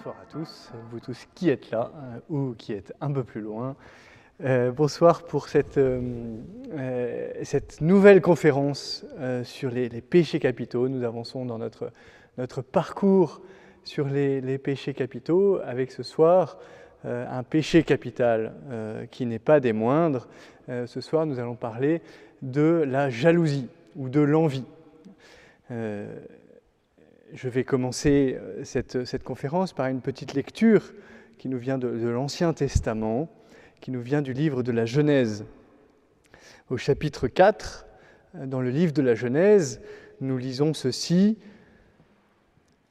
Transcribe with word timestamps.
bonsoir 0.00 0.16
à 0.22 0.32
tous, 0.32 0.70
vous 0.90 0.98
tous 0.98 1.26
qui 1.34 1.50
êtes 1.50 1.70
là 1.70 1.92
euh, 1.94 2.20
ou 2.30 2.54
qui 2.54 2.72
êtes 2.72 2.94
un 3.02 3.12
peu 3.12 3.22
plus 3.22 3.42
loin. 3.42 3.76
Euh, 4.42 4.72
bonsoir 4.72 5.24
pour 5.24 5.48
cette, 5.48 5.76
euh, 5.76 6.38
cette 7.42 7.82
nouvelle 7.82 8.22
conférence 8.22 9.04
sur 9.44 9.70
les, 9.70 9.90
péchés 10.00 10.40
capitaux. 10.40 10.88
Nous 10.88 11.04
avançons 11.04 11.44
dans 11.44 11.58
notre, 11.58 11.92
notre 12.38 12.62
parcours 12.62 13.42
sur 13.84 14.06
les, 14.08 14.40
les 14.40 14.56
péchés 14.56 14.94
capitaux 14.94 15.58
avec 15.66 15.92
ce 15.92 16.02
soir 16.02 16.56
un 17.04 17.42
péché 17.42 17.82
capital 17.82 18.54
qui 19.10 19.26
n'est 19.26 19.38
pas 19.38 19.60
des 19.60 19.74
moindres. 19.74 20.28
ce 20.68 21.00
soir, 21.02 21.26
nous 21.26 21.38
allons 21.38 21.56
parler 21.56 22.00
de 22.40 22.84
la 22.86 23.10
jalousie 23.10 23.68
ou 23.96 24.08
de 24.08 24.20
l'envie 24.20 24.66
je 27.34 27.48
vais 27.48 27.64
commencer 27.64 28.38
euh, 28.38 28.64
cette, 28.64 29.22
conférence 29.22 29.72
par 29.72 29.86
une 29.86 30.00
petite 30.00 30.34
lecture 30.34 30.92
qui 31.38 31.48
nous 31.48 31.58
vient 31.58 31.78
de, 31.78 31.88
l'Ancien 32.08 32.52
Testament, 32.52 33.28
qui 33.80 33.90
nous 33.90 34.00
vient 34.00 34.22
du 34.22 34.32
livre 34.32 34.62
de 34.62 34.72
la 34.72 34.84
Genèse. 34.84 35.44
Au 36.68 36.76
chapitre 36.76 37.28
4, 37.28 37.86
euh, 38.36 38.46
dans 38.46 38.60
le 38.60 38.70
livre 38.70 38.92
de 38.92 39.02
la 39.02 39.14
Genèse, 39.14 39.80
nous 40.20 40.38
lisons 40.38 40.74
ceci. 40.74 41.38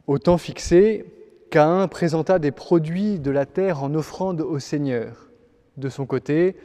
Au 0.07 0.17
temps 0.17 0.37
fixé, 0.37 1.05
Caïn 1.51 1.87
présenta 1.87 2.39
des 2.39 2.51
produits 2.51 3.19
de 3.19 3.31
la 3.31 3.45
terre 3.45 3.83
en 3.83 3.93
offrande 3.93 4.41
au 4.41 4.59
Seigneur. 4.59 5.29
De 5.77 5.89
son 5.89 6.05
côté, 6.05 6.55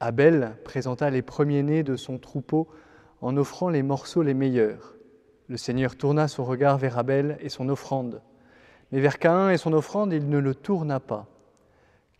Abel 0.00 0.56
présenta 0.64 1.10
les 1.10 1.22
premiers-nés 1.22 1.82
de 1.82 1.96
son 1.96 2.18
troupeau 2.18 2.68
en 3.20 3.36
offrant 3.36 3.68
les 3.68 3.82
morceaux 3.82 4.22
les 4.22 4.34
meilleurs. 4.34 4.91
Le 5.52 5.58
Seigneur 5.58 5.96
tourna 5.96 6.28
son 6.28 6.44
regard 6.44 6.78
vers 6.78 6.96
Abel 6.96 7.36
et 7.42 7.50
son 7.50 7.68
offrande. 7.68 8.22
Mais 8.90 9.00
vers 9.00 9.18
Caïn 9.18 9.50
et 9.50 9.58
son 9.58 9.74
offrande, 9.74 10.14
il 10.14 10.30
ne 10.30 10.38
le 10.38 10.54
tourna 10.54 10.98
pas. 10.98 11.26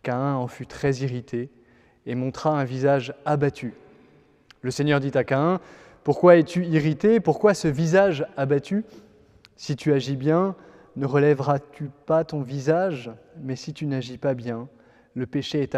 Caïn 0.03 0.35
en 0.35 0.45
fut 0.45 0.67
très 0.67 0.97
irrité 0.97 1.49
et 2.05 2.13
montra 2.13 2.51
un 2.51 2.63
visage 2.63 3.15
abattu. 3.25 3.73
Le 4.61 4.69
Seigneur 4.69 4.99
dit 4.99 5.17
à 5.17 5.23
Caïn, 5.23 5.59
Pourquoi 6.03 6.37
es-tu 6.37 6.63
irrité? 6.63 7.19
Pourquoi 7.19 7.55
ce 7.55 7.67
visage 7.67 8.23
abattu? 8.37 8.85
Si 9.55 9.75
tu 9.75 9.91
agis 9.93 10.15
bien, 10.15 10.55
ne 10.95 11.07
relèveras-tu 11.07 11.89
pas 12.05 12.25
ton 12.25 12.43
visage? 12.43 13.09
Mais 13.41 13.55
si 13.55 13.73
tu 13.73 13.87
n'agis 13.87 14.19
pas 14.19 14.35
bien, 14.35 14.67
le 15.15 15.25
péché 15.25 15.63
est 15.63 15.73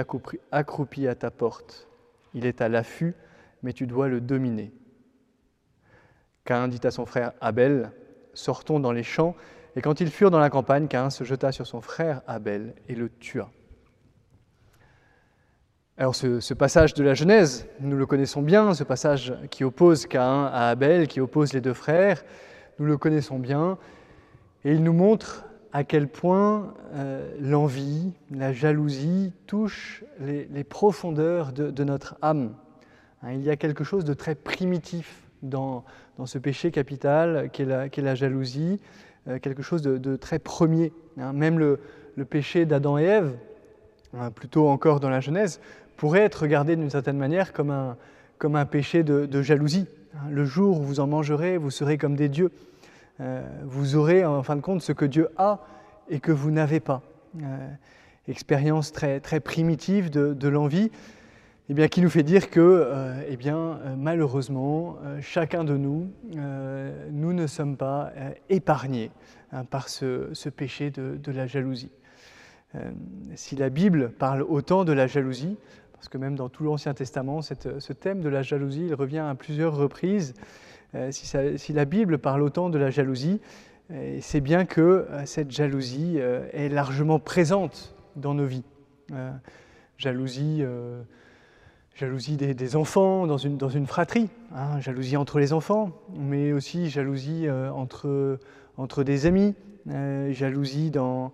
accroupi 0.51 1.07
à 1.07 1.15
ta 1.15 1.31
porte. 1.31 1.87
Il 2.33 2.45
est 2.45 2.59
à 2.59 2.67
l'affût, 2.67 3.15
mais 3.63 3.71
tu 3.71 3.87
dois 3.87 4.09
le 4.09 4.19
dominer. 4.19 4.73
Caïn 6.45 6.67
dit 6.67 6.79
à 6.83 6.91
son 6.91 7.05
frère 7.05 7.33
Abel, 7.41 7.91
sortons 8.33 8.79
dans 8.79 8.91
les 8.91 9.03
champs. 9.03 9.35
Et 9.75 9.81
quand 9.81 9.99
ils 9.99 10.09
furent 10.09 10.31
dans 10.31 10.39
la 10.39 10.49
campagne, 10.49 10.87
Caïn 10.87 11.09
se 11.09 11.23
jeta 11.23 11.51
sur 11.51 11.67
son 11.67 11.81
frère 11.81 12.21
Abel 12.27 12.75
et 12.87 12.95
le 12.95 13.09
tua. 13.09 13.49
Alors 15.97 16.13
ce, 16.13 16.53
passage 16.53 16.93
de 16.93 17.03
la 17.03 17.13
Genèse, 17.13 17.67
nous 17.79 17.97
le 17.97 18.05
connaissons 18.05 18.41
bien, 18.41 18.73
ce 18.73 18.83
passage 18.83 19.33
qui 19.49 19.63
oppose 19.63 20.05
Caïn 20.05 20.45
à 20.45 20.69
Abel, 20.69 21.07
qui 21.07 21.19
oppose 21.19 21.53
les 21.53 21.61
deux 21.61 21.73
frères, 21.73 22.23
nous 22.79 22.85
le 22.85 22.97
connaissons 22.97 23.39
bien, 23.39 23.77
et 24.65 24.73
il 24.73 24.83
nous 24.83 24.93
montre 24.93 25.45
à 25.71 25.83
quel 25.83 26.09
point 26.09 26.73
euh, 26.93 27.33
l'envie, 27.39 28.13
la 28.29 28.51
jalousie 28.51 29.31
touchent 29.47 30.03
les, 30.19 30.63
profondeurs 30.63 31.53
de, 31.53 31.83
notre 31.83 32.17
âme. 32.21 32.55
Hein, 33.21 33.33
il 33.33 33.41
y 33.41 33.49
a 33.49 33.55
quelque 33.55 33.83
chose 33.83 34.03
de 34.03 34.13
très 34.13 34.35
primitif 34.35 35.24
dans, 35.49 35.83
ce 36.25 36.37
péché 36.37 36.71
capital 36.71 37.49
qu'est 37.51 37.65
la, 37.65 37.87
la, 37.87 38.15
jalousie, 38.15 38.79
euh, 39.27 39.39
quelque 39.39 39.61
chose 39.63 39.81
de, 39.81 40.15
très 40.15 40.39
premier. 40.39 40.93
Hein. 41.19 41.33
Même 41.33 41.59
le, 41.59 41.79
péché 42.29 42.65
d'Adam 42.65 42.97
et 42.97 43.03
Ève, 43.03 43.35
hein, 44.17 44.31
plutôt 44.31 44.67
encore 44.69 44.99
dans 44.99 45.09
la 45.09 45.19
Genèse, 45.19 45.59
pourrait 45.97 46.21
être 46.21 46.43
regardé 46.43 46.75
d'une 46.75 46.89
certaine 46.89 47.17
manière 47.17 47.53
comme 47.53 47.71
un, 47.71 48.65
péché 48.65 49.03
de, 49.03 49.41
jalousie. 49.41 49.87
Hein. 50.15 50.29
Le 50.31 50.45
jour 50.45 50.79
où 50.79 50.83
vous 50.83 50.99
en 50.99 51.07
mangerez, 51.07 51.57
vous 51.57 51.71
serez 51.71 51.97
comme 51.97 52.15
des 52.15 52.29
dieux. 52.29 52.51
Euh, 53.21 53.41
vous 53.63 53.95
aurez 53.95 54.25
en 54.25 54.43
fin 54.43 54.55
de 54.55 54.61
compte 54.61 54.81
ce 54.81 54.91
que 54.91 55.05
Dieu 55.05 55.29
a 55.37 55.59
et 56.09 56.19
que 56.19 56.31
vous 56.31 56.51
n'avez 56.51 56.79
pas. 56.79 57.01
Euh, 57.41 57.67
expérience 58.27 58.91
très, 58.91 59.19
primitive 59.39 60.09
de 60.09 60.47
l'envie 60.47 60.89
eh 61.67 61.73
bien, 61.73 61.87
qui 61.87 62.01
nous 62.01 62.09
fait 62.09 62.23
dire 62.23 62.51
que, 62.51 62.59
euh, 62.59 63.23
eh 63.27 63.37
bien, 63.37 63.57
euh, 63.57 63.95
malheureusement, 63.97 64.97
euh, 65.03 65.19
chacun 65.21 65.63
de 65.63 65.75
nous, 65.75 66.11
nous 67.11 67.33
ne 67.33 67.47
sommes 67.47 67.75
pas 67.75 68.11
épargnés 68.49 69.11
hein, 69.51 69.65
par 69.65 69.89
ce, 69.89 70.49
péché 70.49 70.91
de, 70.91 71.31
la 71.31 71.47
jalousie. 71.47 71.91
si 73.35 73.55
la 73.55 73.69
Bible 73.69 74.11
parle 74.11 74.43
autant 74.43 74.85
de 74.85 74.93
la 74.93 75.07
jalousie, 75.07 75.57
parce 75.93 76.07
que 76.07 76.17
même 76.19 76.35
dans 76.35 76.49
tout 76.49 76.63
l'Ancien 76.63 76.93
Testament, 76.93 77.41
ce 77.41 77.93
thème 77.93 78.21
de 78.21 78.29
la 78.29 78.43
jalousie, 78.43 78.93
revient 78.93 79.19
à 79.19 79.33
plusieurs 79.33 79.75
reprises, 79.75 80.33
si, 81.09 81.37
si, 81.57 81.73
la 81.73 81.85
Bible 81.85 82.19
parle 82.19 82.43
autant 82.43 82.69
de 82.69 82.77
la 82.77 82.91
jalousie, 82.91 83.41
c'est 84.19 84.41
bien 84.41 84.65
que 84.65 85.07
cette 85.25 85.51
jalousie 85.51 86.17
est 86.17 86.69
largement 86.69 87.19
présente 87.19 87.95
dans 88.15 88.33
nos 88.33 88.45
vies. 88.45 88.65
jalousie 89.97 90.63
jalousie 91.95 92.35
des, 92.35 92.75
enfants 92.75 93.25
dans 93.25 93.37
une, 93.37 93.87
fratrie, 93.87 94.29
hein, 94.53 94.79
jalousie 94.81 95.15
entre 95.15 95.39
les 95.39 95.53
enfants, 95.53 95.91
mais 96.13 96.51
aussi 96.51 96.89
jalousie 96.89 97.47
euh, 97.47 97.71
entre, 97.71 98.37
entre 98.77 99.03
des 99.03 99.25
amis, 99.25 99.55
euh, 99.89 100.31
jalousie 100.33 100.91
dans, 100.91 101.31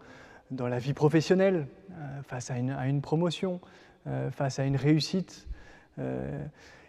la 0.51 0.77
vie 0.77 0.93
professionnelle, 0.93 1.67
euh, 1.91 2.21
face 2.27 2.51
à 2.51 2.57
une, 2.57 2.69
à 2.69 2.87
une 2.87 3.01
promotion, 3.01 3.59
face 4.31 4.57
à 4.57 4.65
une 4.65 4.77
réussite. 4.77 5.47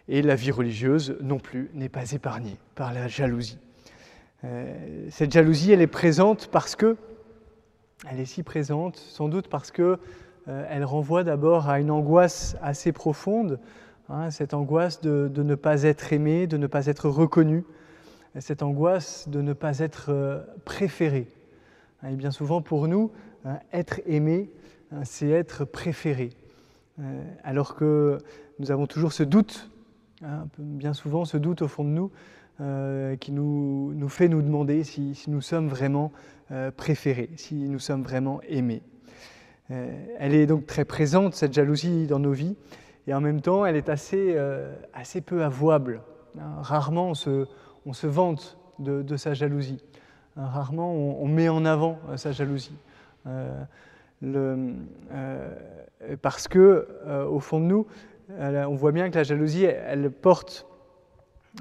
et 0.07 0.21
la 0.23 0.35
vie 0.35 0.49
religieuse 0.49 1.15
non 1.21 1.37
plus 1.37 1.69
n'est 1.75 1.89
pas 1.89 2.11
épargnée 2.11 2.57
par 2.73 2.91
la 2.91 3.07
jalousie. 3.07 3.59
cette 5.09 5.31
jalousie, 5.31 5.71
elle 5.71 5.81
est 5.81 5.87
présente 5.87 6.47
parce 6.47 6.75
que, 6.75 6.97
elle 8.09 8.19
est 8.19 8.25
si 8.25 8.41
présente, 8.41 8.97
sans 8.97 9.29
doute 9.29 9.47
parce 9.47 9.69
que 9.69 9.99
elle 10.47 10.83
renvoie 10.83 11.23
d'abord 11.23 11.69
à 11.69 11.79
une 11.79 11.91
angoisse 11.91 12.57
assez 12.61 12.91
profonde, 12.91 13.59
hein, 14.09 14.29
cette 14.29 14.53
angoisse 14.53 15.01
de, 15.01 15.29
ne 15.35 15.55
pas 15.55 15.83
être 15.83 16.13
aimé, 16.13 16.47
de 16.47 16.57
ne 16.57 16.67
pas 16.67 16.87
être 16.87 17.09
reconnu, 17.09 17.63
cette 18.39 18.63
angoisse 18.63 19.29
de 19.29 19.41
ne 19.41 19.53
pas 19.53 19.79
être 19.79 20.07
euh, 20.09 20.41
préféré. 20.65 21.27
Hein, 22.01 22.09
et 22.09 22.15
bien 22.15 22.31
souvent 22.31 22.61
pour 22.61 22.87
nous, 22.87 23.11
hein, 23.45 23.59
être 23.71 24.01
aimé, 24.05 24.49
c'est 25.03 25.29
être 25.29 25.65
préféré. 25.65 26.29
Euh, 26.99 27.23
alors 27.43 27.75
que 27.75 28.17
nous 28.59 28.71
avons 28.71 28.85
toujours 28.85 29.13
ce 29.13 29.23
doute, 29.23 29.69
bien 30.57 30.93
souvent 30.93 31.25
ce 31.25 31.37
doute 31.37 31.63
au 31.63 31.67
fond 31.67 31.83
de 31.83 31.89
nous, 31.89 32.11
qui 33.17 33.31
nous, 33.33 34.07
fait 34.07 34.29
nous 34.29 34.41
demander 34.41 34.83
si 34.83 35.25
nous 35.27 35.41
sommes 35.41 35.67
vraiment 35.67 36.13
préférés, 36.77 37.29
si 37.35 37.55
nous 37.55 37.79
sommes 37.79 38.03
vraiment 38.03 38.39
aimés. 38.47 38.83
Euh, 39.71 40.05
elle 40.19 40.33
est 40.33 40.45
donc 40.45 40.65
très 40.65 40.85
présente, 40.85 41.35
cette 41.35 41.53
jalousie, 41.53 42.07
dans 42.07 42.19
nos 42.19 42.31
vies, 42.31 42.55
et 43.07 43.13
en 43.13 43.21
même 43.21 43.41
temps, 43.41 43.65
elle 43.65 43.75
est 43.75 43.89
assez, 43.89 44.33
euh, 44.35 44.73
assez 44.93 45.21
peu 45.21 45.43
avouable. 45.43 46.01
Hein, 46.37 46.61
rarement 46.61 47.09
on 47.09 47.13
se, 47.13 47.45
on 47.85 47.93
se 47.93 48.07
vante 48.07 48.57
de, 48.79 49.17
sa 49.17 49.33
jalousie. 49.33 49.83
Hein, 50.35 50.47
rarement 50.47 50.93
on, 50.93 51.27
met 51.27 51.49
en 51.49 51.65
avant 51.65 51.99
euh, 52.09 52.17
sa 52.17 52.31
jalousie. 52.31 52.75
Parce 56.21 56.47
que, 56.47 56.87
au 57.29 57.39
fond 57.39 57.59
de 57.59 57.65
nous, 57.65 57.87
on 58.29 58.75
voit 58.75 58.91
bien 58.91 59.09
que 59.09 59.15
la 59.15 59.23
jalousie, 59.23 59.63
elle, 59.63 60.11
porte, 60.11 60.65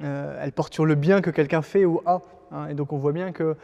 elle 0.03 0.53
porte 0.53 0.75
sur 0.75 0.87
le 0.87 0.94
bien 0.94 1.21
que 1.21 1.31
quelqu'un 1.31 1.62
fait 1.62 1.85
ou 1.85 2.00
a. 2.06 2.21
Hein, 2.50 2.69
et 2.69 2.75
donc 2.75 2.93
on 2.93 2.99
voit 2.99 3.12
bien 3.12 3.32
qu'il 3.32 3.55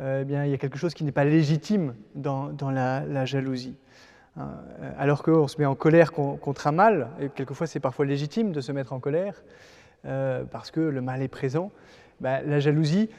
eh 0.00 0.22
il 0.22 0.50
y 0.50 0.54
a 0.54 0.58
quelque 0.58 0.78
chose 0.78 0.94
qui 0.94 1.04
n'est 1.04 1.12
pas 1.12 1.24
légitime 1.24 1.94
dans, 2.14 2.48
dans 2.48 2.70
la, 2.70 3.04
la, 3.04 3.24
jalousie. 3.24 3.76
Euh, 4.38 4.42
alors 4.98 5.22
qu'on 5.22 5.48
se 5.48 5.58
met 5.58 5.66
en 5.66 5.74
colère 5.74 6.12
contre 6.12 6.66
un 6.66 6.72
mal, 6.72 7.08
et 7.20 7.28
quelquefois 7.28 7.66
c'est 7.66 7.80
parfois 7.80 8.06
légitime 8.06 8.52
de 8.52 8.60
se 8.60 8.72
mettre 8.72 8.92
en 8.92 9.00
colère, 9.00 9.42
euh, 10.06 10.44
parce 10.44 10.70
que 10.70 10.80
le 10.80 11.00
mal 11.00 11.22
est 11.22 11.28
présent, 11.28 11.72
bah, 12.20 12.40
la 12.42 12.60
jalousie, 12.60 13.10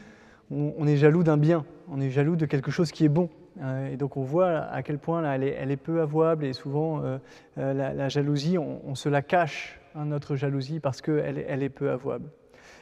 on, 0.52 0.88
est 0.88 0.98
jaloux 0.98 1.24
d'un 1.24 1.38
bien, 1.38 1.66
on 1.92 2.02
est 2.02 2.10
jaloux 2.10 2.36
de 2.36 2.46
quelque 2.46 2.72
chose 2.72 2.92
qui 2.92 3.06
est 3.06 3.10
bon. 3.10 3.30
Hein, 3.62 3.88
et 3.92 3.98
donc 3.98 4.18
on 4.18 4.24
voit 4.24 4.62
à 4.62 4.82
quel 4.82 4.98
point 4.98 5.22
là, 5.22 5.36
elle, 5.36 5.72
est, 5.72 5.78
peu 5.78 6.02
avouable, 6.02 6.46
et 6.46 6.54
souvent 6.54 7.04
euh, 7.04 7.18
la, 7.58 8.10
jalousie, 8.10 8.58
on, 8.58 8.96
se 8.96 9.10
la 9.10 9.22
cache, 9.22 9.80
hein, 9.96 10.06
notre 10.06 10.36
jalousie, 10.36 10.80
parce 10.80 11.02
qu'elle 11.02 11.46
elle 11.48 11.64
est 11.64 11.70
peu 11.70 11.92
avouable. 11.92 12.30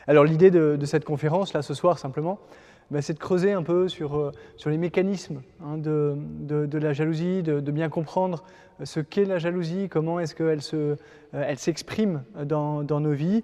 Alors 0.06 0.24
l'idée 0.24 0.51
de, 0.51 0.78
de, 0.80 0.86
cette 0.86 1.04
conférence, 1.04 1.54
là, 1.54 1.62
ce 1.62 1.74
soir, 1.74 2.00
simplement, 2.00 2.40
bah, 2.92 3.01
c'est 3.01 3.13
de 3.13 3.19
creuser 3.19 3.54
un 3.54 3.63
peu 3.63 3.88
sur, 3.88 4.18
euh, 4.18 4.31
sur 4.56 4.69
les 4.69 4.78
mécanismes 4.78 5.42
hein, 5.63 5.78
de, 5.78 6.16
de, 6.18 6.78
la 6.78 6.94
jalousie, 6.94 7.44
de, 7.44 7.60
bien 7.72 7.89
comprendre 7.89 8.44
euh, 8.80 8.86
ce 8.86 9.00
qu'est 9.00 9.25
la 9.25 9.38
jalousie, 9.38 9.89
comment 9.89 10.19
est-ce 10.19 10.36
qu'elle 10.36 10.62
se, 10.62 10.75
euh, 10.75 10.95
elle 11.34 11.57
s'exprime 11.57 12.24
dans, 12.44 12.84
dans, 12.84 13.00
nos 13.00 13.13
vies, 13.13 13.44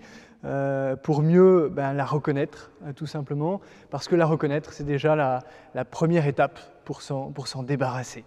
pour 1.03 1.21
mieux 1.21 1.69
ben, 1.71 1.93
la 1.93 2.03
reconnaître, 2.03 2.71
tout 2.97 3.05
simplement, 3.05 3.61
parce 3.89 4.09
que 4.09 4.15
la 4.17 4.25
reconnaître, 4.25 4.73
c'est 4.73 4.83
déjà 4.83 5.15
la, 5.15 5.39
la, 5.73 5.85
première 5.85 6.27
étape 6.27 6.59
pour 6.83 7.01
s'en 7.01 7.63
débarrasser. 7.63 8.25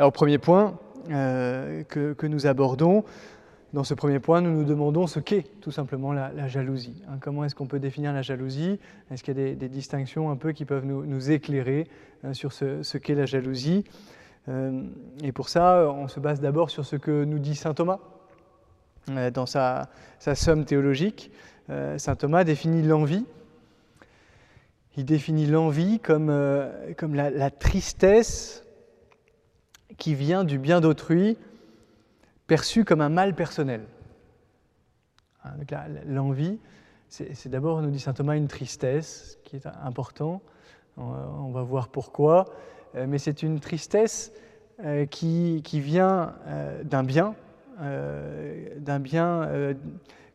Alors, 0.00 0.12
premier 0.12 0.38
point 0.38 0.78
euh, 1.10 1.82
que, 1.84 2.26
nous 2.26 2.46
abordons, 2.46 3.04
dans 3.72 3.84
ce 3.84 3.94
premier 3.94 4.18
point, 4.18 4.40
nous 4.40 4.50
nous 4.50 4.64
demandons 4.64 5.06
ce 5.06 5.20
qu'est 5.20 5.44
tout 5.60 5.70
simplement 5.70 6.12
la, 6.12 6.48
jalousie. 6.48 7.02
Hein. 7.08 7.18
comment 7.20 7.44
est-ce 7.44 7.54
qu'on 7.54 7.66
peut 7.66 7.78
définir 7.78 8.12
la 8.12 8.22
jalousie? 8.22 8.80
Est-ce 9.10 9.22
qu'il 9.22 9.38
y 9.38 9.40
a 9.40 9.54
des, 9.54 9.68
distinctions 9.68 10.30
un 10.30 10.36
peu 10.36 10.52
qui 10.52 10.64
peuvent 10.64 10.84
nous, 10.84 11.30
éclairer 11.30 11.86
euh, 12.24 12.32
sur 12.32 12.52
ce, 12.52 12.98
qu'est 12.98 13.14
la 13.14 13.26
jalousie? 13.26 13.84
Euh, 14.48 14.82
Et 15.22 15.30
pour 15.30 15.48
ça, 15.48 15.88
on 15.94 16.08
se 16.08 16.18
base 16.18 16.40
d'abord 16.40 16.70
sur 16.70 16.84
ce 16.84 16.96
que 16.96 17.24
nous 17.24 17.38
dit 17.38 17.54
Saint 17.54 17.74
Thomas 17.74 18.00
dans 19.32 19.46
sa, 19.46 19.88
somme 20.18 20.64
théologique. 20.64 21.30
Saint 21.96 22.16
Thomas 22.16 22.44
définit 22.44 22.82
l'envie. 22.82 23.24
Il 24.96 25.04
définit 25.04 25.46
l'envie 25.46 26.00
comme, 26.00 26.32
comme 26.96 27.14
la 27.14 27.50
tristesse 27.50 28.64
qui 29.96 30.14
vient 30.14 30.44
du 30.44 30.58
bien 30.58 30.80
d'autrui 30.80 31.38
perçu 32.50 32.84
comme 32.84 33.00
un 33.00 33.10
mal 33.10 33.36
personnel. 33.36 33.82
Hein, 35.44 35.52
l'envie, 36.04 36.58
c'est 37.08 37.48
d'abord, 37.48 37.80
nous 37.80 37.90
dit 37.90 38.00
saint 38.00 38.12
Thomas, 38.12 38.34
une 38.34 38.48
tristesse, 38.48 39.38
qui 39.44 39.54
est 39.54 39.66
important. 39.84 40.42
On 40.96 41.52
va 41.52 41.62
voir 41.62 41.90
pourquoi. 41.90 42.46
Euh, 42.96 43.06
mais 43.08 43.18
c'est 43.18 43.44
une 43.44 43.60
tristesse 43.60 44.32
euh, 44.84 45.06
qui, 45.06 45.62
vient 45.62 46.34
euh, 46.48 46.82
d'un 46.82 47.04
bien, 47.04 47.36
d'un 47.78 48.98
bien 48.98 49.48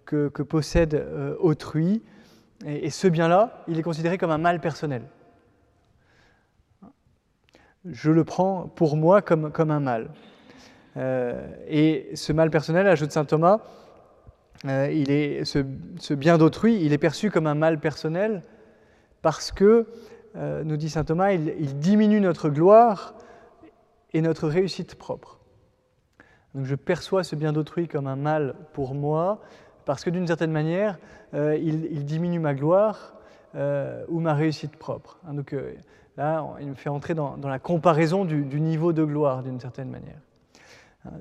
que, 0.06 0.30
possède 0.42 1.06
autrui. 1.42 2.02
Et, 2.66 2.92
ce 2.92 3.10
bien-là, 3.10 3.66
il 3.68 3.78
est 3.78 3.84
considéré 3.84 4.18
comme 4.18 4.32
un 4.32 4.38
mal 4.38 4.62
personnel 4.62 5.04
je 7.88 8.10
le 8.10 8.24
prends 8.24 8.68
pour 8.68 8.98
moi 8.98 9.22
comme 9.22 9.72
un 9.72 9.80
mal. 9.80 10.10
Euh, 10.98 11.46
et 11.68 12.16
ce 12.16 12.34
mal 12.34 12.50
personnel, 12.50 12.88
ajoute 12.88 13.12
saint 13.12 13.26
Thomas, 13.26 13.60
euh, 14.66 14.90
il 14.92 15.12
est, 15.12 15.44
ce, 15.46 16.14
bien 16.14 16.38
d'autrui, 16.38 16.82
il 16.82 16.94
est 16.94 16.98
perçu 16.98 17.30
comme 17.30 17.48
un 17.48 17.56
mal 17.56 17.80
personnel 17.80 18.42
parce 19.22 19.52
que, 19.52 19.88
euh, 20.36 20.64
nous 20.64 20.78
dit 20.78 20.90
saint 20.90 21.04
Thomas, 21.04 21.34
il, 21.34 21.80
diminue 21.80 22.22
notre 22.22 22.50
gloire 22.50 23.16
et 24.14 24.22
notre 24.22 24.48
réussite 24.48 24.96
propre. 24.96 25.40
Donc 26.54 26.66
je 26.66 26.76
perçois 26.76 27.24
ce 27.24 27.36
bien 27.36 27.52
d'autrui 27.52 27.88
comme 27.88 28.08
un 28.08 28.16
mal 28.16 28.56
pour 28.74 28.94
moi 28.94 29.42
parce 29.84 30.04
que 30.04 30.10
d'une 30.10 30.28
certaine 30.28 30.52
manière, 30.52 30.98
il, 31.34 32.06
diminue 32.06 32.40
ma 32.40 32.54
gloire 32.54 33.14
ou 33.54 34.20
ma 34.20 34.34
réussite 34.34 34.78
propre. 34.78 35.20
Hein, 35.28 35.34
donc, 35.34 35.54
Là, 36.18 36.46
il 36.62 36.68
me 36.68 36.76
fait 36.76 36.90
entrer 36.90 37.14
dans, 37.14 37.38
la 37.44 37.60
comparaison 37.60 38.24
du, 38.26 38.62
niveau 38.62 38.94
de 38.94 39.04
gloire, 39.04 39.44
d'une 39.44 39.60
certaine 39.60 39.90
manière. 39.90 40.20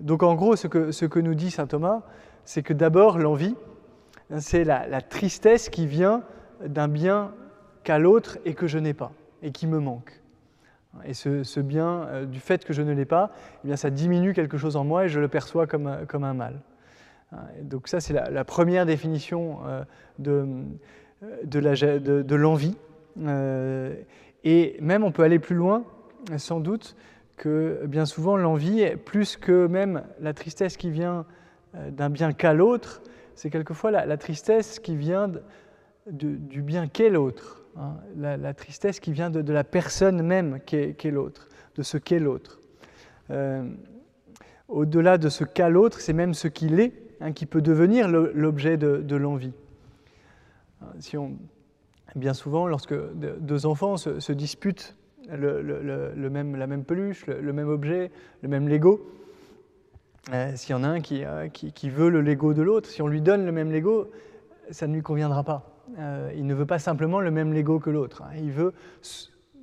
Donc 0.00 0.22
en 0.22 0.34
gros, 0.34 0.56
ce 0.56 0.66
que, 0.66 1.19
nous 1.19 1.34
dit 1.34 1.50
Saint 1.50 1.66
Thomas, 1.66 2.02
c'est 2.44 2.62
que 2.62 2.72
d'abord, 2.72 3.19
l'envie, 3.19 3.56
c'est 4.38 4.64
la, 4.64 5.02
tristesse 5.02 5.69
qui 5.69 5.86
vient 5.86 6.22
d'un 6.64 6.88
bien 6.88 7.32
qu'a 7.82 7.98
l'autre 7.98 8.38
et 8.44 8.54
que 8.54 8.66
je 8.66 8.78
n'ai 8.78 8.94
pas, 8.94 9.12
et 9.42 9.50
qui 9.50 9.66
me 9.66 9.78
manque. 9.78 10.20
Et 11.04 11.12
ce, 11.12 11.60
bien, 11.60 12.04
euh, 12.04 12.25
du 12.25 12.38
fait 12.38 12.64
que 12.64 12.72
je 12.72 12.81
ne 12.81 12.92
l'ai 12.92 13.04
pas, 13.04 13.32
eh 13.64 13.66
bien, 13.66 13.76
ça 13.76 13.90
diminue 13.90 14.32
quelque 14.32 14.56
chose 14.56 14.76
en 14.76 14.84
moi 14.84 15.06
et 15.06 15.08
je 15.08 15.19
le 15.19 15.26
perçois 15.26 15.66
comme, 15.66 15.88
un 15.88 16.34
mal. 16.34 16.60
Donc 17.62 17.88
ça, 17.88 17.98
c'est 17.98 18.12
la, 18.12 18.44
première 18.44 18.86
définition 18.86 19.58
euh, 19.66 19.82
de, 20.19 22.36
l'envie. 22.36 22.76
Euh, 23.20 23.94
et 24.44 24.76
même 24.81 25.04
on 25.04 25.10
peut 25.10 25.22
aller 25.22 25.38
plus 25.38 25.56
loin, 25.56 25.84
sans 26.36 26.60
doute, 26.60 26.96
que 27.36 27.84
bien 27.86 28.06
souvent 28.06 28.36
l'envie, 28.36 28.84
plus 29.04 29.36
que 29.36 29.66
même 29.66 30.04
la 30.20 30.32
tristesse 30.32 30.76
qui 30.76 30.90
vient 30.90 31.26
euh, 31.75 31.90
d'un 31.90 32.10
bien 32.10 32.32
qu'à 32.32 32.54
l'autre, 32.54 33.02
c'est 33.34 33.50
quelquefois 33.50 33.90
la, 33.90 34.16
tristesse 34.16 34.78
qui 34.78 34.96
vient 34.96 35.32
du 36.06 36.62
bien 36.62 36.86
qu'est 36.86 37.10
l'autre, 37.10 37.64
hein. 37.76 37.96
la, 38.16 38.54
tristesse 38.54 39.00
qui 39.00 39.12
vient 39.12 39.31
de, 39.31 39.52
la 39.52 39.64
personne 39.64 40.22
même 40.22 40.60
qu'est 40.60 41.10
l'autre, 41.10 41.48
de 41.75 41.82
ce 41.82 41.98
qu'est 41.98 42.20
l'autre. 42.20 42.60
Euh, 43.31 43.69
au-delà 44.69 45.19
de 45.19 45.28
ce 45.28 45.42
qu'à 45.42 45.69
l'autre, 45.69 46.00
c'est 46.00 46.12
même 46.12 46.32
ce 46.32 46.46
qu'il 46.46 46.78
est, 46.78 46.92
hein, 47.20 47.32
qui 47.32 47.46
peut 47.46 47.62
devenir 47.62 48.08
l'objet 48.08 48.76
de, 48.76 49.16
l'envie. 49.16 49.52
Si 51.00 51.16
on 51.16 51.36
bien 52.14 52.34
souvent, 52.34 52.66
lorsque 52.66 52.94
deux 53.14 53.66
enfants 53.66 53.96
se, 53.96 54.32
disputent 54.32 54.96
le, 55.30 56.28
même, 56.30 56.56
la 56.56 56.66
même 56.66 56.84
peluche, 56.84 57.26
le, 57.26 57.52
même 57.52 57.68
objet, 57.68 58.10
le 58.42 58.48
même 58.48 58.68
Lego, 58.68 59.08
euh, 60.32 60.52
s'il 60.56 60.70
y 60.70 60.74
en 60.74 60.84
a 60.84 60.88
un 60.88 61.00
euh, 61.00 61.48
qui, 61.48 61.72
qui, 61.72 61.90
veut 61.90 62.08
le 62.08 62.20
Lego 62.20 62.54
de 62.54 62.62
l'autre, 62.62 62.88
si 62.88 63.02
on 63.02 63.06
lui 63.06 63.20
donne 63.20 63.44
le 63.44 63.52
même 63.52 63.70
Lego, 63.70 64.10
ça 64.70 64.86
ne 64.86 64.94
lui 64.94 65.02
conviendra 65.02 65.44
pas. 65.44 65.70
Euh, 65.98 66.32
il 66.34 66.46
ne 66.46 66.54
veut 66.54 66.66
pas 66.66 66.78
simplement 66.78 67.20
le 67.20 67.30
même 67.30 67.52
Lego 67.52 67.78
que 67.78 67.90
l'autre. 67.90 68.22
Hein. 68.22 68.36
Il 68.36 68.52
veut 68.52 68.72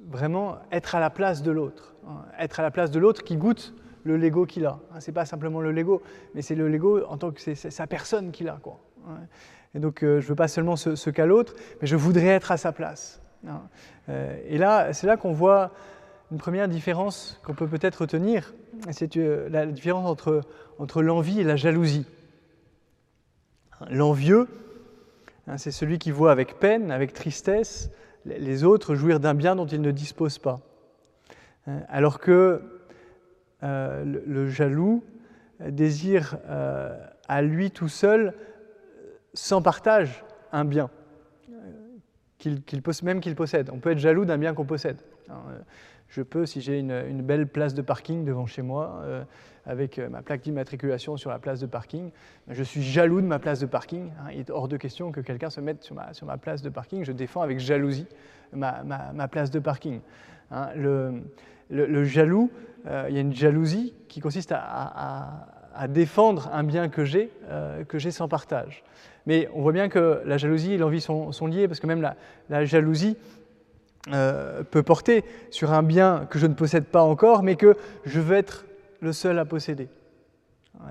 vraiment 0.10 0.58
être 0.72 0.96
à 0.96 1.00
la 1.00 1.10
place 1.10 1.42
de 1.42 1.52
l'autre. 1.52 1.96
Hein. 2.08 2.26
Être 2.40 2.60
à 2.60 2.64
la 2.64 2.72
place 2.72 2.92
de 2.92 3.00
l'autre 3.00 3.24
qui 3.24 3.38
goûte 3.38 3.74
le 4.04 4.18
Lego 4.18 4.46
qu'il 4.46 4.66
a. 4.66 4.80
Hein. 4.94 5.00
Ce 5.00 5.10
n'est 5.10 5.16
pas 5.16 5.26
simplement 5.26 5.62
le 5.62 5.72
Lego, 5.72 6.02
mais 6.36 6.42
c'est 6.42 6.56
le 6.56 6.68
Lego 6.68 7.04
en 7.06 7.18
tant 7.18 7.32
que 7.32 7.42
c'est 7.42 7.56
sa 7.56 7.88
personne 7.88 8.32
qu'il 8.32 8.50
a. 8.50 8.60
Quoi. 8.62 8.80
Et 9.74 9.80
donc, 9.80 10.04
euh, 10.04 10.20
je 10.20 10.26
ne 10.26 10.30
veux 10.30 10.36
pas 10.36 10.48
seulement 10.48 10.76
ce, 10.76 11.10
qu'à 11.10 11.26
l'autre, 11.26 11.56
mais 11.82 11.88
je 11.88 11.96
voudrais 11.96 12.28
être 12.28 12.52
à 12.52 12.58
sa 12.58 12.72
place. 12.72 13.22
Euh, 14.10 14.38
et 14.46 14.58
là, 14.58 14.94
c'est 14.94 15.08
là 15.08 15.18
qu'on 15.18 15.34
voit 15.34 15.72
une 16.32 16.38
première 16.38 16.68
différence 16.68 17.40
qu'on 17.44 17.54
peut 17.54 17.68
peut-être 17.68 18.02
retenir, 18.02 18.54
c'est 18.92 19.18
euh, 19.18 19.50
la 19.50 19.66
différence 19.66 20.08
entre, 20.08 20.42
entre 20.80 21.02
l'envie 21.02 21.40
et 21.40 21.44
la 21.44 21.56
jalousie. 21.56 22.06
L'envieux, 23.90 24.48
hein, 25.48 25.58
c'est 25.58 25.72
celui 25.72 25.98
qui 25.98 26.12
voit 26.12 26.32
avec 26.32 26.60
peine, 26.60 26.92
avec 26.92 27.14
tristesse, 27.14 27.90
les 28.26 28.64
autres 28.64 28.94
jouir 28.94 29.20
d'un 29.20 29.34
bien 29.34 29.56
dont 29.56 29.66
ils 29.66 29.82
ne 29.82 29.92
disposent 29.92 30.38
pas. 30.38 30.60
Alors 31.90 32.20
que 32.20 32.62
le, 33.64 34.50
jaloux 34.50 35.04
désire 35.60 36.38
à 37.28 37.42
lui 37.42 37.72
tout 37.72 37.88
seul 37.88 38.36
sans 39.34 39.64
partage 39.64 40.24
un 40.52 40.66
bien, 40.66 40.92
qu'il, 42.42 42.82
même 43.04 43.20
qu'il 43.20 43.36
possède. 43.36 43.70
On 43.72 43.78
peut 43.78 43.92
être 43.92 44.00
jaloux 44.00 44.26
d'un 44.26 44.38
bien 44.38 44.54
qu'on 44.54 44.66
possède. 44.66 44.98
Euh, 45.30 45.34
je 46.10 46.22
peux, 46.22 46.46
si 46.46 46.60
j'ai 46.60 46.80
une, 46.80 47.22
belle 47.22 47.48
place 47.48 47.74
de 47.74 47.82
parking 47.82 48.26
devant 48.26 48.46
chez 48.46 48.62
moi, 48.62 49.00
euh, 49.04 49.24
avec 49.66 50.00
euh, 50.00 50.10
ma 50.10 50.22
plaque 50.22 50.42
d'immatriculation 50.42 51.16
sur 51.16 51.30
la 51.30 51.40
place 51.40 51.60
de 51.60 51.68
parking, 51.68 52.12
je 52.50 52.64
suis 52.64 52.82
jaloux 52.82 53.22
de 53.22 53.28
ma 53.28 53.40
place 53.40 53.60
de 53.60 53.66
parking. 53.68 54.12
Hein. 54.20 54.32
il 54.34 54.40
est 54.40 54.50
hors 54.50 54.68
de 54.68 54.76
question 54.76 55.12
que 55.12 55.22
quelqu'un 55.22 55.50
se 55.50 55.62
mette 55.62 55.84
sur 55.84 55.96
ma, 55.96 56.38
place 56.38 56.62
de 56.62 56.70
parking. 56.70 57.06
Je 57.06 57.12
défends 57.12 57.42
avec 57.42 57.60
jalousie 57.60 58.08
ma, 58.54 59.28
place 59.30 59.52
de 59.52 59.60
parking. 59.60 60.02
Hein. 60.50 60.70
le, 60.76 62.04
jaloux, 62.04 62.52
il 62.86 63.16
y 63.16 63.18
a 63.18 63.22
une 63.22 63.36
jalousie 63.36 63.94
qui 64.10 64.20
consiste 64.20 64.52
à, 64.54 65.48
défendre 65.88 66.50
un 66.52 66.64
bien 66.64 66.90
que 66.90 67.06
j'ai, 67.06 67.32
que 67.88 67.98
j'ai 67.98 68.12
sans 68.12 68.28
partage. 68.28 68.84
Mais 69.26 69.50
on 69.54 69.62
voit 69.62 69.72
bien 69.72 69.90
que 69.90 70.22
la 70.26 70.38
jalousie 70.38 70.74
et 70.74 70.78
l'envie 70.78 71.02
sont, 71.02 71.48
liées, 71.48 71.68
parce 71.68 71.80
que 71.80 71.88
même 71.88 72.02
la, 72.50 72.66
jalousie 72.66 73.18
euh, 74.12 74.64
peut 74.64 74.84
porter 74.84 75.24
sur 75.52 75.74
un 75.74 75.84
bien 75.84 76.28
que 76.30 76.40
je 76.40 76.48
ne 76.48 76.54
possède 76.54 76.86
pas 76.86 77.04
encore, 77.04 77.44
mais 77.44 77.56
que 77.56 77.76
je 78.06 78.20
veux 78.20 78.36
être 78.36 78.66
le 79.00 79.14
seul 79.14 79.38
à 79.40 79.46
posséder. 79.46 79.90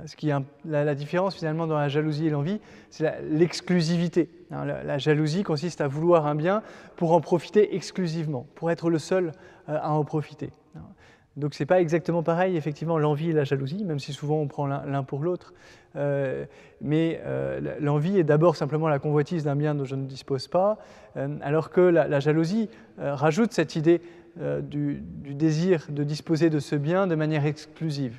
Ce 0.06 0.14
qui 0.14 0.30
la, 0.64 0.94
différence 0.94 1.34
finalement 1.34 1.66
dans 1.66 1.78
la 1.78 1.88
jalousie 1.88 2.26
et 2.26 2.30
l'envie, 2.30 2.60
c'est 2.90 3.20
l'exclusivité. 3.22 4.28
Hein, 4.50 4.64
la, 4.64 4.98
jalousie 4.98 5.42
consiste 5.42 5.80
à 5.80 5.88
vouloir 5.88 6.26
un 6.26 6.34
bien 6.34 6.62
pour 6.96 7.12
en 7.12 7.20
profiter 7.20 7.74
exclusivement, 7.74 8.46
pour 8.54 8.70
être 8.70 8.90
le 8.90 8.98
seul 8.98 9.32
euh, 9.68 9.78
à 9.80 9.90
en 9.90 10.04
profiter. 10.04 10.50
Donc 11.36 11.54
ce 11.54 11.62
n'est 11.62 11.66
pas 11.66 11.80
exactement 11.80 12.22
pareil, 12.22 12.56
effectivement, 12.56 12.98
l'envie 12.98 13.30
et 13.30 13.32
la 13.32 13.44
jalousie, 13.44 13.84
même 13.84 14.00
si 14.00 14.12
souvent 14.12 14.40
on 14.40 14.48
prend 14.48 14.66
l'un 14.66 15.02
pour 15.04 15.20
l'autre. 15.20 15.54
Euh, 15.96 16.44
mais 16.80 17.20
euh, 17.24 17.76
l'envie 17.80 18.18
est 18.18 18.24
d'abord 18.24 18.56
simplement 18.56 18.88
la 18.88 18.98
convoitise 18.98 19.44
d'un 19.44 19.56
bien 19.56 19.74
dont 19.74 19.84
je 19.84 19.96
ne 19.96 20.06
dispose 20.06 20.48
pas, 20.48 20.78
euh, 21.16 21.36
alors 21.40 21.70
que 21.70 21.80
la, 21.80 22.20
jalousie 22.20 22.68
rajoute 22.98 23.52
cette 23.52 23.76
idée 23.76 24.00
du, 24.62 25.02
désir 25.34 25.86
de 25.88 26.04
disposer 26.04 26.50
de 26.50 26.58
ce 26.58 26.76
bien 26.76 27.06
de 27.06 27.14
manière 27.14 27.46
exclusive. 27.46 28.16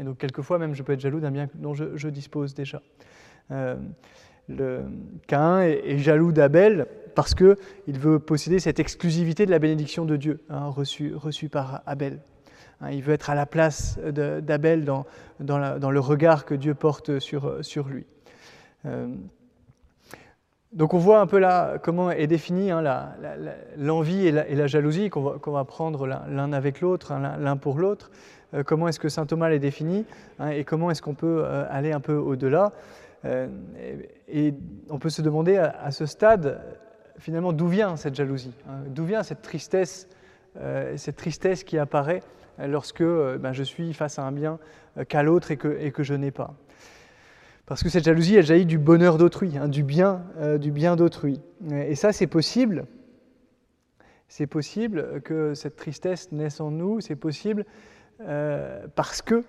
Et 0.00 0.04
donc 0.04 0.18
quelquefois 0.18 0.58
même 0.58 0.74
je 0.74 0.82
peux 0.82 0.92
être 0.92 1.00
jaloux 1.00 1.20
d'un 1.20 1.30
bien 1.30 1.48
dont 1.54 1.74
je, 1.74 2.08
dispose 2.08 2.54
déjà. 2.54 2.82
Cain 5.26 5.60
est, 5.60 5.98
jaloux 5.98 6.32
d'Abel 6.32 6.86
parce 7.14 7.34
qu'il 7.34 7.56
veut 7.98 8.18
posséder 8.18 8.60
cette 8.60 8.78
exclusivité 8.78 9.46
de 9.46 9.50
la 9.50 9.58
bénédiction 9.58 10.04
de 10.04 10.16
Dieu 10.16 10.40
hein, 10.48 10.68
reçue 10.68 11.48
par 11.50 11.82
Abel. 11.86 12.20
Hein, 12.80 12.90
il 12.92 13.02
veut 13.02 13.14
être 13.14 13.30
à 13.30 13.34
la 13.34 13.46
place 13.46 13.98
d'Abel 13.98 14.84
dans, 14.84 15.04
le 15.40 16.00
regard 16.00 16.44
que 16.44 16.54
Dieu 16.54 16.74
porte 16.74 17.18
sur, 17.18 17.88
lui. 17.88 18.06
Euh, 18.86 19.08
Donc 20.72 20.94
on 20.94 20.98
voit 20.98 21.20
un 21.20 21.26
peu 21.26 21.38
là 21.38 21.78
comment 21.82 22.10
est 22.10 22.26
définie 22.26 22.70
hein, 22.70 22.82
l'envie 23.76 24.26
et, 24.26 24.32
la, 24.32 24.66
jalousie 24.66 25.10
qu'on 25.10 25.22
va, 25.22 25.64
prendre 25.64 26.06
l'un 26.06 26.52
avec 26.52 26.80
l'autre, 26.80 27.12
hein, 27.12 27.36
l'un 27.38 27.56
pour 27.56 27.78
l'autre. 27.78 28.10
Euh, 28.54 28.62
comment 28.62 28.88
est-ce 28.88 29.00
que 29.00 29.08
saint 29.08 29.26
Thomas 29.26 29.50
les 29.50 29.58
définit 29.58 30.06
hein, 30.38 30.50
et 30.50 30.64
comment 30.64 30.90
est-ce 30.90 31.02
qu'on 31.02 31.14
peut 31.14 31.42
euh, 31.44 31.66
aller 31.68 31.92
un 31.92 32.00
peu 32.00 32.14
au-delà. 32.14 32.72
Et, 34.28 34.54
on 34.90 35.00
peut 35.00 35.10
se 35.10 35.22
demander 35.22 35.56
à, 35.56 35.90
ce 35.90 36.06
stade, 36.06 36.60
finalement, 37.18 37.52
d'où 37.52 37.66
vient 37.66 37.96
cette 37.96 38.14
jalousie 38.14 38.54
D'où 38.86 39.04
vient 39.04 39.24
cette 39.24 39.42
tristesse, 39.42 40.08
cette 40.94 41.16
tristesse 41.16 41.64
qui 41.64 41.78
apparaît 41.78 42.22
lorsque 42.58 43.02
ben, 43.02 43.52
je 43.52 43.62
suis 43.62 43.92
face 43.94 44.18
à 44.18 44.22
un 44.22 44.32
bien 44.32 44.58
qu'à 45.08 45.22
l'autre 45.22 45.50
et 45.50 45.56
que, 45.56 46.02
je 46.02 46.14
n'ai 46.14 46.30
pas 46.30 46.54
parce 47.66 47.82
que 47.82 47.90
cette 47.90 48.04
jalousie, 48.04 48.34
elle 48.34 48.46
jaillit 48.46 48.64
du 48.64 48.78
bonheur 48.78 49.18
d'autrui, 49.18 49.58
hein, 49.58 49.68
du 49.68 49.82
bien, 49.82 50.22
du 50.58 50.72
bien 50.72 50.96
d'autrui. 50.96 51.38
Et 51.70 51.96
ça, 51.96 52.14
c'est 52.14 52.26
possible. 52.26 52.86
C'est 54.28 54.46
possible 54.46 55.20
que 55.22 55.52
cette 55.52 55.76
tristesse 55.76 56.32
naisse 56.32 56.60
en 56.60 56.70
nous. 56.70 57.02
C'est 57.02 57.14
possible 57.14 57.66
euh, 58.20 58.86
parce 58.94 59.22
que 59.22 59.44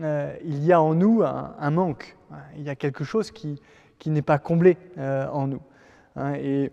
euh, 0.00 0.34
il 0.44 0.64
y 0.64 0.72
a 0.72 0.80
en 0.80 0.94
nous 0.94 1.22
un, 1.22 1.70
manque, 1.70 2.16
il 2.56 2.62
y 2.62 2.70
a 2.70 2.76
quelque 2.76 3.02
chose 3.02 3.30
qui, 3.30 3.60
n'est 4.06 4.22
pas 4.22 4.38
comblé 4.38 4.78
euh, 4.98 5.26
en 5.28 5.48
nous. 5.48 5.62
Hein. 6.16 6.34
et 6.34 6.70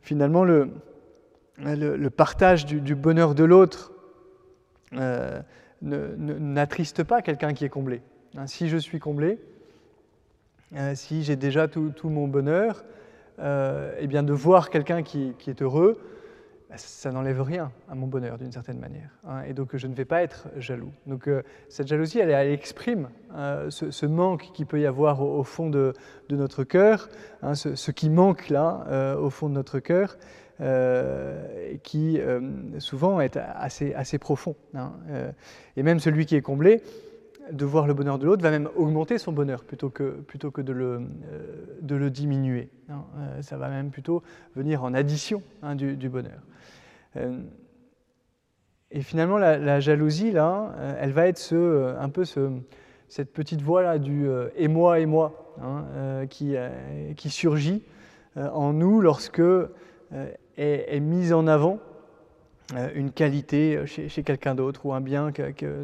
finalement, 0.00 0.44
le, 0.44 0.70
le, 1.58 2.10
partage 2.10 2.66
du, 2.66 2.94
bonheur 2.94 3.34
de 3.34 3.44
l'autre 3.44 3.92
n'attriste 5.82 7.04
pas 7.04 7.22
quelqu'un 7.22 7.54
qui 7.54 7.64
est 7.64 7.68
comblé. 7.68 8.02
Hein. 8.36 8.46
si 8.46 8.68
je 8.68 8.76
suis 8.76 8.98
comblé, 8.98 9.38
si 10.94 11.22
j'ai 11.22 11.36
déjà 11.36 11.68
tout, 11.68 11.92
mon 12.04 12.28
bonheur, 12.28 12.84
eh 13.38 14.06
bien 14.06 14.22
de 14.22 14.32
voir 14.32 14.70
quelqu'un 14.70 15.02
qui, 15.02 15.34
qui, 15.38 15.50
est 15.50 15.62
heureux, 15.62 16.00
bah, 16.68 16.76
ça 16.76 17.10
n'enlève 17.10 17.40
rien 17.40 17.72
à 17.88 17.94
mon 17.94 18.06
bonheur 18.06 18.36
d'une 18.36 18.52
certaine 18.52 18.78
manière. 18.78 19.10
Hein, 19.26 19.42
et 19.48 19.54
donc 19.54 19.74
je 19.74 19.86
ne 19.86 19.94
vais 19.94 20.04
pas 20.04 20.22
être 20.22 20.48
jaloux. 20.58 20.92
Donc 21.06 21.26
euh, 21.26 21.42
cette 21.70 21.88
jalousie, 21.88 22.18
elle, 22.18 22.30
exprime 22.52 23.08
euh, 23.34 23.70
ce, 23.70 24.06
manque 24.06 24.52
qu'il 24.52 24.66
peut 24.66 24.78
y 24.78 24.84
avoir 24.84 25.22
au, 25.22 25.42
fond 25.44 25.70
de, 25.70 25.94
notre 26.28 26.64
cœur, 26.64 27.08
hein, 27.40 27.54
ce, 27.54 27.90
qui 27.90 28.10
manque 28.10 28.50
là 28.50 28.84
euh, 28.88 29.16
au 29.16 29.30
fond 29.30 29.48
de 29.48 29.54
notre 29.54 29.78
cœur, 29.78 30.18
qui 31.82 32.20
souvent 32.78 33.20
est 33.20 33.36
assez, 33.36 33.94
assez 33.94 34.18
profond. 34.18 34.56
Hein, 34.74 34.92
et 35.76 35.82
même 35.82 36.00
celui 36.00 36.26
qui 36.26 36.36
est 36.36 36.42
comblé, 36.42 36.82
de 37.52 37.64
voir 37.64 37.86
le 37.86 37.94
bonheur 37.94 38.18
de 38.18 38.26
l'autre 38.26 38.42
va 38.42 38.50
même 38.50 38.68
augmenter 38.76 39.16
son 39.16 39.32
bonheur 39.32 39.64
plutôt 39.64 39.88
que, 39.88 40.10
plutôt 40.10 40.50
que 40.50 40.60
de, 40.60 40.72
le, 40.72 41.00
de 41.80 41.94
le 41.94 42.10
diminuer. 42.10 42.68
ça 43.40 43.56
va 43.56 43.68
même 43.68 43.90
plutôt 43.90 44.22
venir 44.54 44.84
en 44.84 44.92
addition 44.94 45.42
du 45.76 46.08
bonheur. 46.08 46.42
Euh, 47.16 47.38
et 48.90 49.02
finalement, 49.02 49.36
la, 49.36 49.80
jalousie, 49.80 50.30
là, 50.30 50.74
euh, 50.78 50.94
elle 51.00 51.12
va 51.12 51.26
être 51.26 51.38
ce, 51.38 51.54
euh, 51.54 52.00
un 52.00 52.08
peu 52.08 52.24
ce, 52.24 52.50
cette 53.08 53.32
petite 53.32 53.60
voix 53.60 53.82
là 53.82 53.98
du 53.98 54.28
et 54.56 54.68
moi 54.68 55.00
et 55.00 55.06
moi 55.06 55.54
hein, 55.62 56.26
qui, 56.28 56.56
qui, 57.16 57.30
surgit 57.30 57.82
en 58.36 58.74
nous 58.74 59.00
lorsque 59.00 59.40
est, 60.58 61.00
mise 61.00 61.32
en 61.32 61.46
avant 61.46 61.78
une 62.94 63.10
qualité 63.12 63.86
chez, 63.86 64.22
quelqu'un 64.22 64.54
d'autre 64.54 64.84
ou 64.84 64.92
un 64.92 65.00
bien 65.00 65.32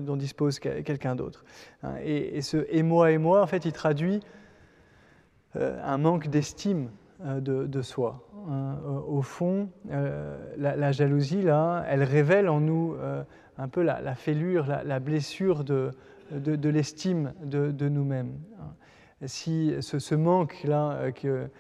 dont 0.03 0.17
dispose 0.17 0.59
quelqu'un 0.59 1.15
d'autre. 1.15 1.45
Hein. 1.83 1.95
Et, 2.05 2.43
ce 2.43 2.67
et 2.69 2.83
moi 2.83 3.11
et 3.11 3.19
moi, 3.19 3.43
en 3.43 3.47
fait, 3.47 3.65
il 3.65 3.73
traduit 3.73 4.21
un 5.55 5.99
manque 5.99 6.29
d'estime 6.29 6.91
de, 7.21 7.83
soi. 7.83 8.23
Hein, 8.49 8.77
au 9.09 9.23
fond, 9.23 9.71
euh, 9.91 10.37
la, 10.59 10.93
jalousie, 10.93 11.43
là, 11.43 11.85
elle 11.89 12.03
révèle 12.03 12.49
en 12.49 12.61
nous 12.61 12.95
euh, 12.95 13.23
un 13.57 13.69
peu 13.69 13.83
la, 13.83 14.15
fêlure, 14.15 14.67
la, 14.67 15.01
blessure 15.01 15.65
de, 15.65 15.93
de, 16.31 16.69
l'estime 16.69 17.33
de, 17.43 17.89
nous-mêmes. 17.89 18.33
Hein. 18.61 19.27
Si 19.27 19.75
ce, 19.81 20.15
manque-là 20.15 20.99
euh, 21.25 21.55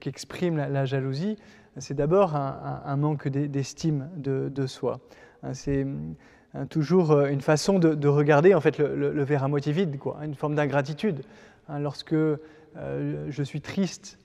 qu'exprime 0.00 0.56
la, 0.56 0.84
jalousie, 0.86 1.36
c'est 1.78 1.94
d'abord 1.94 2.36
un, 2.36 2.96
manque 2.96 3.28
d'estime 3.28 4.08
de, 4.16 4.66
soi. 4.66 5.00
Hein. 5.42 5.54
C'est 5.54 5.86
toujours 6.70 7.18
une 7.26 7.40
façon 7.40 7.78
de, 7.78 8.08
regarder 8.08 8.54
en 8.54 8.60
fait 8.60 8.78
le, 8.78 9.22
verre 9.24 9.44
à 9.44 9.48
moitié 9.48 9.72
vide, 9.72 9.98
quoi, 9.98 10.18
une 10.22 10.34
forme 10.34 10.54
d'ingratitude. 10.54 11.22
Lorsque 11.68 12.14
je 12.14 13.42
suis 13.42 13.60
triste 13.60 14.18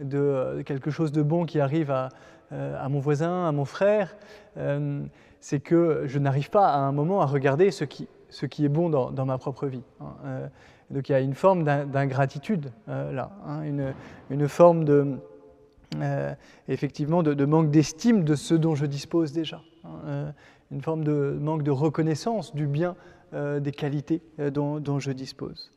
de 0.00 0.62
quelque 0.64 0.90
chose 0.90 1.12
de 1.12 1.22
bon 1.22 1.44
qui 1.44 1.60
arrive 1.60 1.90
à, 1.90 2.08
euh, 2.52 2.88
mon 2.88 2.98
voisin, 2.98 3.46
à 3.46 3.52
mon 3.52 3.64
frère, 3.64 4.16
euh, 4.56 5.02
c'est 5.40 5.60
que 5.60 6.02
je 6.06 6.18
n'arrive 6.18 6.50
pas 6.50 6.68
à 6.68 6.78
un 6.78 6.92
moment 6.92 7.20
à 7.20 7.26
regarder 7.26 7.70
ce 7.70 7.84
qui, 7.84 8.08
est 8.64 8.68
bon 8.68 8.90
dans, 8.90 9.26
ma 9.26 9.38
propre 9.38 9.66
vie. 9.66 9.82
Hein. 10.00 10.14
Euh, 10.24 10.46
donc 10.90 11.08
il 11.08 11.12
y 11.12 11.14
a 11.14 11.20
une 11.20 11.34
forme 11.34 11.62
d'ingratitude 11.62 12.72
là, 12.88 13.30
hein, 13.46 13.62
une, 14.28 14.48
forme 14.48 14.84
de, 14.84 15.18
effectivement 16.68 17.22
de, 17.22 17.44
manque 17.44 17.70
d'estime 17.70 18.24
de 18.24 18.34
ce 18.34 18.54
dont 18.54 18.74
je 18.74 18.86
dispose 18.86 19.32
déjà, 19.32 19.60
hein. 19.84 20.32
une 20.70 20.82
forme 20.82 21.04
de 21.04 21.36
manque 21.40 21.62
de 21.62 21.70
reconnaissance 21.70 22.54
du 22.54 22.66
bien, 22.66 22.94
des 23.32 23.72
qualités 23.72 24.22
dont, 24.38 24.98
je 24.98 25.12
dispose. 25.12 25.72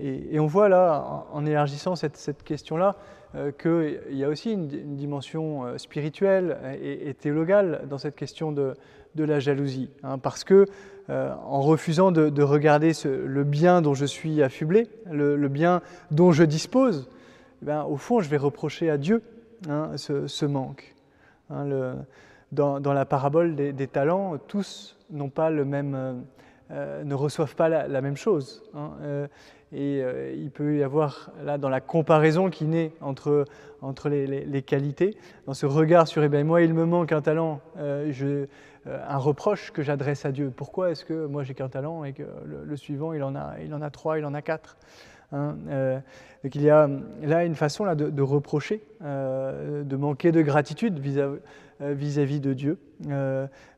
Et, 0.00 0.40
on 0.40 0.46
voit 0.46 0.68
là, 0.68 1.26
en, 1.32 1.46
élargissant 1.46 1.94
cette, 1.94 2.42
question-là, 2.42 2.96
euh, 3.34 3.52
qu'il 3.52 4.16
y 4.16 4.24
a 4.24 4.28
aussi 4.28 4.52
une, 4.52 4.96
dimension 4.96 5.66
euh, 5.66 5.76
spirituelle 5.78 6.56
et, 6.82 7.12
théologale 7.12 7.82
dans 7.88 7.98
cette 7.98 8.16
question 8.16 8.52
de, 8.52 8.74
la 9.16 9.38
jalousie. 9.38 9.90
Hein, 10.02 10.18
parce 10.18 10.44
que 10.44 10.64
euh, 11.10 11.34
en 11.44 11.60
refusant 11.60 12.10
de, 12.10 12.42
regarder 12.42 12.92
le 13.04 13.44
bien 13.44 13.82
dont 13.82 13.94
je 13.94 14.06
suis 14.06 14.42
affublé, 14.42 14.88
le, 15.10 15.36
bien 15.48 15.82
dont 16.10 16.32
je 16.32 16.44
dispose, 16.44 17.08
eh 17.62 17.64
ben, 17.64 17.84
au 17.84 17.96
fond, 17.96 18.20
je 18.20 18.28
vais 18.28 18.36
reprocher 18.36 18.90
à 18.90 18.98
Dieu 18.98 19.22
hein, 19.68 19.92
ce, 19.96 20.44
manque. 20.44 20.94
Hein, 21.50 21.96
dans, 22.52 22.92
la 22.92 23.04
parabole 23.04 23.54
des, 23.54 23.86
talents, 23.86 24.38
tous 24.46 24.96
n'ont 25.10 25.30
pas 25.30 25.50
le 25.50 25.64
même, 25.64 26.24
ne 26.70 27.14
reçoivent 27.14 27.56
pas 27.56 27.68
la, 27.68 28.00
même 28.00 28.16
chose. 28.16 28.62
Et 29.72 30.00
euh, 30.02 30.32
il 30.34 30.50
peut 30.50 30.78
y 30.78 30.82
avoir 30.82 31.30
là 31.44 31.58
dans 31.58 31.68
la 31.68 31.80
comparaison 31.80 32.48
qui 32.48 32.64
naît 32.64 32.92
entre, 33.02 33.44
entre 33.82 34.08
les, 34.08 34.62
qualités, 34.62 35.16
dans 35.46 35.52
ce 35.52 35.66
regard 35.66 36.08
sur 36.08 36.22
eh 36.22 36.28
bien, 36.28 36.42
moi 36.42 36.62
il 36.62 36.72
me 36.72 36.86
manque 36.86 37.12
un 37.12 37.20
talent, 37.20 37.60
euh, 37.76 38.10
euh, 38.22 38.46
un 38.86 39.18
reproche 39.18 39.70
que 39.72 39.82
j'adresse 39.82 40.24
à 40.24 40.32
Dieu. 40.32 40.50
Pourquoi 40.54 40.90
est-ce 40.90 41.04
que 41.04 41.26
moi 41.26 41.42
j'ai 41.42 41.52
qu'un 41.52 41.68
talent 41.68 42.04
et 42.04 42.14
que 42.14 42.22
le, 42.44 42.76
suivant 42.76 43.12
il 43.12 43.22
en, 43.22 43.36
a, 43.36 43.56
il 43.62 43.74
en 43.74 43.82
a 43.82 43.90
trois, 43.90 44.18
il 44.18 44.24
en 44.24 44.32
a 44.32 44.40
quatre? 44.40 44.78
Hein, 45.32 45.56
Donc 46.42 46.54
il 46.54 46.62
y 46.62 46.70
a 46.70 46.88
là 47.22 47.44
une 47.44 47.54
façon 47.54 47.84
là, 47.84 47.94
de, 47.94 48.22
reprocher, 48.22 48.82
de 49.00 49.96
manquer 49.96 50.32
de 50.32 50.42
gratitude 50.42 50.98
vis-à-vis 50.98 52.40
de 52.40 52.52
Dieu, 52.52 52.78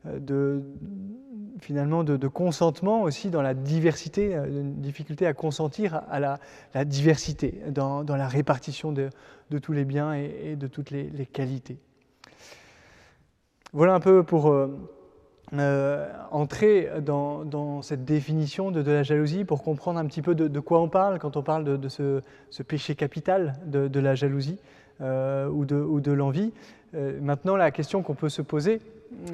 de 0.05 0.61
finalement 1.61 2.03
de, 2.03 2.27
consentement 2.27 3.03
aussi 3.03 3.29
dans 3.29 3.41
la 3.41 3.53
diversité, 3.53 4.35
euh, 4.35 4.45
une 4.47 4.81
difficulté 4.81 5.25
à 5.27 5.33
consentir 5.33 6.01
à 6.09 6.19
la, 6.19 6.39
diversité 6.85 7.61
dans, 7.69 8.03
la 8.03 8.27
répartition 8.27 8.91
de, 8.91 9.09
tous 9.61 9.71
les 9.71 9.85
biens 9.85 10.13
et, 10.13 10.55
de 10.55 10.67
toutes 10.67 10.91
les, 10.91 11.25
qualités. 11.31 11.77
Voilà 13.73 13.93
un 13.93 13.99
peu 13.99 14.23
pour 14.23 14.53
euh, 15.53 15.57
euh, 15.59 16.07
entrer 16.31 16.89
dans, 17.01 17.81
cette 17.81 18.05
définition 18.05 18.71
de, 18.71 18.81
la 18.81 19.03
jalousie, 19.03 19.43
pour 19.43 19.63
comprendre 19.63 19.99
un 19.99 20.05
petit 20.05 20.21
peu 20.21 20.35
de, 20.35 20.59
quoi 20.59 20.81
on 20.81 20.89
parle 20.89 21.19
quand 21.19 21.37
on 21.37 21.43
parle 21.43 21.79
de, 21.79 21.89
ce, 21.89 22.21
péché 22.67 22.95
capital 22.95 23.55
de, 23.65 23.99
la 23.99 24.15
jalousie 24.15 24.59
ou 25.01 25.65
de, 25.65 26.11
l'envie. 26.11 26.53
maintenant, 26.93 27.55
la 27.55 27.71
question 27.71 28.01
qu'on 28.01 28.15
peut 28.15 28.29
se 28.29 28.41
poser, 28.41 28.79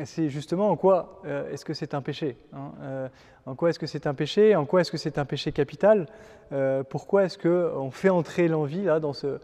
c'est 0.06 0.30
justement 0.30 0.70
en 0.70 0.76
quoi 0.76 1.22
euh, 1.26 1.52
est-ce 1.52 1.66
que 1.66 1.74
c'est 1.74 1.94
un 1.94 2.02
péché 2.02 2.38
hein, 2.54 2.72
euh, 2.82 3.08
En 3.46 3.56
quoi 3.56 3.70
est-ce 3.70 3.80
que 3.80 3.88
c'est 3.88 4.08
un 4.08 4.14
péché 4.14 4.56
En 4.56 4.66
quoi 4.66 4.82
est-ce 4.82 4.92
que 4.92 4.98
c'est 4.98 5.18
un 5.18 5.26
péché 5.26 5.52
capital 5.52 6.08
euh, 6.52 6.84
Pourquoi 6.84 7.26
est-ce 7.26 7.38
qu'on 7.38 7.92
fait 7.92 8.10
entrer 8.10 8.48
l'envie 8.48 8.86
dans 9.02 9.14
ce, 9.14 9.40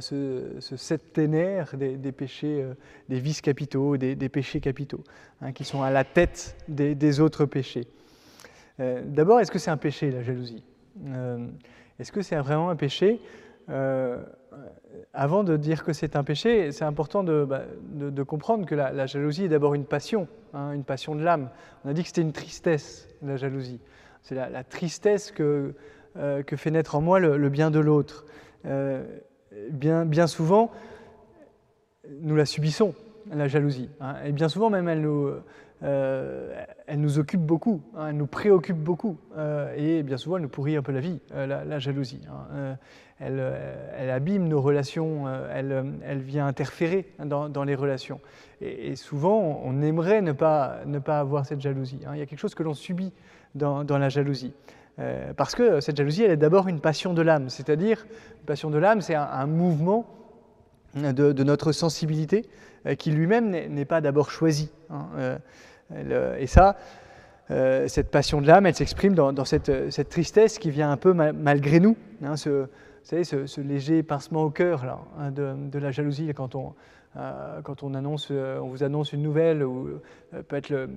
septénaire 0.00 1.76
des, 1.76 2.12
péchés, 2.12 2.66
des 3.08 3.20
vices 3.20 3.40
capitaux, 3.40 3.96
des, 3.96 4.28
péchés 4.28 4.60
capitaux, 4.60 5.02
hein, 5.40 5.52
qui 5.52 5.64
sont 5.64 5.82
à 5.82 5.90
la 5.90 6.04
tête 6.04 6.56
des, 6.68 7.20
autres 7.20 7.46
péchés 7.46 7.86
D'abord, 8.78 9.40
est-ce 9.40 9.50
que 9.50 9.58
c'est 9.58 9.70
un 9.70 9.76
péché 9.76 10.10
la 10.10 10.22
jalousie 10.22 10.62
Est-ce 11.98 12.12
que 12.12 12.22
c'est 12.22 12.36
vraiment 12.36 12.70
un 12.70 12.76
péché 12.76 13.20
avant 15.12 15.44
de 15.44 15.56
dire 15.56 15.84
que 15.84 15.92
c'est 15.92 16.16
un 16.16 16.24
péché, 16.24 16.72
c'est 16.72 16.84
important 16.84 17.24
de, 17.24 17.44
bah, 17.44 17.64
comprendre 18.24 18.66
que 18.66 18.74
la, 18.74 19.06
jalousie 19.06 19.44
est 19.44 19.48
d'abord 19.48 19.74
une 19.74 19.84
passion, 19.84 20.28
hein, 20.54 20.72
une 20.72 20.84
passion 20.84 21.14
de 21.14 21.22
l'âme. 21.22 21.50
On 21.84 21.90
a 21.90 21.92
dit 21.92 22.02
que 22.02 22.08
c'était 22.08 22.22
une 22.22 22.32
tristesse, 22.32 23.08
la 23.22 23.36
jalousie. 23.36 23.80
C'est 24.22 24.34
la, 24.34 24.64
tristesse 24.64 25.30
que, 25.30 25.74
euh, 26.16 26.42
que, 26.42 26.56
fait 26.56 26.70
naître 26.70 26.94
en 26.94 27.00
moi 27.00 27.20
le, 27.20 27.48
bien 27.48 27.70
de 27.70 27.80
l'autre. 27.80 28.26
Euh, 28.66 29.04
bien, 29.70 30.26
souvent, 30.26 30.70
nous 32.20 32.36
la 32.36 32.46
subissons, 32.46 32.94
la 33.30 33.48
jalousie. 33.48 33.90
Hein. 34.00 34.16
et 34.24 34.32
bien 34.32 34.48
souvent 34.48 34.70
même, 34.70 34.88
elle 34.88 35.02
nous, 35.02 35.30
euh, 35.82 36.62
elle 36.86 37.00
nous 37.00 37.18
occupe 37.18 37.40
beaucoup, 37.40 37.80
hein, 37.96 38.08
elle 38.10 38.16
nous 38.16 38.26
préoccupe 38.26 38.76
beaucoup. 38.76 39.16
Euh, 39.36 39.74
et 39.76 40.02
bien 40.02 40.16
souvent, 40.16 40.36
elle 40.36 40.42
nous 40.42 40.48
pourrit 40.48 40.76
un 40.76 40.82
peu 40.82 40.92
la 40.92 41.00
vie, 41.00 41.20
euh, 41.32 41.46
la, 41.46 41.78
jalousie. 41.78 42.20
Hein. 42.30 42.76
Elle, 43.18 43.42
elle, 43.96 44.10
abîme 44.10 44.48
nos 44.48 44.60
relations, 44.60 45.28
elle, 45.52 45.92
elle 46.04 46.20
vient 46.20 46.46
interférer 46.46 47.06
dans, 47.18 47.64
les 47.64 47.74
relations. 47.74 48.20
Et, 48.62 48.96
souvent, 48.96 49.60
on 49.62 49.82
aimerait 49.82 50.22
ne 50.22 50.32
pas, 50.32 50.78
ne 50.86 50.98
pas 50.98 51.20
avoir 51.20 51.44
cette 51.44 51.60
jalousie. 51.60 52.00
Il 52.12 52.18
y 52.18 52.22
a 52.22 52.26
quelque 52.26 52.38
chose 52.38 52.54
que 52.54 52.62
l'on 52.62 52.74
subit 52.74 53.12
dans, 53.54 53.84
la 53.84 54.08
jalousie. 54.08 54.54
Parce 55.36 55.54
que 55.54 55.80
cette 55.80 55.96
jalousie, 55.96 56.24
elle 56.24 56.32
est 56.32 56.36
d'abord 56.36 56.68
une 56.68 56.80
passion 56.80 57.14
de 57.14 57.22
l'âme. 57.22 57.48
C'est-à-dire, 57.48 58.06
une 58.40 58.46
passion 58.46 58.70
de 58.70 58.78
l'âme, 58.78 59.00
c'est 59.00 59.14
un, 59.14 59.46
mouvement 59.46 60.06
de, 60.94 61.42
notre 61.42 61.72
sensibilité 61.72 62.48
qui 62.98 63.10
lui-même 63.10 63.50
n'est 63.50 63.84
pas 63.84 64.00
d'abord 64.00 64.30
choisi. 64.30 64.70
Hein. 64.90 65.38
Euh, 65.92 66.36
et 66.38 66.46
ça, 66.46 66.76
euh, 67.50 67.88
cette 67.88 68.10
passion 68.10 68.40
de 68.40 68.46
l'âme, 68.46 68.66
elle 68.66 68.74
s'exprime 68.74 69.14
dans, 69.14 69.44
cette, 69.44 70.08
tristesse 70.08 70.58
qui 70.58 70.70
vient 70.70 70.90
un 70.90 70.96
peu 70.96 71.12
malgré 71.12 71.80
nous. 71.80 71.96
Hein, 72.22 72.36
ce, 72.36 72.50
vous 72.50 72.66
savez, 73.02 73.24
ce, 73.24 73.60
léger 73.60 74.02
pincement 74.02 74.42
au 74.42 74.50
cœur 74.50 74.84
là, 74.84 74.98
hein, 75.18 75.30
de, 75.30 75.78
la 75.78 75.90
jalousie 75.90 76.30
quand 76.34 76.54
euh, 77.16 77.60
on 77.82 78.68
vous 78.68 78.84
annonce 78.84 79.12
une 79.12 79.22
nouvelle, 79.22 79.64
ou 79.64 80.00
peut 80.48 80.56
être 80.56 80.70
le, 80.70 80.88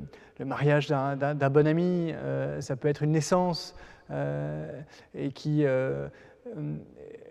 mariage 0.46 0.88
d'un 0.88 1.50
bon 1.50 1.66
ami, 1.66 2.14
ça 2.60 2.76
peut 2.76 2.88
être 2.88 3.02
une 3.04 3.12
naissance, 3.12 3.76
et 4.10 5.32
qui, 5.32 5.66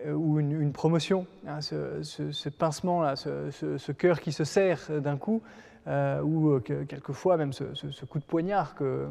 ou 0.05 0.39
une, 0.39 0.73
promotion. 0.73 1.25
Hein, 1.47 1.61
ce, 1.61 2.49
pincement, 2.49 3.01
là, 3.01 3.15
ce, 3.15 3.91
cœur 3.91 4.19
qui 4.19 4.31
se 4.31 4.43
serre 4.43 5.01
d'un 5.01 5.17
coup, 5.17 5.41
euh, 5.85 6.21
ou 6.21 6.51
euh, 6.51 6.59
quelquefois 6.61 7.35
même 7.35 7.51
ce, 7.51 7.65
coup 8.05 8.17
de 8.17 8.23
poignard 8.23 8.73
euh, 8.81 9.07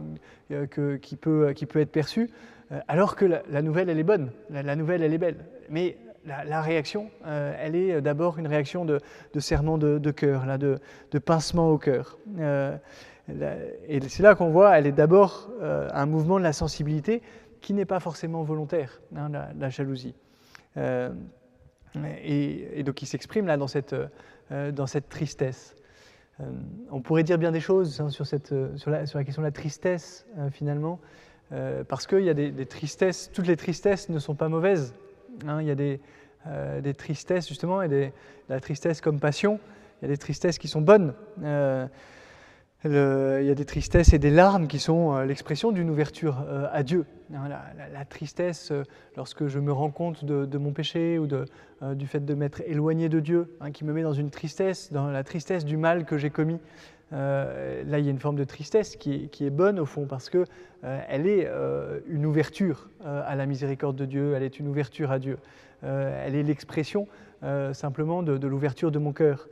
qui, 1.03 1.17
peut, 1.17 1.53
qui 1.55 1.67
peut 1.67 1.81
être 1.81 1.93
perçu, 1.93 2.31
alors 2.89 3.17
que 3.17 3.27
la, 3.27 3.63
nouvelle, 3.63 3.91
elle 3.91 3.99
est 3.99 4.05
bonne, 4.05 4.31
la, 4.49 4.77
nouvelle, 4.77 5.03
elle 5.03 5.13
est 5.13 5.19
belle. 5.19 5.37
Mais 5.69 5.99
la, 6.25 6.63
réaction, 6.63 7.11
elle 7.27 7.75
est 7.75 8.01
d'abord 8.01 8.39
une 8.39 8.47
réaction 8.47 8.87
de, 8.87 9.01
serrement 9.39 9.77
de, 9.77 10.11
cœur, 10.11 10.47
là, 10.47 10.57
de, 10.57 10.79
pincement 11.19 11.69
au 11.69 11.77
cœur. 11.77 12.17
et 13.29 14.01
c'est 14.09 14.23
là 14.23 14.35
qu'on 14.35 14.49
voit, 14.49 14.79
elle 14.79 14.87
est 14.87 14.93
d'abord 14.93 15.51
un 15.61 16.07
mouvement 16.07 16.39
de 16.39 16.45
la 16.45 16.55
sensibilité 16.55 17.21
qui 17.63 17.73
n'est 17.73 17.87
pas 17.87 18.01
forcément 18.01 18.43
volontaire, 18.43 19.01
hein, 19.17 19.31
la, 19.31 19.71
jalousie. 19.71 20.15
et, 20.77 22.83
donc 22.85 22.95
qui 22.95 23.07
s'exprime 23.07 23.47
là 23.47 23.57
dans 23.57 23.69
cette, 23.69 23.97
dans 24.51 24.87
cette 24.87 25.09
tristesse. 25.09 25.75
Euh, 26.41 26.45
on 26.91 27.01
pourrait 27.01 27.23
dire 27.23 27.39
bien 27.39 27.53
des 27.53 27.61
choses 27.61 28.01
hein, 28.01 28.11
sur, 28.11 28.27
cette, 28.27 28.53
euh, 28.53 28.77
sur, 28.77 28.91
la, 28.91 29.05
question 29.25 29.43
de 29.43 29.47
la 29.47 29.53
tristesse, 29.53 30.27
euh, 30.39 30.51
finalement, 30.51 31.01
parce 31.87 32.07
qu'il 32.07 32.25
y 32.25 32.31
a 32.31 32.35
des, 32.35 32.65
tristesses, 32.65 33.31
toutes 33.31 33.47
les 33.47 33.59
tristesses 33.59 34.09
ne 34.09 34.19
sont 34.19 34.35
pas 34.35 34.49
mauvaises. 34.49 34.95
Hein. 35.47 35.61
il 35.61 35.67
y 35.67 35.71
a 35.71 35.75
des, 35.75 36.01
des, 36.81 36.95
tristesses, 36.95 37.47
justement, 37.47 37.83
et 37.83 37.89
des, 37.89 38.11
la 38.49 38.59
tristesse 38.59 39.03
comme 39.03 39.21
passion, 39.21 39.61
il 40.01 40.07
y 40.07 40.09
a 40.09 40.09
des 40.09 40.17
tristesses 40.17 40.57
qui 40.57 40.67
sont 40.67 40.81
bonnes 40.81 41.13
il 42.85 43.47
y 43.47 43.51
a 43.51 43.55
des 43.55 43.65
tristesses 43.65 44.13
et 44.13 44.19
des 44.19 44.31
larmes 44.31 44.67
qui 44.67 44.81
sont 44.81 45.15
euh, 45.15 45.25
l'expression 45.25 45.71
d'une 45.71 45.89
ouverture 45.89 46.45
euh, 46.49 46.67
à 46.73 46.83
Dieu. 46.83 47.05
Hein, 47.33 47.49
la, 47.93 48.05
tristesse, 48.05 48.73
euh, 48.73 48.83
lorsque 49.17 49.47
je 49.47 49.61
me 49.61 49.73
rends 49.73 49.91
compte 49.91 50.25
de, 50.25 50.59
mon 50.59 50.73
péché 50.73 51.19
ou 51.19 51.27
du 51.27 52.07
fait 52.07 52.25
de 52.25 52.35
m'être 52.35 52.61
éloigné 52.67 53.09
de 53.09 53.21
Dieu, 53.21 53.57
hein, 53.61 53.71
qui 53.71 53.85
me 53.85 53.93
met 53.93 54.03
dans 54.03 54.13
une 54.13 54.31
tristesse, 54.31 54.93
dans 54.93 55.07
la 55.07 55.23
tristesse 55.23 55.65
du 55.65 55.77
mal 55.77 56.05
que 56.05 56.19
j'ai 56.19 56.31
commis. 56.31 56.59
là, 57.13 57.99
il 57.99 58.05
y 58.05 58.09
a 58.09 58.11
une 58.11 58.19
forme 58.19 58.37
de 58.37 58.45
tristesse 58.45 58.97
qui 58.97 59.31
est, 59.41 59.51
bonne 59.51 59.79
au 59.79 59.87
fond 59.87 60.07
parce 60.07 60.29
que 60.29 60.45
elle 60.83 61.27
est 61.27 61.49
une 62.09 62.27
ouverture 62.27 62.89
à 63.05 63.35
la 63.37 63.47
miséricorde 63.47 63.97
de 63.97 64.07
Dieu, 64.07 64.35
elle 64.35 64.43
est 64.43 64.59
une 64.59 64.69
ouverture 64.69 65.11
à 65.11 65.19
Dieu. 65.19 65.39
elle 65.83 66.35
est 66.35 66.43
l'expression 66.43 67.07
simplement 67.73 68.23
de 68.23 68.47
l'ouverture 68.47 68.91
de 68.91 68.99
mon 68.99 69.13
cœur. 69.13 69.49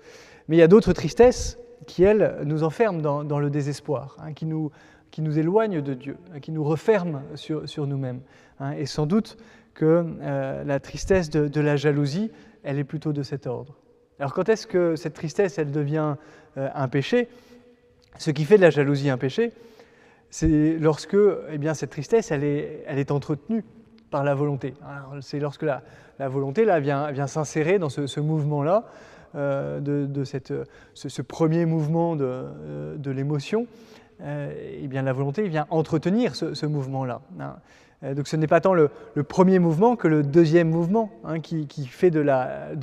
Mais 0.48 0.57
il 0.57 0.59
y 0.59 0.62
a 0.62 0.68
d'autres 0.68 0.92
tristesses 0.92 1.59
qui, 1.87 2.03
elle, 2.03 2.38
nous 2.45 2.62
enferme 2.62 3.01
dans, 3.03 3.38
le 3.38 3.51
désespoir, 3.51 4.16
hein, 4.21 4.33
qui, 4.33 4.47
nous, 4.47 4.71
qui 5.11 5.23
nous 5.23 5.38
éloigne 5.38 5.81
de 5.81 5.95
Dieu, 5.95 6.16
hein, 6.35 6.40
qui 6.40 6.53
nous 6.53 6.64
referme 6.64 7.23
sur, 7.35 7.87
nous-mêmes. 7.87 8.21
Hein. 8.61 8.73
et 8.73 8.87
sans 8.87 9.07
doute 9.07 9.38
que 9.75 10.05
euh, 10.21 10.64
la 10.64 10.81
tristesse 10.81 11.31
de, 11.31 11.61
la 11.61 11.77
jalousie, 11.77 12.31
elle 12.62 12.79
est 12.79 12.85
plutôt 12.85 13.12
de 13.12 13.23
cet 13.23 13.47
ordre. 13.47 13.77
Alors 14.19 14.35
quand 14.35 14.49
est-ce 14.49 14.66
que 14.66 14.97
cette 14.97 15.14
tristesse, 15.14 15.59
elle 15.59 15.71
devient 15.71 16.16
euh, 16.59 16.69
un 16.75 16.88
péché? 16.88 17.29
Ce 18.19 18.31
qui 18.31 18.45
fait 18.45 18.57
de 18.57 18.62
la 18.62 18.71
jalousie 18.71 19.09
un 19.09 19.16
péché, 19.16 19.53
c'est 20.29 20.77
lorsque 20.79 21.16
eh 21.51 21.59
bien, 21.59 21.75
cette 21.75 21.90
tristesse, 21.90 22.31
elle 22.31 22.45
est, 22.45 22.85
elle 22.87 22.99
est 22.99 23.11
entretenue 23.11 23.64
par 24.11 24.25
la 24.25 24.35
volonté. 24.35 24.75
C'est 25.21 25.38
lorsque 25.38 25.62
la, 25.62 25.83
la, 26.19 26.29
volonté 26.29 26.64
là, 26.64 26.81
vient, 26.81 27.11
vient 27.12 27.27
s'insérer 27.27 27.79
dans 27.79 27.88
ce 27.88 28.21
mouvement-là, 28.21 28.85
euh, 29.37 29.79
de, 29.79 30.25
cette, 30.25 30.53
ce, 30.95 31.23
premier 31.23 31.64
mouvement 31.64 32.16
de, 32.16 32.25
euh, 32.25 32.97
de 32.97 33.12
l'émotion, 33.12 33.69
euh, 34.23 34.53
eh 34.83 34.88
bien 34.88 35.03
la 35.03 35.12
volonté 35.12 35.47
vient 35.47 35.69
entretenir 35.71 36.35
ce, 36.35 36.66
mouvement-là. 36.66 37.21
Hein. 37.38 37.55
Donc 38.14 38.27
ce 38.27 38.35
n'est 38.35 38.49
pas 38.49 38.61
tant 38.61 38.75
le, 38.75 38.90
premier 39.23 39.61
mouvement 39.61 39.95
que 39.95 40.09
le 40.09 40.25
deuxième 40.25 40.69
mouvement 40.69 41.12
hein, 41.23 41.38
qui, 41.38 41.69
qui, 41.69 41.87
fait 41.87 42.11
de 42.11 42.19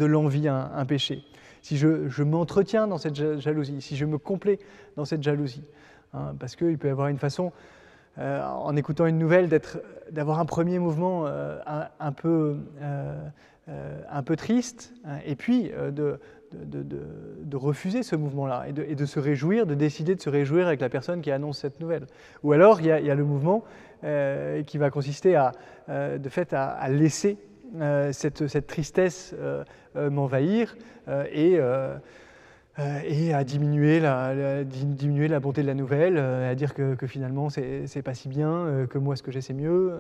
l'envie 0.05 0.41
de 0.43 0.47
un, 0.47 0.71
un, 0.73 0.85
péché. 0.85 1.25
Si 1.61 1.75
je, 1.75 2.07
je 2.07 2.23
m'entretiens 2.23 2.87
dans 2.87 2.97
cette 2.97 3.15
jalousie, 3.41 3.81
si 3.81 3.97
je 3.97 4.05
me 4.05 4.17
complais 4.17 4.59
dans 4.95 5.03
cette 5.03 5.23
jalousie, 5.23 5.65
hein, 6.13 6.33
parce 6.39 6.55
qu'il 6.55 6.77
peut 6.77 6.87
y 6.87 6.91
avoir 6.91 7.09
une 7.09 7.19
façon, 7.19 7.51
en 8.17 8.75
écoutant 8.77 9.05
une 9.05 9.19
nouvelle, 9.19 9.49
d'avoir 10.11 10.39
un 10.39 10.45
premier 10.45 10.79
mouvement 10.79 11.27
un, 11.27 12.11
peu, 12.13 12.55
un 13.67 14.23
peu 14.23 14.35
triste, 14.35 14.93
et 15.23 15.35
puis 15.35 15.69
de, 15.91 16.19
de, 16.53 17.55
refuser 17.55 18.03
ce 18.03 18.15
mouvement-là 18.15 18.65
et, 18.67 18.95
de, 18.95 19.05
se 19.05 19.19
réjouir, 19.19 19.65
de 19.65 19.73
décider 19.73 20.15
de 20.15 20.21
se 20.21 20.29
réjouir 20.29 20.67
avec 20.67 20.79
la 20.79 20.89
personne 20.89 21.21
qui 21.21 21.31
annonce 21.31 21.59
cette 21.59 21.79
nouvelle. 21.79 22.05
Ou 22.43 22.53
alors, 22.53 22.81
il 22.81 22.87
y 22.87 22.91
a, 22.91 23.15
le 23.15 23.23
mouvement 23.23 23.63
euh, 24.03 24.63
qui 24.63 24.77
va 24.77 24.89
consister 24.89 25.35
à, 25.35 25.53
euh, 25.89 26.17
de 26.17 26.29
fait 26.29 26.53
à, 26.53 26.87
laisser 26.89 27.37
euh, 27.79 28.11
cette, 28.11 28.67
tristesse 28.67 29.35
m'envahir 29.95 30.77
et, 31.33 31.57
et 32.77 33.33
à 33.33 33.43
diminuer 33.43 33.99
la, 33.99 34.63
diminuer 34.63 35.27
la 35.27 35.39
bonté 35.39 35.63
de 35.63 35.67
la 35.67 35.73
nouvelle, 35.73 36.17
à 36.17 36.53
dire 36.53 36.73
que, 36.73 37.07
finalement 37.07 37.49
c'est 37.49 38.03
pas 38.03 38.13
si 38.13 38.29
bien, 38.29 38.85
que 38.89 38.97
moi 38.99 39.15
ce 39.15 39.23
que 39.23 39.31
j'ai 39.31 39.41
c'est 39.41 39.55
mieux. 39.55 39.93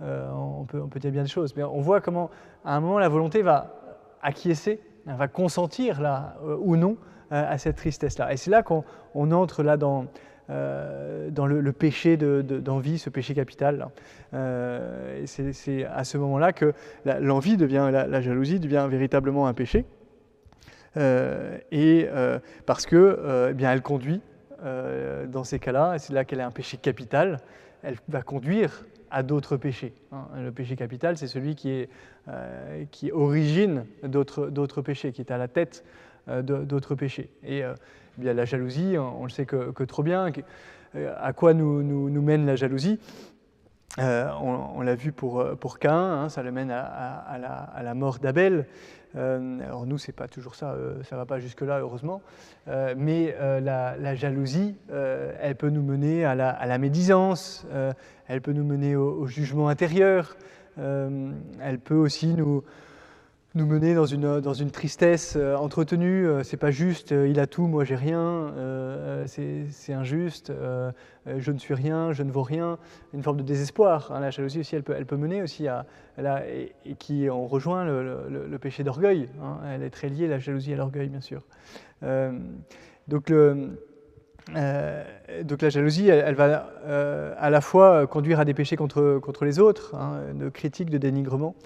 on, 0.00 0.64
peut, 0.68 0.80
on 0.80 0.88
peut 0.88 1.00
dire 1.00 1.10
bien 1.10 1.22
des 1.22 1.28
choses. 1.28 1.54
Mais 1.56 1.64
on 1.64 1.80
voit 1.80 2.00
comment 2.00 2.30
à 2.64 2.76
un 2.76 2.80
moment 2.80 3.00
la 3.00 3.08
volonté 3.08 3.42
va 3.42 3.74
acquiescer 4.22 4.80
va 5.14 5.28
consentir 5.28 6.00
là 6.00 6.36
euh, 6.44 6.56
ou 6.60 6.76
non 6.76 6.96
euh, 7.32 7.44
à 7.48 7.58
cette 7.58 7.76
tristesse-là. 7.76 8.32
Et 8.32 8.36
c'est 8.36 8.50
là 8.50 8.62
qu'on 8.62 8.84
entre 9.14 9.62
là 9.62 9.76
dans, 9.76 10.06
euh, 10.50 11.30
le, 11.30 11.72
péché 11.72 12.16
d'envie, 12.16 12.98
ce 12.98 13.10
péché 13.10 13.34
capital. 13.34 13.88
c'est 14.32 15.84
à 15.84 16.04
ce 16.04 16.18
moment-là 16.18 16.52
que 16.52 16.72
l'envie 17.04 17.56
devient, 17.56 17.90
la, 17.92 18.20
jalousie 18.20 18.60
devient 18.60 18.86
véritablement 18.88 19.46
un 19.46 19.54
péché. 19.54 19.84
et 20.96 22.08
parce 22.64 22.86
que, 22.86 23.48
eh 23.50 23.54
bien, 23.54 23.72
elle 23.72 23.82
conduit 23.82 24.20
dans 24.62 25.44
ces 25.44 25.58
cas-là, 25.58 25.98
c'est 25.98 26.12
là 26.12 26.24
qu'elle 26.24 26.40
est 26.40 26.44
un 26.44 26.50
péché 26.50 26.76
capital, 26.76 27.38
elle 27.82 27.96
va 28.08 28.22
conduire 28.22 28.84
à 29.10 29.22
d'autres 29.22 29.56
péchés. 29.56 29.94
Hein. 30.12 30.26
Le 30.38 30.52
péché 30.52 30.76
capital, 30.76 31.16
c'est 31.16 31.26
celui 31.26 31.54
qui, 31.54 31.70
est, 31.70 31.88
euh, 32.28 32.84
origine 33.12 33.84
d'autres 34.02 34.82
péchés, 34.82 35.12
qui 35.12 35.20
est 35.20 35.30
à 35.30 35.38
la 35.38 35.48
tête 35.48 35.84
euh, 36.28 36.42
d'autres 36.42 36.94
péchés. 36.94 37.30
Et 37.44 37.64
euh, 37.64 37.74
bien, 38.18 38.34
la 38.34 38.44
jalousie, 38.44 38.96
on, 38.98 39.24
le 39.24 39.30
sait 39.30 39.46
que, 39.46 39.84
trop 39.84 40.02
bien. 40.02 40.30
à 40.94 41.32
quoi 41.32 41.54
nous, 41.54 42.22
mène 42.22 42.46
la 42.46 42.56
jalousie? 42.56 42.98
On, 43.98 44.80
l'a 44.82 44.94
vu 44.94 45.12
pour, 45.12 45.44
pour 45.58 45.78
Cain, 45.78 45.92
hein, 45.92 46.28
ça 46.28 46.42
le 46.42 46.52
mène 46.52 46.70
à, 46.70 47.38
la, 47.82 47.94
mort 47.94 48.18
d'Abel. 48.18 48.66
alors 49.14 49.86
nous, 49.86 49.98
c'est 49.98 50.12
pas 50.12 50.28
toujours 50.28 50.54
ça, 50.54 50.74
ça 51.04 51.16
va 51.16 51.26
pas 51.26 51.38
jusque-là, 51.38 51.80
heureusement. 51.80 52.22
mais 52.96 53.34
la, 53.60 54.14
jalousie, 54.14 54.76
elle 54.88 55.56
peut 55.56 55.70
nous 55.70 55.82
mener 55.82 56.24
à 56.24 56.34
la, 56.34 56.78
médisance, 56.78 57.66
elle 58.28 58.40
peut 58.40 58.52
nous 58.52 58.64
mener 58.64 58.96
au, 58.96 59.26
jugement 59.26 59.68
intérieur, 59.68 60.36
euh, 60.78 61.30
elle 61.60 61.78
peut 61.78 61.94
aussi 61.94 62.34
nous, 62.34 62.62
nous 63.56 63.64
mener 63.64 63.94
dans 63.94 64.04
une, 64.04 64.40
dans 64.40 64.52
une 64.52 64.70
tristesse 64.70 65.34
euh, 65.36 65.56
entretenue. 65.56 66.28
Euh, 66.28 66.42
c'est 66.42 66.58
pas 66.58 66.70
juste, 66.70 67.12
euh, 67.12 67.26
il 67.26 67.40
a 67.40 67.46
tout, 67.46 67.66
moi 67.66 67.84
j'ai 67.84 67.96
rien, 67.96 68.52
c'est 69.26 69.92
injuste, 69.92 70.52
je 71.26 71.50
ne 71.50 71.58
suis 71.58 71.74
rien, 71.74 72.12
je 72.12 72.22
ne 72.22 72.30
vaux 72.30 72.42
rien. 72.42 72.78
Une 73.14 73.22
forme 73.22 73.38
de 73.38 73.42
désespoir. 73.42 74.12
Hein. 74.12 74.20
La 74.20 74.30
jalousie 74.30 74.60
aussi, 74.60 74.76
elle 74.76 74.82
peut, 74.82 74.94
elle 74.96 75.06
peut 75.06 75.16
mener 75.16 75.42
aussi 75.42 75.66
à. 75.68 75.86
et, 76.46 76.94
qui 76.98 77.28
on 77.30 77.46
rejoint 77.46 77.84
le, 77.84 78.58
péché 78.60 78.84
d'orgueil. 78.84 79.28
Hein. 79.42 79.58
Elle 79.74 79.82
est 79.82 79.90
très 79.90 80.08
liée, 80.08 80.28
la 80.28 80.38
jalousie, 80.38 80.74
à 80.74 80.76
l'orgueil, 80.76 81.08
bien 81.08 81.20
sûr. 81.20 81.42
donc, 83.08 83.30
le, 83.30 83.78
donc 85.44 85.62
la 85.62 85.70
jalousie, 85.70 86.08
elle, 86.08 86.34
va 86.34 86.70
à 87.38 87.50
la 87.50 87.60
fois 87.60 88.06
conduire 88.06 88.38
à 88.38 88.44
des 88.44 88.54
péchés 88.54 88.76
contre, 88.76 89.18
contre 89.18 89.44
les 89.44 89.58
autres, 89.58 89.94
hein, 89.94 90.20
de 90.34 90.48
critique, 90.50 90.90
de 90.90 90.98
dénigrement, 90.98 91.56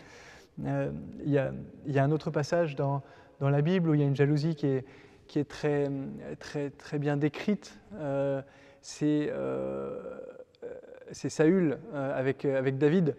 euh, 0.67 0.91
il 1.25 1.31
y, 1.31 1.39
a, 1.39 2.05
un 2.05 2.11
autre 2.11 2.31
passage 2.31 2.77
dans, 2.77 3.03
la 3.41 3.63
Bible 3.63 3.89
où 3.89 3.95
il 3.95 4.01
y 4.01 4.05
a 4.05 4.07
une 4.07 4.17
jalousie 4.17 4.55
qui 4.55 4.67
est, 4.67 5.49
très, 5.49 5.89
bien 6.99 7.17
décrite. 7.17 7.79
Euh, 7.95 8.43
euh, 9.03 10.01
c'est 11.13 11.29
Saül 11.29 11.79
avec 11.95 12.47
David. 12.79 13.17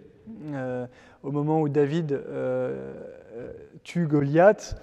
au 1.23 1.31
moment 1.31 1.61
où 1.61 1.69
David 1.69 2.21
tue 3.83 4.07
Goliath, 4.07 4.75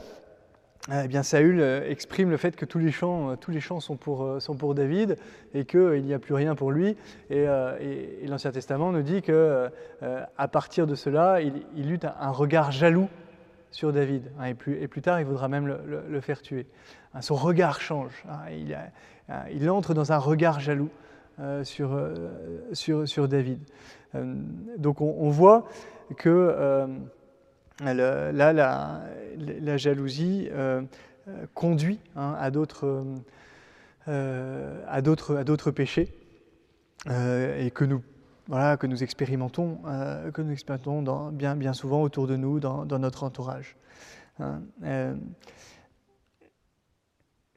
eh 0.90 1.06
bien, 1.06 1.22
Saül 1.22 1.60
euh, 1.60 1.88
exprime 1.88 2.30
le 2.30 2.38
fait 2.38 2.56
que 2.56 2.64
tous 2.64 2.78
les 2.78 2.90
champs, 2.90 3.30
euh, 3.30 3.36
tous 3.36 3.50
les 3.50 3.60
champs 3.60 3.80
sont, 3.80 3.96
pour, 3.96 4.22
euh, 4.22 4.40
sont 4.40 4.56
pour 4.56 4.74
David 4.74 5.18
et 5.52 5.66
qu'il 5.66 6.02
n'y 6.02 6.14
a 6.14 6.18
plus 6.18 6.34
rien 6.34 6.54
pour 6.54 6.72
lui. 6.72 6.96
Et, 7.30 7.46
l'Ancien 8.26 8.52
Testament 8.52 8.92
nous 8.92 9.02
dit 9.02 9.22
que 9.22 9.70
à 10.36 10.48
partir 10.48 10.86
de 10.86 10.94
cela, 10.94 11.40
il, 11.40 11.62
il 11.76 11.92
eut 11.92 12.00
un, 12.02 12.30
regard 12.30 12.72
jaloux 12.72 13.08
sur 13.70 13.92
David. 13.92 14.30
Hein, 14.38 14.46
et, 14.46 14.54
plus, 14.54 14.80
et, 14.80 14.88
plus, 14.88 15.02
tard, 15.02 15.20
il 15.20 15.26
voudra 15.26 15.48
même 15.48 15.66
le, 15.66 16.20
faire 16.20 16.42
tuer. 16.42 16.66
Hein, 17.14 17.22
son 17.22 17.34
regard 17.34 17.80
change. 17.80 18.24
Hein, 18.28 18.50
il, 19.50 19.70
entre 19.70 19.94
dans 19.94 20.12
un 20.12 20.18
regard 20.18 20.60
jaloux 20.60 20.90
sur, 21.62 21.98
sur, 22.72 23.08
sur, 23.08 23.28
David. 23.28 23.60
donc 24.76 25.00
on, 25.00 25.16
on 25.18 25.30
voit 25.30 25.68
que 26.16 26.86
là, 27.80 28.52
la, 28.52 29.76
jalousie 29.76 30.48
euh, 30.52 30.82
euh, 31.28 31.46
conduit 31.54 32.00
à 32.16 32.50
d'autres 32.50 33.14
euh, 34.08 35.72
péchés 35.74 36.12
et 37.06 37.70
que 37.70 37.84
nous 37.84 38.02
expérimentons 39.02 39.78
que 40.32 40.42
nous 40.42 40.52
expérimentons 40.52 41.02
dans, 41.02 41.30
bien 41.30 41.72
souvent 41.72 42.02
autour 42.02 42.26
de 42.26 42.36
nous 42.36 42.60
dans, 42.60 42.84
notre 42.98 43.24
entourage. 43.24 43.76
Hein. 44.40 44.60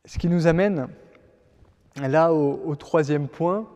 ce 0.05 0.17
qui 0.17 0.27
nous 0.27 0.47
amène 0.47 0.88
là 1.95 2.34
au 2.34 2.75
troisième 2.75 3.27
point 3.27 3.67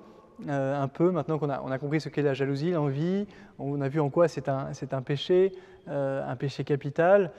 euh, 0.50 0.82
un 0.82 0.88
peu, 0.88 1.12
maintenant 1.12 1.39
qu'on 1.39 1.50
a, 1.50 1.78
compris 1.80 2.02
ce 2.02 2.10
qu'est 2.10 2.21
la 2.21 2.34
jalousie, 2.34 2.71
l'envie, 2.71 3.26
on 3.58 3.80
a 3.82 3.88
vu 3.88 4.00
en 4.00 4.10
quoi 4.10 4.28
c'est 4.28 4.50
un, 4.50 5.02
péché, 5.04 5.54
euh, 5.88 6.28
un 6.28 6.36
péché 6.36 6.63
capital. 6.63 7.32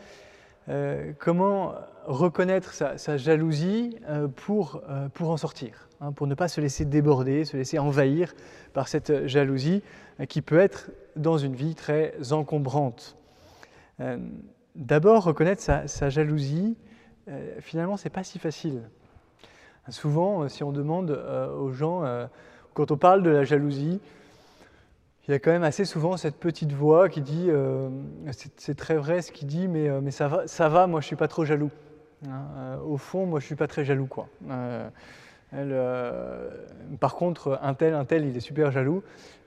Euh, 0.68 1.12
comment 1.18 1.74
reconnaître 2.06 2.72
sa, 2.72 3.16
jalousie 3.16 3.98
pour, 4.36 4.82
pour 5.14 5.30
en 5.30 5.36
sortir, 5.36 5.88
hein, 6.00 6.12
pour 6.12 6.26
ne 6.26 6.34
pas 6.34 6.48
se 6.48 6.60
laisser 6.60 6.84
déborder, 6.84 7.44
se 7.44 7.56
laisser 7.56 7.78
envahir 7.78 8.34
par 8.72 8.88
cette 8.88 9.26
jalousie 9.26 9.82
qui 10.28 10.40
peut 10.42 10.58
être 10.58 10.90
dans 11.14 11.38
une 11.38 11.54
vie 11.54 11.74
très 11.74 12.14
encombrante. 12.32 13.16
D'abord, 14.74 15.24
reconnaître 15.24 15.62
sa, 15.62 15.86
sa 15.86 16.08
jalousie, 16.10 16.76
finalement, 17.60 17.96
c'est 17.96 18.10
pas 18.10 18.24
si 18.24 18.38
facile. 18.38 18.82
Souvent, 19.88 20.48
si 20.48 20.64
on 20.64 20.72
demande 20.72 21.10
aux 21.10 21.72
gens 21.72 22.02
quand 22.76 22.90
on 22.90 22.98
parle 22.98 23.22
de 23.22 23.30
la 23.30 23.42
jalousie, 23.42 24.00
il 25.26 25.30
y 25.30 25.34
a 25.34 25.38
quand 25.38 25.50
même 25.50 25.62
assez 25.62 25.86
souvent 25.86 26.18
cette 26.18 26.36
petite 26.36 26.72
voix 26.72 27.08
qui 27.08 27.22
dit, 27.22 27.46
euh, 27.48 27.88
c'est 28.58 28.76
très 28.76 28.96
vrai 28.96 29.22
ce 29.22 29.32
qu'il 29.32 29.48
dit, 29.48 29.66
mais, 29.66 29.88
euh, 29.88 30.10
ça, 30.10 30.68
va, 30.68 30.86
moi 30.86 31.00
je 31.00 31.06
suis 31.06 31.16
pas 31.16 31.26
trop 31.26 31.46
jaloux. 31.46 31.70
Hein, 32.28 32.42
euh, 32.58 32.76
au 32.82 32.98
fond, 32.98 33.24
moi 33.24 33.40
je 33.40 33.46
suis 33.46 33.54
pas 33.56 33.66
très 33.66 33.84
jaloux. 33.86 34.08
Par 37.00 37.14
contre, 37.14 37.58
un 37.62 37.72
tel, 37.72 37.94
un 37.94 38.04
tel, 38.04 38.26
il 38.26 38.36
est 38.36 38.40
super 38.40 38.70
jaloux, 38.70 39.02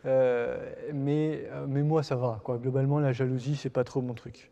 mais, 0.06 1.48
moi 1.68 2.02
ça 2.02 2.16
va. 2.16 2.42
Globalement, 2.48 3.00
la 3.00 3.14
jalousie, 3.14 3.56
c'est 3.56 3.70
pas 3.70 3.84
trop 3.84 4.02
mon 4.02 4.16
truc. 4.16 4.50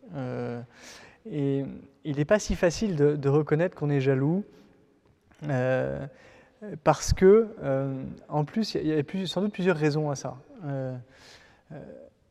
et 1.25 1.65
il 2.05 2.15
n'est 2.15 2.25
pas 2.25 2.37
si 2.37 2.55
facile 2.55 2.95
de 2.95 3.29
reconnaître 3.29 3.75
qu'on 3.75 3.89
est 3.89 4.01
jaloux 4.01 4.45
parce 6.83 7.13
que, 7.13 7.49
euh, 7.61 8.03
en 8.29 8.43
plus, 8.43 8.75
il 8.75 8.87
y 8.87 8.93
a, 8.93 9.27
sans 9.27 9.41
doute 9.41 9.53
plusieurs 9.53 9.77
raisons 9.77 10.09
à 10.09 10.15
ça. 10.15 10.37
Euh, 10.65 10.95
euh, 11.71 11.75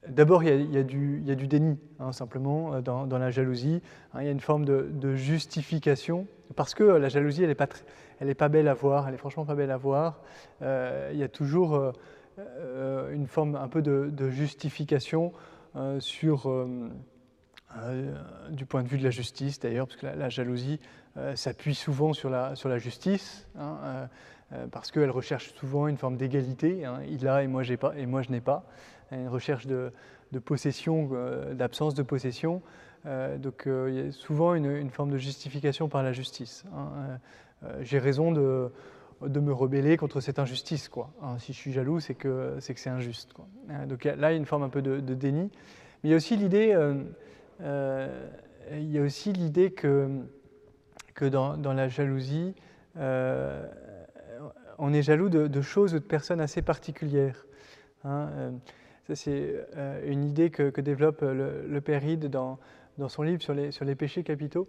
d'abord, 0.09 0.43
il, 0.43 0.73
y 0.73 0.79
a 0.79 0.83
du 0.83 1.47
déni, 1.47 1.79
hein, 2.01 2.13
simplement, 2.13 2.81
dans, 2.81 3.19
la 3.19 3.31
jalousie. 3.31 3.83
Hein, 4.13 4.23
il 4.23 4.27
y 4.27 4.29
a 4.29 4.33
une 4.33 4.41
forme 4.41 4.65
de, 4.65 5.15
justification, 5.15 6.27
parce 6.57 6.75
que 6.75 6.83
la 6.83 7.09
jalousie, 7.09 7.43
elle 7.43 7.49
n'est 8.27 8.35
pas, 8.35 8.49
belle 8.49 8.69
à 8.69 8.75
voir, 8.75 9.09
elle 9.09 9.15
est 9.15 9.19
franchement 9.19 9.45
pas 9.45 9.55
belle 9.55 9.71
à 9.71 9.77
voir. 9.77 10.21
il 10.61 11.17
y 11.17 11.23
a 11.23 11.29
toujours 11.29 11.93
une 13.13 13.27
forme 13.27 13.55
un 13.55 13.69
peu 13.69 13.83
de, 13.83 14.29
justification 14.31 15.33
sur, 16.01 16.67
du 18.51 18.67
point 18.67 18.83
de 18.83 18.89
vue 18.89 18.99
de 18.99 19.05
la 19.05 19.11
justice, 19.11 19.61
d'ailleurs, 19.61 19.87
parce 19.87 20.01
que 20.01 20.07
la 20.07 20.29
jalousie, 20.29 20.81
s'appuie 21.35 21.75
souvent 21.75 22.13
sur 22.13 22.31
la, 22.31 22.79
justice, 22.79 23.47
hein, 23.59 23.79
euh, 23.83 24.07
euh, 24.53 24.67
parce 24.71 24.91
qu'elle 24.91 25.11
recherche 25.11 25.55
souvent 25.55 25.89
une 25.89 25.97
forme 25.97 26.17
d'égalité. 26.17 26.85
Hein, 26.85 27.01
il 27.09 27.27
a 27.27 27.43
et 27.43 27.47
moi, 27.47 27.63
pas, 27.81 27.95
et 27.97 28.07
moi 28.07 28.23
je 28.23 28.31
n'ai 28.31 28.41
pas. 28.41 28.65
Une 29.13 29.29
recherche 29.29 29.67
de, 29.67 29.93
possession, 30.45 31.11
d'absence 31.53 31.95
de 31.95 32.03
possession. 32.03 32.61
donc 33.05 33.63
il 33.67 33.95
y 33.95 34.01
a 34.01 34.11
souvent 34.11 34.55
une, 34.55 34.91
forme 34.91 35.11
de 35.11 35.17
justification 35.17 35.89
par 35.89 36.03
la 36.03 36.13
justice. 36.13 36.65
Hein, 36.75 37.21
j'ai 37.83 38.01
raison 38.01 38.33
de, 38.33 38.73
me 39.23 39.53
rebeller 39.53 39.97
contre 39.97 40.21
cette 40.21 40.41
injustice. 40.41 40.89
Quoi. 40.89 41.13
si 41.39 41.53
je 41.53 41.57
suis 41.57 41.71
jaloux, 41.71 42.01
c'est 42.01 42.17
que 42.17 42.57
c'est, 42.59 42.89
injuste. 42.89 43.33
Donc 43.87 44.03
là, 44.03 44.17
il 44.17 44.21
y 44.21 44.25
a 44.25 44.33
une 44.33 44.45
forme 44.45 44.65
un 44.65 44.69
peu 44.69 44.83
de, 44.83 45.15
déni. 45.15 45.53
Mais 46.03 46.13
aussi 46.13 46.35
il 46.35 46.53
y 48.91 48.99
a 48.99 49.03
aussi 49.03 49.33
l'idée 49.33 49.71
que 49.71 50.27
que 51.17 51.25
dans, 51.25 51.73
la 51.73 51.89
jalousie, 51.89 52.55
euh, 52.99 53.67
on 54.79 54.93
est 54.93 55.03
jaloux 55.03 55.29
de, 55.29 55.61
choses 55.63 55.95
ou 55.95 55.99
de 55.99 56.05
personnes 56.05 56.41
assez 56.41 56.63
particulières. 56.63 57.47
Hein, 58.05 58.29
euh, 58.35 58.51
ça, 59.09 59.17
c'est 59.17 59.67
euh, 59.77 60.01
une 60.07 60.25
idée 60.25 60.51
que, 60.51 60.81
développe 60.81 61.23
le, 61.23 61.81
Père 61.81 62.03
dans, 62.29 62.59
dans, 62.99 63.09
son 63.09 63.23
livre 63.23 63.43
sur 63.43 63.55
les, 63.55 63.95
péchés 63.95 64.23
capitaux, 64.23 64.69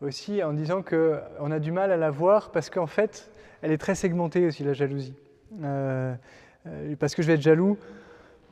aussi 0.00 0.42
en 0.42 0.52
disant 0.52 0.82
qu'on 0.82 1.50
a 1.50 1.58
du 1.60 1.70
mal 1.70 1.92
à 1.92 1.96
la 1.96 2.10
voir 2.10 2.50
parce 2.50 2.68
qu'en 2.68 2.88
fait, 2.88 3.30
elle 3.62 3.70
est 3.70 3.78
très 3.78 3.94
segmentée 3.94 4.44
aussi, 4.46 4.64
la 4.64 4.72
jalousie. 4.72 5.14
parce 6.98 7.14
que 7.14 7.22
je 7.22 7.28
vais 7.28 7.34
être 7.34 7.42
jaloux 7.42 7.78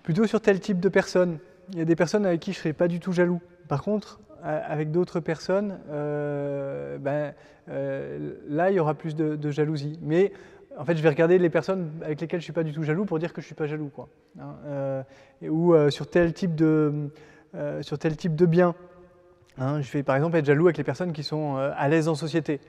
plutôt 0.04 0.26
sur 0.26 0.40
tel 0.40 0.61
type 0.61 0.78
de 0.78 0.88
personnes. 0.88 1.38
Il 1.72 1.78
y 1.78 1.83
a 1.83 1.85
des 1.85 1.96
personnes 1.96 2.26
avec 2.26 2.40
qui 2.40 2.52
je 2.52 2.59
ne 2.59 2.62
serais 2.62 2.72
pas 2.72 2.87
du 2.87 3.00
tout 3.00 3.12
jaloux. 3.12 3.40
Par 3.66 3.83
contre, 3.83 4.20
avec 4.42 4.90
d'autres 4.90 5.20
personnes, 5.20 5.79
euh, 5.90 6.98
ben, 6.98 7.35
euh, 7.68 8.35
là, 8.48 8.70
il 8.70 8.76
y 8.76 8.81
aura 8.81 8.94
plus 8.94 9.14
de, 9.14 9.50
jalousie. 9.50 9.98
Mais 10.03 10.33
en 10.76 10.85
fait, 10.85 10.96
je 10.96 11.03
vais 11.03 11.09
regarder 11.09 11.38
les 11.38 11.50
personnes 11.50 11.90
avec 12.03 12.20
lesquelles 12.20 12.40
je 12.40 12.44
ne 12.44 12.44
suis 12.44 12.53
pas 12.53 12.62
du 12.62 12.72
tout 12.72 12.83
jaloux 12.83 13.05
pour 13.05 13.18
dire 13.18 13.33
que 13.33 13.40
je 13.40 13.46
ne 13.46 13.48
suis 13.48 13.55
pas 13.55 13.66
jaloux. 13.66 13.90
Quoi. 13.94 14.09
Hein, 14.40 14.55
euh, 14.66 15.03
ou 15.42 15.74
sur, 15.90 16.09
tel 16.09 16.33
type 16.33 16.55
de, 16.55 17.11
sur 17.83 17.98
tel 17.98 18.16
type 18.16 18.35
de 18.35 18.46
bien. 18.46 18.74
Hein, 19.59 19.81
je 19.83 19.90
vais 19.92 20.03
par 20.03 20.16
exemple 20.16 20.37
être 20.37 20.46
jaloux 20.46 20.66
avec 20.66 20.79
les 20.79 20.85
personnes 20.85 21.12
qui 21.12 21.22
sont 21.22 21.57
à 21.57 21.88
l'aise 21.88 22.09
en 22.09 22.14
société. 22.14 22.61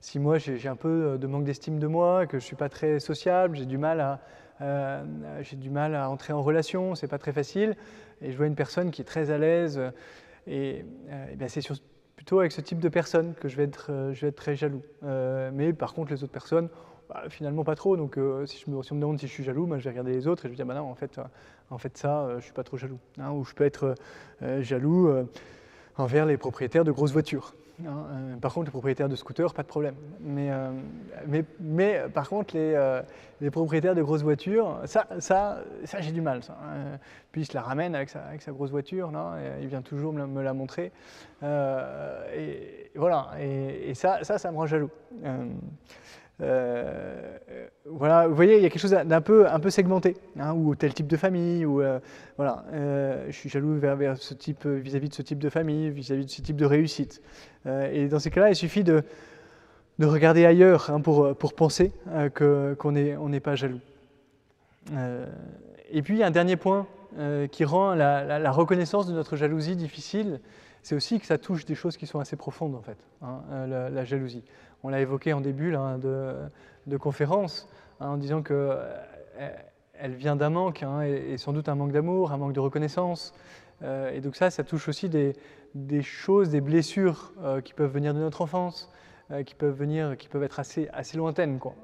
si 0.00 0.18
moi 0.18 0.38
j'ai 0.38 0.68
un 0.68 0.76
peu 0.76 1.18
de 1.20 1.26
manque 1.26 1.44
d'estime 1.44 1.78
de 1.78 1.86
moi, 1.86 2.26
que 2.26 2.38
je 2.38 2.44
ne 2.44 2.46
suis 2.46 2.56
pas 2.56 2.68
très 2.68 3.00
sociable, 3.00 3.56
j'ai 3.56 3.66
du 3.66 3.76
mal 3.76 4.00
à, 4.00 5.02
j'ai 5.42 5.56
du 5.56 5.70
mal 5.70 5.94
à 5.94 6.08
entrer 6.08 6.32
en 6.32 6.42
relation, 6.42 6.94
c'est 6.94 7.08
pas 7.08 7.18
très 7.18 7.32
facile, 7.32 7.76
et 8.22 8.32
je 8.32 8.36
vois 8.36 8.46
une 8.46 8.54
personne 8.54 8.90
qui 8.90 9.02
est 9.02 9.04
très 9.04 9.30
à 9.30 9.38
l'aise, 9.38 9.80
et, 10.48 10.84
euh, 11.10 11.34
ben, 11.36 11.48
c'est 11.48 11.62
plutôt 12.16 12.40
avec 12.40 12.52
ce 12.52 12.60
type 12.60 12.80
de 12.80 12.88
personnes 12.88 13.34
que 13.34 13.48
je 13.48 13.56
vais 13.56 13.64
être, 13.64 13.92
euh, 13.92 14.14
je 14.14 14.22
vais 14.22 14.28
être 14.28 14.36
très 14.36 14.56
jaloux. 14.56 14.82
Euh, 15.04 15.50
mais 15.52 15.72
par 15.72 15.94
contre, 15.94 16.10
les 16.10 16.24
autres 16.24 16.32
personnes, 16.32 16.68
bah, 17.08 17.24
finalement 17.28 17.64
pas 17.64 17.74
trop. 17.74 17.96
Donc 17.96 18.18
si, 18.46 18.62
je 18.64 18.70
me, 18.70 18.82
si, 18.82 18.92
on 18.92 18.96
me 18.96 19.00
demande 19.00 19.18
si 19.18 19.26
je 19.26 19.32
suis 19.32 19.44
jaloux, 19.44 19.66
moi, 19.66 19.78
je 19.78 19.84
vais 19.84 19.90
regarder 19.90 20.12
les 20.12 20.26
autres 20.26 20.44
et 20.44 20.48
je 20.48 20.52
vais 20.52 20.56
dire, 20.56 20.66
bah 20.66 20.74
non, 20.74 20.90
en 20.90 20.94
fait, 20.94 21.20
en 21.70 21.78
fait 21.78 21.96
ça, 21.96 22.28
je 22.38 22.44
suis 22.44 22.52
pas 22.52 22.64
trop 22.64 22.76
jaloux. 22.76 22.98
Hein, 23.18 23.30
ou 23.32 23.44
je 23.44 23.54
peux 23.54 23.64
être 23.64 23.94
jaloux 24.60 25.08
envers 25.98 26.26
les 26.26 26.36
propriétaires 26.36 26.84
de 26.84 26.92
grosses 26.92 27.12
voitures. 27.12 27.54
Hein, 27.86 28.06
euh, 28.10 28.36
par 28.36 28.52
contre, 28.52 28.66
les 28.66 28.70
propriétaires 28.72 29.08
de 29.08 29.14
scooters, 29.14 29.54
pas 29.54 29.62
de 29.62 29.68
problème. 29.68 29.94
Mais, 30.20 30.50
euh, 30.50 30.72
mais, 31.26 31.44
mais 31.60 32.02
par 32.12 32.28
contre, 32.28 32.56
les, 32.56 32.72
euh, 32.74 33.02
les, 33.40 33.50
propriétaires 33.50 33.94
de 33.94 34.02
grosses 34.02 34.22
voitures, 34.22 34.80
ça, 34.86 35.06
ça, 35.20 35.62
ça 35.84 36.00
j'ai 36.00 36.10
du 36.10 36.20
mal. 36.20 36.42
Ça. 36.42 36.56
puis 37.30 37.42
il 37.42 37.44
se 37.44 37.54
la 37.54 37.62
ramène 37.62 37.94
avec 37.94 38.08
sa, 38.08 38.20
avec 38.20 38.42
sa 38.42 38.50
grosse 38.50 38.70
voiture, 38.70 39.12
et 39.38 39.62
il 39.62 39.68
vient 39.68 39.82
toujours 39.82 40.12
me, 40.12 40.42
la 40.42 40.54
montrer. 40.54 40.90
et 41.42 42.90
voilà, 42.96 43.30
et, 43.38 43.90
et, 43.90 43.94
ça, 43.94 44.24
ça, 44.24 44.38
ça 44.38 44.50
me 44.50 44.56
rend 44.56 44.66
jaloux. 44.66 44.90
Euh, 46.40 47.36
voilà, 47.84 48.28
vous 48.28 48.34
voyez, 48.34 48.56
il 48.56 48.62
y 48.62 48.66
a 48.66 48.70
quelque 48.70 48.80
chose 48.80 48.92
d'un 48.92 49.20
peu, 49.20 49.46
segmenté, 49.70 50.16
hein, 50.38 50.52
ou 50.52 50.74
tel 50.74 50.94
type 50.94 51.06
de 51.06 51.16
famille, 51.16 51.64
ou 51.64 51.82
euh, 51.82 51.98
voilà, 52.36 52.64
euh, 52.72 53.26
je 53.28 53.32
suis 53.32 53.48
jaloux 53.48 53.74
vis-à-vis 53.74 55.08
de 55.08 55.14
ce 55.14 55.22
type 55.22 55.38
de 55.38 55.48
famille, 55.48 55.90
vis-à-vis 55.90 56.26
de 56.26 56.30
ce 56.30 56.42
type 56.42 56.56
de 56.56 56.64
réussite. 56.64 57.22
et 57.66 58.08
dans 58.08 58.18
ces 58.18 58.30
cas-là, 58.30 58.50
il 58.50 58.56
suffit 58.56 58.84
de, 58.84 59.02
de 59.98 60.06
regarder 60.06 60.46
ailleurs 60.46 60.90
hein, 60.90 61.00
pour, 61.00 61.34
penser 61.54 61.92
qu'on 62.34 62.92
n'est 62.92 63.40
pas 63.40 63.56
jaloux. 63.56 63.80
et 65.90 66.02
puis, 66.02 66.22
un 66.22 66.30
dernier 66.30 66.56
point 66.56 66.86
qui 67.50 67.64
rend 67.64 67.94
la, 67.94 68.50
reconnaissance 68.52 69.08
de 69.08 69.12
notre 69.12 69.34
jalousie 69.36 69.74
difficile, 69.74 70.40
c'est 70.82 70.94
aussi 70.94 71.20
que 71.20 71.26
ça 71.26 71.38
touche 71.38 71.64
des 71.64 71.74
choses 71.74 71.96
qui 71.96 72.06
sont 72.06 72.20
assez 72.20 72.36
profondes, 72.36 72.74
en 72.74 72.82
fait, 72.82 72.98
hein, 73.22 73.42
la, 73.66 74.04
jalousie 74.04 74.44
on 74.82 74.88
l'a 74.88 75.00
évoqué 75.00 75.32
en 75.32 75.40
début 75.40 75.72
de, 75.72 76.96
conférence, 76.96 77.68
hein, 78.00 78.08
en 78.08 78.16
disant 78.16 78.42
qu'elle 78.42 78.56
euh, 78.56 79.00
elle 79.94 80.14
vient 80.14 80.36
d'un 80.36 80.50
manque, 80.50 80.82
hein, 80.82 81.02
et, 81.02 81.36
sans 81.36 81.52
doute 81.52 81.68
un 81.68 81.74
manque 81.74 81.92
d'amour, 81.92 82.32
un 82.32 82.36
manque 82.36 82.52
de 82.52 82.60
reconnaissance. 82.60 83.34
Euh, 83.82 84.10
et 84.10 84.20
donc 84.20 84.36
ça, 84.36 84.50
ça 84.50 84.64
touche 84.64 84.88
aussi 84.88 85.08
des, 85.08 85.34
choses, 86.02 86.50
des 86.50 86.60
blessures 86.60 87.32
euh, 87.42 87.60
qui 87.60 87.74
peuvent 87.74 87.92
venir 87.92 88.14
de 88.14 88.20
notre 88.20 88.42
enfance, 88.42 88.90
qui 89.44 89.54
peuvent 89.54 89.76
venir, 89.76 90.16
qui 90.16 90.26
peuvent 90.26 90.42
être 90.42 90.58
assez, 90.58 90.88
lointaines, 91.14 91.58
quoi, 91.58 91.74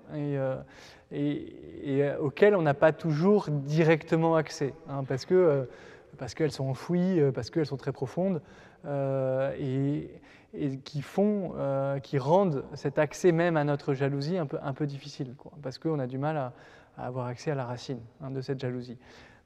et, 1.13 2.11
auxquelles 2.19 2.57
on 2.57 2.63
n'a 2.63 2.73
pas 2.73 2.93
toujours 2.93 3.51
directement 3.51 4.35
accès, 4.35 4.73
hein, 4.89 5.05
parce 5.05 5.27
que 5.27 5.69
parce 6.17 6.33
qu'elles 6.33 6.53
sont 6.53 6.65
enfouies, 6.65 7.21
parce 7.35 7.51
qu'elles 7.51 7.67
sont 7.67 7.77
très 7.77 7.93
profondes. 7.93 8.41
Et, 8.87 10.11
et 10.57 10.79
qui 10.79 11.03
font, 11.03 11.53
euh, 11.57 11.99
qui 11.99 12.19
rendent 12.19 12.65
cet 12.75 12.99
accès 12.99 13.33
même 13.33 13.57
à 13.57 13.65
notre 13.65 13.95
jalousie 13.95 14.39
un 14.39 14.47
peu, 14.47 14.87
difficile, 14.87 15.35
parce 15.63 15.79
qu'on 15.79 15.99
a 15.99 16.07
du 16.07 16.19
mal 16.19 16.37
à, 16.37 16.53
avoir 16.97 17.27
accès 17.27 17.51
à 17.51 17.55
la 17.55 17.65
racine 17.65 18.01
hein, 18.23 18.31
de 18.31 18.41
cette 18.41 18.61
jalousie. 18.61 18.97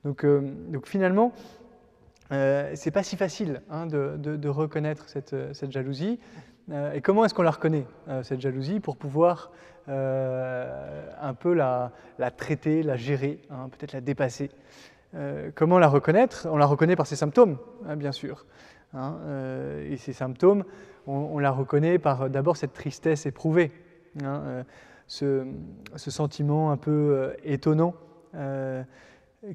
Donc, 0.05 0.25
euh, 0.25 0.41
donc 0.69 0.87
finalement, 0.87 1.33
euh, 2.31 2.71
c'est 2.75 2.91
pas 2.91 3.03
si 3.03 3.17
facile 3.17 3.63
hein, 3.71 3.87
de, 3.87 4.49
reconnaître 4.49 5.09
cette, 5.09 5.71
jalousie. 5.71 6.21
Euh, 6.71 6.93
et 6.93 7.01
comment 7.01 7.25
est-ce 7.25 7.33
qu'on 7.33 7.43
la 7.43 7.51
reconnaît, 7.51 7.87
cette 8.23 8.41
jalousie, 8.41 8.81
pour 8.81 8.97
pouvoir 8.97 9.51
un 9.87 11.35
peu 11.39 11.55
la, 11.55 11.93
la, 12.19 12.31
traiter, 12.31 12.83
la 12.83 12.97
gérer, 12.97 13.41
hein, 13.51 13.71
peut-être 13.71 13.93
la 13.93 14.03
dépasser? 14.03 14.51
Comment 15.55 15.79
la 15.79 15.89
reconnaître? 15.89 16.47
On 16.51 16.59
la 16.59 16.67
reconnaît 16.67 16.97
par 16.97 17.07
ses 17.07 17.17
symptômes, 17.17 17.57
bien 17.97 18.13
sûr. 18.13 18.45
Et 18.95 19.97
ces 19.97 20.13
symptômes, 20.13 20.65
on, 21.09 21.39
la 21.39 21.51
reconnaît 21.51 21.99
par 21.99 22.23
euh, 22.23 22.29
d'abord 22.29 22.57
cette 22.57 22.73
tristesse 22.73 23.27
éprouvée, 23.27 23.73
hein, 24.23 24.43
euh, 24.47 24.63
ce, 25.07 25.47
sentiment 25.97 26.71
un 26.71 26.77
peu 26.77 26.91
euh, 26.91 27.33
étonnant 27.45 27.95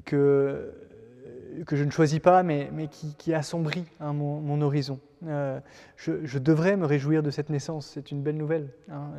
que, 0.04 0.72
que 1.64 1.76
je 1.76 1.84
ne 1.84 1.90
choisis 1.90 2.18
pas, 2.18 2.42
mais, 2.42 2.70
mais 2.72 2.88
qui, 2.88 3.32
assombrit 3.32 3.86
hein, 4.00 4.12
mon, 4.12 4.60
horizon. 4.60 4.98
je, 5.22 6.38
devrais 6.38 6.76
me 6.76 6.84
réjouir 6.84 7.22
de 7.22 7.30
cette 7.30 7.50
naissance, 7.50 7.86
c'est 7.94 8.10
une 8.10 8.20
belle 8.20 8.36
nouvelle. 8.36 8.68
Hein, 8.90 9.10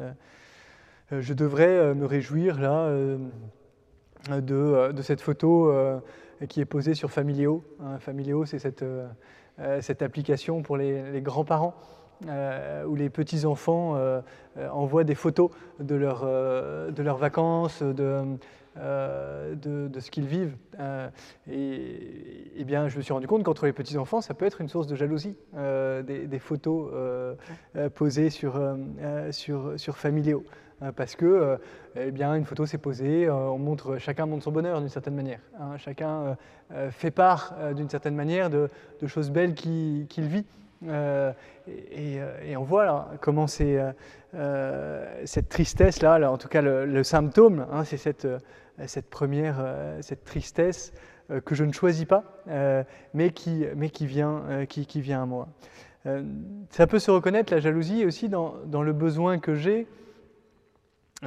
je 1.09 1.33
devrais 1.33 1.95
me 1.95 2.05
réjouir 2.05 2.59
là 2.59 2.89
de, 4.29 4.91
de, 4.91 5.01
cette 5.01 5.21
photo 5.21 5.73
qui 6.49 6.59
est 6.59 6.65
posée 6.65 6.95
sur 6.95 7.11
Familio. 7.11 7.63
Familio, 7.99 8.45
c'est 8.45 8.59
cette, 8.59 8.83
cette, 9.81 10.01
application 10.01 10.61
pour 10.61 10.77
les, 10.77 11.11
les 11.11 11.21
grands-parents 11.21 11.75
euh, 12.27 12.85
où 12.85 12.95
les 12.95 13.09
petits-enfants 13.09 13.95
euh, 13.97 14.21
euh, 14.57 14.69
envoient 14.69 15.03
des 15.03 15.15
photos 15.15 15.51
de, 15.79 15.95
leur, 15.95 16.23
de 16.23 17.03
leurs 17.03 17.17
vacances, 17.17 17.83
de, 17.83 18.37
de, 18.75 19.99
ce 19.99 20.09
qu'ils 20.11 20.25
vivent. 20.25 20.55
et, 21.51 22.51
eh 22.55 22.63
bien, 22.63 22.87
je 22.87 22.97
me 22.97 23.01
suis 23.01 23.11
rendu 23.11 23.27
compte 23.27 23.43
qu'entre 23.43 23.65
les 23.65 23.73
petits-enfants, 23.73 24.21
ça 24.21 24.33
peut 24.33 24.45
être 24.45 24.61
une 24.61 24.69
source 24.69 24.87
de 24.87 24.95
jalousie, 24.95 25.35
des, 25.53 26.39
photos 26.39 26.91
posées 27.95 28.29
sur, 28.29 28.61
sur, 29.31 29.73
sur 29.77 29.97
Familio. 29.97 30.45
Parce 30.95 31.15
que, 31.15 31.57
eh 31.95 32.11
bien, 32.11 32.35
une 32.35 32.43
photo 32.43 32.65
s'est 32.65 32.77
posée, 32.77 33.29
on 33.29 33.57
montre, 33.57 33.97
chacun 33.97 34.25
montre 34.25 34.43
son 34.43 34.51
bonheur 34.51 34.81
d'une 34.81 34.89
certaine 34.89 35.15
manière. 35.15 35.39
Hein. 35.59 35.77
chacun 35.77 36.35
fait 36.89 37.11
part 37.11 37.55
d'une 37.73 37.89
certaine 37.89 38.15
manière 38.15 38.49
de, 38.49 38.69
choses 39.07 39.31
belles 39.31 39.55
qu'il 39.55 40.05
vit. 40.17 40.45
Euh, 40.87 41.31
euh, 41.67 42.39
et, 42.45 42.57
on 42.57 42.63
voit 42.63 43.09
comment 43.21 43.45
euh, 43.59 45.15
cette 45.25 45.49
tristesse-là, 45.49 46.31
en 46.31 46.37
tout 46.37 46.47
cas 46.47 46.61
le, 46.61 47.03
symptôme, 47.03 47.65
hein, 47.71 47.83
c'est 47.83 47.97
cette, 47.97 48.27
première 49.09 49.63
cette 50.01 50.23
tristesse 50.23 50.93
que 51.43 51.55
je 51.55 51.63
ne 51.63 51.71
choisis 51.71 52.05
pas, 52.05 52.23
mais, 53.13 53.31
qui, 53.31 53.65
vient, 54.05 54.43
à 54.45 55.25
moi. 55.25 55.47
ça 56.69 56.87
peut 56.87 56.99
se 56.99 57.11
reconnaître, 57.11 57.53
la 57.53 57.59
jalousie, 57.59 58.05
aussi 58.05 58.29
dans 58.29 58.83
le 58.83 58.93
besoin 58.93 59.39
que 59.39 59.55
j'ai 59.55 59.87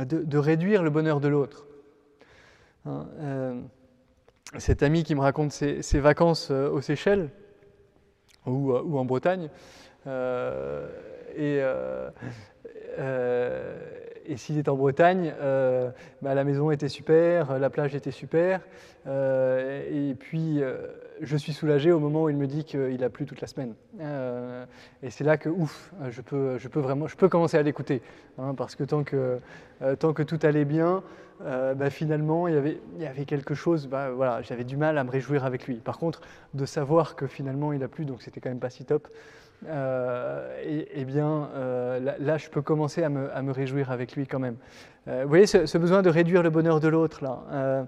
de, 0.04 0.38
réduire 0.38 0.82
le 0.82 0.90
bonheur 0.90 1.20
de 1.20 1.28
l'autre. 1.28 1.66
Hein, 2.86 3.06
cet 4.56 4.82
ami 4.82 5.02
qui 5.04 5.14
me 5.14 5.20
raconte 5.20 5.52
ses, 5.52 6.00
vacances 6.00 6.50
aux 6.50 6.80
Seychelles, 6.80 7.30
ou, 8.48 8.72
euh, 8.72 8.98
en 8.98 9.04
Bretagne. 9.04 9.50
Euh, 10.06 10.88
et, 11.36 11.60
euh, 11.60 12.10
et 14.26 14.36
s'il 14.36 14.58
est 14.58 14.68
en 14.68 14.76
Bretagne, 14.76 15.32
bah, 16.22 16.34
la 16.34 16.44
maison 16.44 16.70
était 16.70 16.88
super, 16.88 17.58
la 17.58 17.70
plage 17.70 17.94
était 17.94 18.10
super. 18.10 18.60
et 19.06 20.14
puis, 20.18 20.60
je 21.20 21.36
suis 21.36 21.52
soulagé 21.52 21.92
au 21.92 22.00
moment 22.00 22.24
où 22.24 22.30
il 22.30 22.36
me 22.36 22.46
dit 22.46 22.64
qu'il 22.64 23.02
a 23.04 23.10
plu 23.10 23.26
toute 23.26 23.40
la 23.40 23.46
semaine. 23.46 23.74
et 25.02 25.10
c'est 25.10 25.24
là 25.24 25.36
que, 25.36 25.48
ouf, 25.48 25.92
je 26.10 26.20
peux, 26.20 26.80
vraiment, 26.80 27.06
je 27.06 27.16
peux 27.16 27.28
commencer 27.28 27.56
à 27.56 27.62
l'écouter. 27.62 28.02
Hein, 28.38 28.54
parce 28.54 28.74
que 28.74 28.84
tant, 28.84 29.04
que 29.04 29.38
tant 29.98 30.12
que 30.12 30.22
tout 30.22 30.38
allait 30.42 30.64
bien, 30.64 31.02
bah, 31.40 31.90
finalement, 31.90 32.48
il 32.48 32.54
y, 32.98 33.06
avait, 33.06 33.24
quelque 33.24 33.54
chose, 33.54 33.86
bah, 33.86 34.10
voilà, 34.10 34.42
j'avais 34.42 34.64
du 34.64 34.76
mal 34.76 34.98
à 34.98 35.04
me 35.04 35.10
réjouir 35.10 35.44
avec 35.44 35.66
lui. 35.66 35.76
Par 35.76 35.98
contre, 35.98 36.20
de 36.54 36.66
savoir 36.66 37.16
que 37.16 37.26
finalement 37.26 37.72
il 37.72 37.82
a 37.82 37.88
plu, 37.88 38.04
donc 38.04 38.22
c'était 38.22 38.40
quand 38.40 38.50
même 38.50 38.60
pas 38.60 38.70
si 38.70 38.84
top, 38.84 39.08
euh, 39.66 40.56
et, 40.62 40.88
eh 40.94 41.04
bien 41.04 41.50
euh, 41.54 42.14
là, 42.18 42.38
je 42.38 42.48
peux 42.48 42.62
commencer 42.62 43.02
à 43.02 43.08
me, 43.08 43.50
réjouir 43.50 43.90
avec 43.90 44.14
lui 44.14 44.26
quand 44.26 44.38
même. 44.38 44.56
Euh, 45.08 45.22
vous 45.22 45.28
voyez 45.28 45.46
ce, 45.46 45.78
besoin 45.78 46.02
de 46.02 46.10
réduire 46.10 46.42
le 46.42 46.50
bonheur 46.50 46.80
de 46.80 46.88
l'autre 46.88 47.24
là, 47.24 47.86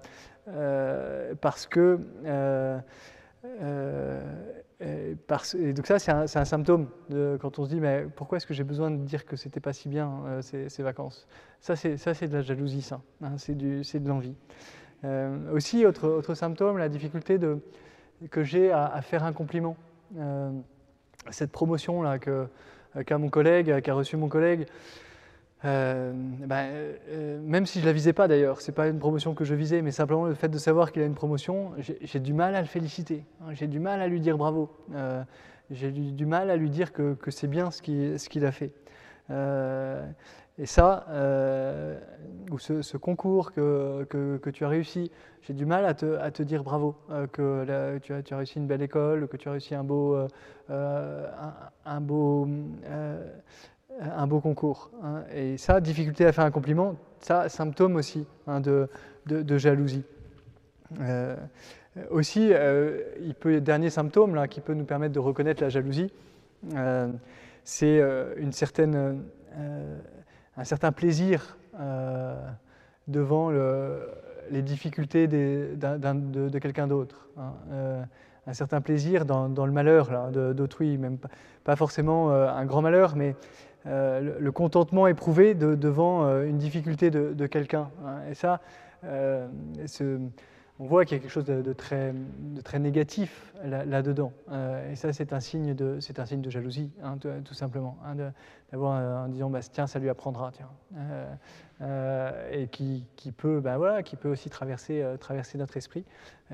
parce 1.41 1.67
que 1.67 1.99
parce, 5.27 5.55
et 5.55 5.73
donc 5.73 5.87
ça 5.87 5.99
c'est 5.99 6.11
un, 6.11 6.45
symptôme 6.45 6.89
quand 7.41 7.59
on 7.59 7.65
se 7.65 7.71
dit 7.71 7.81
mais 7.81 8.07
pourquoi 8.17 8.37
est-ce 8.37 8.47
que 8.47 8.55
j'ai 8.55 8.65
besoin 8.65 8.91
de 8.91 8.97
dire 8.97 9.27
que 9.27 9.37
c'était 9.37 9.61
pas 9.61 9.73
si 9.73 9.89
bien 9.89 10.41
ces, 10.41 10.69
ces, 10.69 10.83
vacances? 10.83 11.27
Ça 11.61 11.77
c'est 11.77 12.29
de 12.29 12.33
la 12.33 12.43
jalousie 12.43 12.83
ça, 12.83 13.01
hein, 13.23 13.37
c'est 13.37 13.55
de 13.57 14.09
l'envie. 14.09 14.35
aussi 15.53 15.85
autre, 15.85 16.09
autre 16.09 16.35
symptôme 16.35 16.79
la 16.79 16.89
difficulté 16.89 17.39
que 18.31 18.43
j'ai 18.43 18.73
à, 18.73 19.01
faire 19.03 19.25
un 19.25 19.33
compliment 19.33 19.77
cette 21.31 21.53
promotion 21.53 22.03
là 22.03 22.19
qu'a 22.19 23.19
mon 23.19 23.29
collègue, 23.29 23.81
qu'a 23.83 23.95
reçu 23.95 24.17
mon 24.17 24.29
collègue, 24.29 24.67
euh, 25.65 26.13
ben, 26.15 26.71
euh, 27.11 27.39
même 27.43 27.67
si 27.67 27.81
je 27.81 27.87
la 27.87 27.93
visais 27.93 28.15
pas 28.15 28.29
d'ailleurs, 28.29 28.61
c'est 28.61 28.73
pas 28.73 28.89
une 28.89 28.99
promotion 28.99 29.35
que 29.35 29.45
je 29.45 29.55
visais, 29.55 29.83
mais 29.83 29.91
simplement 29.91 30.25
le 30.25 30.35
fait 30.35 30.49
de 30.49 30.57
savoir 30.57 30.91
qu'il 30.91 31.03
a 31.03 31.05
une 31.05 31.15
promotion, 31.15 31.73
j'ai 31.79 32.21
du 32.21 32.33
mal 32.33 32.55
à 32.55 32.63
le 32.63 32.67
féliciter, 32.67 33.25
hein. 33.43 33.53
j'ai 33.53 33.67
du 33.67 33.79
mal 33.79 34.01
à 34.01 34.09
lui 34.09 34.21
dire 34.21 34.39
bravo, 34.39 34.71
euh, 34.95 35.23
j'ai 35.71 35.91
du, 35.91 36.25
mal 36.27 36.51
à 36.51 36.57
lui 36.57 36.71
dire 36.71 36.93
que, 36.93 37.15
que 37.15 37.31
c'est 37.31 37.47
bien 37.47 37.71
ce 37.71 37.83
qu'il 37.83 38.47
a 38.47 38.53
fait. 38.53 38.73
Et 40.59 40.67
ça, 40.67 41.07
ou 42.51 42.59
ce, 42.59 42.97
concours 42.97 43.53
que, 43.53 44.05
que, 44.05 44.51
tu 44.51 44.65
as 44.65 44.69
réussi, 44.69 45.11
j'ai 45.43 45.55
du 45.55 45.67
mal 45.67 45.85
à 45.85 45.95
te, 45.95 46.19
à 46.19 46.31
te 46.31 46.43
dire 46.43 46.65
bravo, 46.65 46.97
que 47.33 47.99
tu, 48.03 48.13
as, 48.13 48.23
tu, 48.23 48.35
as, 48.35 48.37
réussi 48.37 48.59
une 48.59 48.67
belle 48.67 48.83
école, 48.83 49.29
que 49.29 49.37
tu 49.37 49.49
as 49.49 49.53
réussi 49.53 49.75
un 49.75 49.85
beau, 49.85 50.17
un, 50.69 52.01
beau, 52.01 52.49
un 54.01 54.27
beau 54.27 54.41
concours. 54.41 54.91
Hein. 55.03 55.23
Et 55.35 55.57
ça, 55.57 55.81
difficulté 55.81 56.27
à 56.27 56.33
faire 56.33 56.45
un 56.45 56.51
compliment, 56.51 56.97
ça, 57.21 57.49
symptôme 57.49 57.97
aussi 57.97 58.27
hein, 58.47 58.61
de, 58.61 58.89
de, 59.27 59.59
jalousie. 59.59 60.05
aussi, 62.11 62.53
il 63.21 63.35
peut, 63.35 63.61
dernier 63.61 63.91
symptôme 63.91 64.47
qui 64.49 64.61
peut 64.61 64.75
nous 64.75 64.85
permettre 64.85 65.15
de 65.15 65.19
reconnaître 65.19 65.63
la 65.63 65.69
jalousie, 65.69 66.13
c'est 67.65 68.03
une 68.37 68.53
certaine, 68.53 69.23
un 70.57 70.65
certain 70.65 70.93
plaisir 70.93 71.59
devant 73.07 73.51
les 74.51 74.63
difficultés 74.63 75.29
de, 75.29 76.59
quelqu'un 76.59 76.87
d'autre. 76.87 77.29
Hein 77.37 78.07
un 78.47 78.53
certain 78.53 78.81
plaisir 78.81 79.25
dans, 79.25 79.67
le 79.67 79.73
malheur 79.73 80.31
d'autrui, 80.55 80.99
même 80.99 81.19
pas, 81.65 81.77
forcément 81.77 82.33
euh, 82.33 82.49
un 82.49 82.65
grand 82.65 82.83
malheur, 82.83 83.15
mais 83.17 83.37
euh, 83.87 84.39
le, 84.39 84.53
contentement 84.53 85.07
éprouvé 85.07 85.55
devant 85.55 86.25
euh, 86.25 86.45
une 86.45 86.59
difficulté 86.59 87.11
de, 87.11 87.47
quelqu'un. 87.47 87.91
Hein. 88.05 88.19
Et 88.31 88.35
ça, 88.35 88.61
on 89.03 90.85
voit 90.87 91.05
qu'il 91.05 91.17
y 91.17 91.21
a 91.21 91.23
quelque 91.23 91.33
chose 91.33 91.45
de, 91.45 91.73
très, 91.73 92.13
négatif 92.79 93.55
là-dedans. 93.65 94.33
et 94.91 94.97
ça, 94.97 95.13
c'est 95.13 95.33
un, 95.33 95.41
signe 95.41 95.75
de, 95.75 95.99
un 96.17 96.27
signe 96.27 96.41
de 96.41 96.51
jalousie, 96.51 96.91
hein, 97.03 97.17
tout, 97.45 97.55
simplement. 97.55 97.99
Hein, 98.05 98.33
D'avoir 98.73 99.25
en 99.25 99.29
disant, 99.29 99.51
bah, 99.51 99.61
tiens, 99.61 99.87
ça 99.87 99.99
lui 99.99 100.09
apprendra, 100.09 100.53
et 101.81 102.69
qui, 102.69 103.33
peut, 103.37 103.61
bah, 103.61 103.79
voilà, 103.79 104.03
qui 104.03 104.17
peut 104.17 104.31
aussi 104.31 104.51
traverser, 104.51 105.05
traverser 105.21 105.59
notre 105.59 105.77
esprit. 105.77 106.05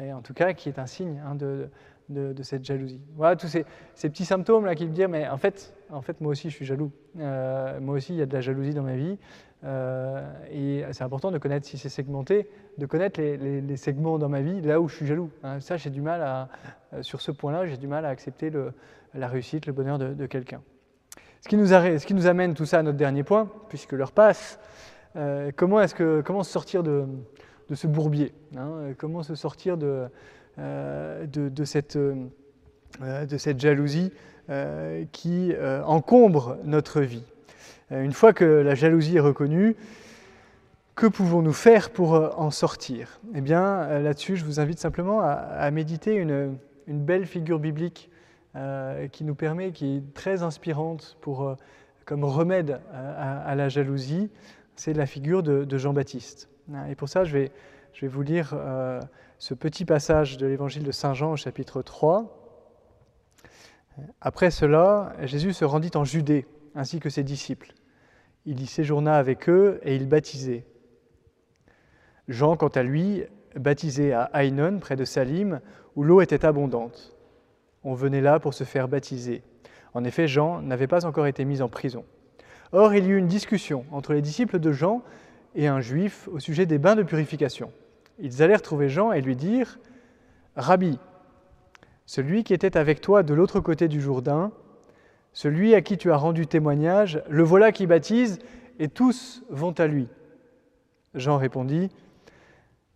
Et 0.01 0.13
en 0.13 0.23
tout 0.23 0.35
cas, 0.35 0.53
qui 0.55 0.69
est 0.69 0.79
un 0.79 0.87
signe 0.87 1.21
de, 1.35 1.69
de, 2.09 2.43
cette 2.43 2.65
jalousie. 2.65 3.01
Voilà 3.17 3.37
tous 3.37 3.49
ces, 3.49 3.65
petits 3.95 4.25
symptômes-là 4.25 4.75
qui 4.75 4.87
me 4.87 4.93
disent, 4.93 5.09
mais 5.09 5.29
en 5.29 5.37
fait, 5.37 5.75
en 5.91 6.03
fait, 6.03 6.21
moi 6.21 6.33
aussi, 6.33 6.51
je 6.51 6.55
suis 6.55 6.65
jaloux. 6.65 6.91
Euh, 7.19 7.81
moi 7.81 7.97
aussi, 7.97 8.13
il 8.13 8.19
y 8.19 8.23
a 8.23 8.27
de 8.27 8.33
la 8.33 8.41
jalousie 8.41 8.75
dans 8.75 8.83
ma 8.83 8.97
vie. 8.97 9.19
Euh, 9.65 10.23
et 10.51 10.85
c'est 10.93 11.03
important 11.03 11.31
de 11.31 11.39
connaître, 11.39 11.67
si 11.67 11.79
c'est 11.79 11.89
segmenté, 11.89 12.49
de 12.79 12.87
connaître 12.87 13.21
les, 13.21 13.77
segments 13.77 14.19
dans 14.19 14.29
ma 14.29 14.43
vie 14.43 14.61
là 14.61 14.81
où 14.81 14.89
je 14.89 14.97
suis 14.97 15.07
jaloux. 15.07 15.31
Hein, 15.43 15.61
ça, 15.61 15.77
j'ai 15.77 15.91
du 15.91 16.01
mal 16.01 16.23
à, 16.23 16.49
euh, 16.93 17.03
sur 17.03 17.21
ce 17.21 17.33
point-là, 17.33 17.67
j'ai 17.67 17.77
du 17.77 17.89
mal 17.89 18.05
à 18.05 18.09
accepter 18.09 18.53
la 19.15 19.29
réussite, 19.29 19.67
le 19.67 19.73
bonheur 19.73 19.99
de, 19.99 20.27
quelqu'un. 20.27 20.61
Ce 21.41 21.49
qui, 21.49 21.57
nous 21.57 22.27
amène 22.27 22.55
tout 22.55 22.67
ça 22.67 22.81
à 22.81 22.83
notre 22.83 22.99
dernier 22.99 23.23
point, 23.23 23.51
puisque 23.69 23.93
l'heure 23.93 24.13
passe, 24.13 24.59
comment, 25.57 25.85
que, 25.87 26.21
comment 26.21 26.43
se 26.43 26.51
sortir 26.51 26.83
de, 26.83 27.07
ce 27.73 27.87
bourbier 27.87 28.35
Comment 28.99 29.23
se 29.23 29.35
sortir 29.35 29.77
de, 29.77 30.09
euh, 30.59 31.27
de, 31.27 31.65
cette, 31.65 31.97
euh, 31.97 33.27
de, 33.27 33.37
cette, 33.37 33.61
jalousie 33.61 34.11
euh, 34.49 35.05
qui 35.13 35.53
encombre 35.85 36.57
notre 36.65 37.03
vie. 37.03 37.25
Une 37.91 38.13
fois 38.13 38.33
que 38.33 38.45
la 38.45 38.75
jalousie 38.75 39.17
est 39.17 39.21
reconnue, 39.21 39.77
que 40.95 41.07
pouvons-nous 41.07 41.53
faire 41.53 41.91
pour 41.91 42.13
en 42.13 42.51
sortir? 42.51 43.21
Eh 43.35 43.43
bien, 43.43 44.01
là-dessus, 44.01 44.37
je 44.37 44.45
vous 44.45 44.59
invite 44.59 44.79
simplement 44.79 45.21
à, 45.21 45.71
méditer 45.71 46.15
une, 46.15 46.57
une, 46.89 47.05
belle 47.05 47.27
figure 47.27 47.61
biblique 47.61 48.11
qui 49.13 49.25
nous 49.25 49.35
permet, 49.35 49.73
qui 49.73 49.99
est 49.99 50.15
très 50.15 50.43
inspirante 50.43 51.17
pour, 51.21 51.55
comme 52.07 52.25
remède 52.25 52.81
à, 52.93 53.55
la 53.55 53.69
jalousie. 53.69 54.31
C'est 54.75 54.95
la 54.95 55.07
figure 55.07 55.43
de, 55.43 55.79
Jean-Baptiste. 55.79 56.49
Et 56.89 56.95
pour 56.97 57.09
ça, 57.09 57.25
je 57.25 57.33
vais, 57.33 57.53
je 57.97 58.03
vais 58.03 58.09
vous 58.09 58.21
lire 58.21 58.55
ce 59.39 59.55
petit 59.55 59.87
passage 59.87 60.37
de 60.37 60.47
l'évangile 60.47 60.83
de 60.83 60.93
Saint 60.93 61.15
Jean 61.15 61.33
au 61.33 61.37
chapitre 61.37 61.81
3. 61.81 62.61
Après 64.21 64.51
cela, 64.51 65.15
Jésus 65.23 65.55
se 65.55 65.65
rendit 65.65 65.93
en 65.95 66.05
Judée, 66.05 66.47
ainsi 66.75 67.01
que 67.01 67.09
ses 67.09 67.23
disciples. 67.23 67.73
Il 68.45 68.61
y 68.61 68.67
séjourna 68.67 69.17
avec 69.17 69.49
eux 69.49 69.81
et 69.83 69.97
il 69.97 70.11
baptisait. 70.11 70.67
Jean, 72.29 72.59
quant 72.59 72.69
à 72.69 72.83
lui, 72.83 73.25
baptisait 73.55 74.13
à 74.13 74.31
Ainon, 74.45 74.79
près 74.79 74.97
de 74.97 75.07
Salim, 75.07 75.63
où 75.95 76.03
l'eau 76.03 76.21
était 76.21 76.45
abondante. 76.45 77.17
On 77.83 77.95
venait 77.95 78.21
là 78.21 78.39
pour 78.41 78.53
se 78.53 78.65
faire 78.65 78.89
baptiser. 78.89 79.43
En 79.95 80.05
effet, 80.05 80.29
Jean 80.29 80.61
n'avait 80.61 80.87
pas 80.87 81.07
encore 81.07 81.29
été 81.29 81.47
mis 81.47 81.63
en 81.63 81.71
prison. 81.71 82.05
Or, 82.73 82.93
il 82.95 83.07
y 83.07 83.09
eut 83.09 83.17
une 83.17 83.27
discussion 83.27 83.87
entre 83.91 84.13
les 84.13 84.21
disciples 84.21 84.59
de 84.59 84.71
Jean 84.71 85.03
et 85.55 85.67
un 85.67 85.81
juif 85.81 86.29
au 86.31 86.41
sujet 86.41 86.67
des 86.67 86.77
bains 86.77 86.95
de 86.95 87.03
purification. 87.03 87.73
Ils 88.19 88.43
allèrent 88.43 88.63
trouver 88.63 88.89
Jean 88.89 89.13
et 89.13 89.21
lui 89.21 89.37
dire 89.37 89.79
Rabbi, 90.57 90.99
celui 92.07 92.45
qui 92.45 92.55
était 92.55 92.77
avec 92.77 93.01
toi 93.01 93.23
de 93.23 93.35
l'autre 93.35 93.61
côté 93.61 93.89
du 93.89 94.01
Jourdain, 94.01 94.53
celui 95.33 95.75
à 95.75 95.83
qui 95.83 95.99
tu 95.99 96.11
as 96.11 96.17
rendu 96.17 96.47
témoignage, 96.47 97.23
le 97.29 97.43
voilà 97.43 97.73
qui 97.73 97.87
baptise, 97.87 98.39
et 98.79 98.89
tous 98.89 99.43
vont 99.51 99.73
à 99.73 99.87
lui. 99.87 100.09
Jean 101.15 101.37
répondit 101.37 101.91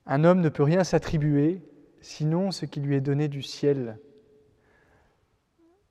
Un 0.06 0.24
homme 0.24 0.40
ne 0.40 0.48
peut 0.48 0.62
rien 0.62 0.84
s'attribuer, 0.84 1.60
sinon 2.00 2.50
ce 2.50 2.64
qui 2.64 2.80
lui 2.80 2.96
est 2.96 3.00
donné 3.00 3.28
du 3.28 3.42
ciel. 3.42 3.98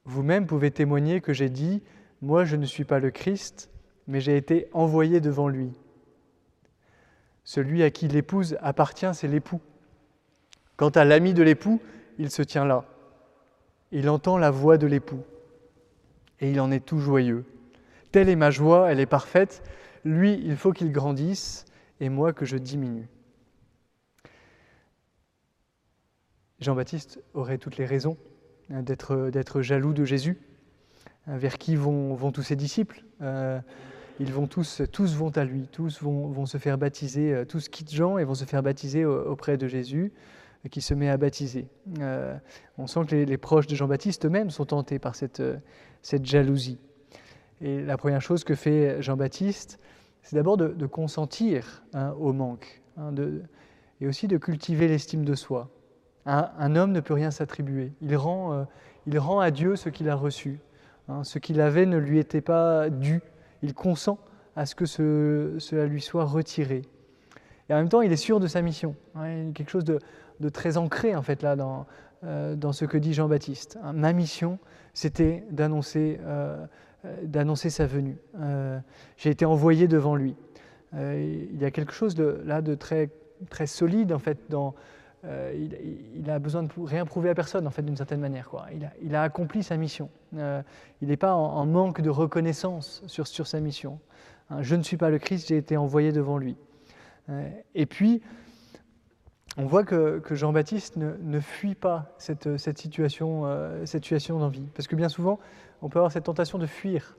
Vous-même 0.05 0.47
pouvez 0.47 0.71
témoigner 0.71 1.21
que 1.21 1.33
j'ai 1.33 1.49
dit 1.49 1.83
Moi 2.21 2.45
je 2.45 2.55
ne 2.55 2.65
suis 2.65 2.85
pas 2.85 2.99
le 2.99 3.11
Christ, 3.11 3.69
mais 4.07 4.21
j'ai 4.21 4.37
été 4.37 4.69
envoyé 4.73 5.21
devant 5.21 5.49
lui. 5.49 5.71
Celui 7.49 7.81
à 7.81 7.89
qui 7.89 8.07
l'épouse 8.07 8.59
appartient, 8.61 9.11
c'est 9.15 9.27
l'époux. 9.27 9.59
Quant 10.77 10.89
à 10.89 11.03
l'ami 11.03 11.33
de 11.33 11.41
l'époux, 11.41 11.81
il 12.19 12.29
se 12.29 12.43
tient 12.43 12.63
là. 12.63 12.85
Il 13.91 14.07
entend 14.07 14.37
la 14.37 14.51
voix 14.51 14.77
de 14.77 14.85
l'époux. 14.85 15.23
Et 16.41 16.51
il 16.51 16.61
en 16.61 16.69
est 16.69 16.85
tout 16.85 16.99
joyeux. 16.99 17.45
Telle 18.11 18.29
est 18.29 18.35
ma 18.35 18.51
joie, 18.51 18.91
elle 18.91 18.99
est 18.99 19.07
parfaite. 19.07 19.63
Lui, 20.05 20.39
il 20.45 20.57
faut 20.57 20.73
qu'il 20.73 20.91
grandisse, 20.91 21.65
et 21.99 22.09
moi 22.09 22.33
que 22.33 22.45
je 22.45 22.55
diminue. 22.55 23.07
Jean-Baptiste 26.59 27.19
aurait 27.33 27.57
toutes 27.57 27.77
les 27.77 27.87
raisons 27.87 28.15
hein, 28.71 28.83
d'être 28.83 29.61
jaloux 29.63 29.93
de 29.93 30.05
Jésus, 30.05 30.37
hein, 31.25 31.39
vers 31.39 31.57
qui 31.57 31.75
vont, 31.75 32.31
tous 32.31 32.43
ses 32.43 32.55
disciples. 32.55 33.03
Euh, 33.23 33.59
ils 34.19 34.33
vont 34.33 34.47
tous, 34.47 34.81
tous 34.91 35.15
vont 35.15 35.29
à 35.29 35.45
lui, 35.45 35.67
tous 35.71 36.01
vont, 36.01 36.45
se 36.45 36.57
faire 36.57 36.77
baptiser, 36.77 37.33
euh, 37.33 37.45
tous 37.45 37.69
quittent 37.69 37.93
Jean 37.93 38.17
et 38.17 38.25
vont 38.25 38.35
se 38.35 38.43
faire 38.43 38.61
baptiser 38.61 39.05
auprès 39.05 39.57
de 39.57 39.67
Jésus, 39.67 40.11
euh, 40.65 40.69
qui 40.69 40.81
se 40.81 40.93
met 40.93 41.09
à 41.09 41.17
baptiser. 41.17 41.67
Euh, 41.99 42.35
on 42.77 42.85
sent 42.85 43.01
que 43.07 43.15
les, 43.15 43.37
proches 43.37 43.67
de 43.67 43.75
Jean-Baptiste 43.75 44.25
eux-mêmes 44.25 44.49
sont 44.49 44.65
tentés 44.65 44.99
par 44.99 45.15
cette, 45.15 45.41
cette 46.01 46.25
jalousie. 46.25 46.79
Et 47.61 47.81
la 47.81 47.97
première 47.97 48.21
chose 48.21 48.43
que 48.43 48.55
fait 48.55 49.01
Jean-Baptiste, 49.01 49.79
c'est 50.21 50.35
d'abord 50.35 50.57
de, 50.57 50.85
consentir 50.85 51.83
hein, 51.93 52.13
au 52.19 52.33
manque, 52.33 52.81
hein, 52.97 53.13
et 54.01 54.07
aussi 54.07 54.27
de 54.27 54.37
cultiver 54.37 54.89
l'estime 54.89 55.23
de 55.23 55.35
soi. 55.35 55.69
Un, 56.25 56.75
homme 56.75 56.91
ne 56.91 56.99
peut 56.99 57.13
rien 57.13 57.31
s'attribuer. 57.31 57.93
Il 58.01 58.15
rend, 58.15 58.67
il 59.07 59.17
rend 59.17 59.39
à 59.39 59.49
Dieu 59.49 59.75
ce 59.75 59.89
qu'il 59.89 60.09
a 60.09 60.15
reçu. 60.15 60.59
Hein. 61.07 61.23
ce 61.23 61.39
qu'il 61.39 61.59
avait 61.59 61.87
ne 61.87 61.97
lui 61.97 62.19
était 62.19 62.41
pas 62.41 62.89
dû 62.91 63.21
il 63.61 63.73
consent 63.73 64.19
à 64.55 64.65
ce 64.65 64.75
que 64.75 64.85
cela 64.85 65.85
lui 65.85 66.01
soit 66.01 66.25
retiré. 66.25 66.81
Et 67.69 67.73
en 67.73 67.77
même 67.77 67.89
temps, 67.89 68.01
il 68.01 68.11
est 68.11 68.17
sûr 68.17 68.39
de 68.39 68.47
sa 68.47 68.61
mission. 68.61 68.95
Hein, 69.15 69.51
quelque 69.53 69.69
chose 69.69 69.85
de, 69.85 70.49
très 70.49 70.77
ancré, 70.77 71.15
en 71.15 71.21
fait, 71.21 71.43
là, 71.43 71.55
dans, 71.55 71.85
euh, 72.23 72.55
ce 72.71 72.85
que 72.85 72.97
dit 72.97 73.13
Jean-Baptiste. 73.13 73.77
Hein, 73.83 73.93
ma 73.93 74.11
mission, 74.13 74.59
c'était 74.93 75.43
d'annoncer 75.51 76.19
euh, 76.25 76.65
d'annoncer 77.23 77.69
sa 77.69 77.85
venue. 77.85 78.17
Euh, 78.41 78.77
j'ai 79.15 79.29
été 79.29 79.45
envoyé 79.45 79.87
devant 79.87 80.15
lui. 80.15 80.35
il 80.93 81.57
y 81.57 81.63
a 81.63 81.71
quelque 81.71 81.93
chose 81.93 82.17
là 82.17 82.61
de 82.61 82.75
très 82.75 83.09
solide, 83.65 84.11
en 84.11 84.19
fait, 84.19 84.37
dans, 84.49 84.75
euh, 85.25 85.67
il, 86.15 86.29
a 86.29 86.39
besoin 86.39 86.63
de 86.63 86.69
rien 86.77 87.05
prouver 87.05 87.29
à 87.29 87.35
personne, 87.35 87.67
en 87.67 87.71
fait, 87.71 87.81
d'une 87.81 87.97
certaine 87.97 88.21
manière. 88.21 88.49
Quoi. 88.49 88.67
Il, 89.01 89.15
a, 89.15 89.21
accompli 89.21 89.63
sa 89.63 89.75
mission. 89.75 90.09
Euh, 90.37 90.61
il 91.01 91.09
n'est 91.09 91.17
pas 91.17 91.33
en, 91.33 91.65
manque 91.65 92.01
de 92.01 92.09
reconnaissance 92.09 93.03
sur, 93.07 93.27
sur 93.27 93.47
sa 93.47 93.59
mission. 93.59 93.99
Je 94.61 94.75
ne 94.75 94.81
suis 94.81 94.97
pas 94.97 95.09
le 95.09 95.19
Christ, 95.19 95.49
j'ai 95.49 95.57
été 95.57 95.77
envoyé 95.77 96.11
devant 96.11 96.37
lui. 96.37 96.55
Euh, 97.29 97.47
et 97.75 97.85
puis, 97.85 98.21
on 99.57 99.65
voit 99.65 99.83
que, 99.83 100.21
Jean-Baptiste 100.31 100.95
ne, 100.95 101.39
fuit 101.39 101.75
pas 101.75 102.13
cette, 102.17 102.57
cette 102.57 102.77
situation, 102.77 103.43
situation 103.85 104.39
d'envie. 104.39 104.67
Parce 104.73 104.87
que 104.87 104.95
bien 104.95 105.09
souvent, 105.09 105.39
on 105.81 105.89
peut 105.89 105.99
avoir 105.99 106.11
cette 106.11 106.23
tentation 106.23 106.57
de 106.57 106.65
fuir. 106.65 107.17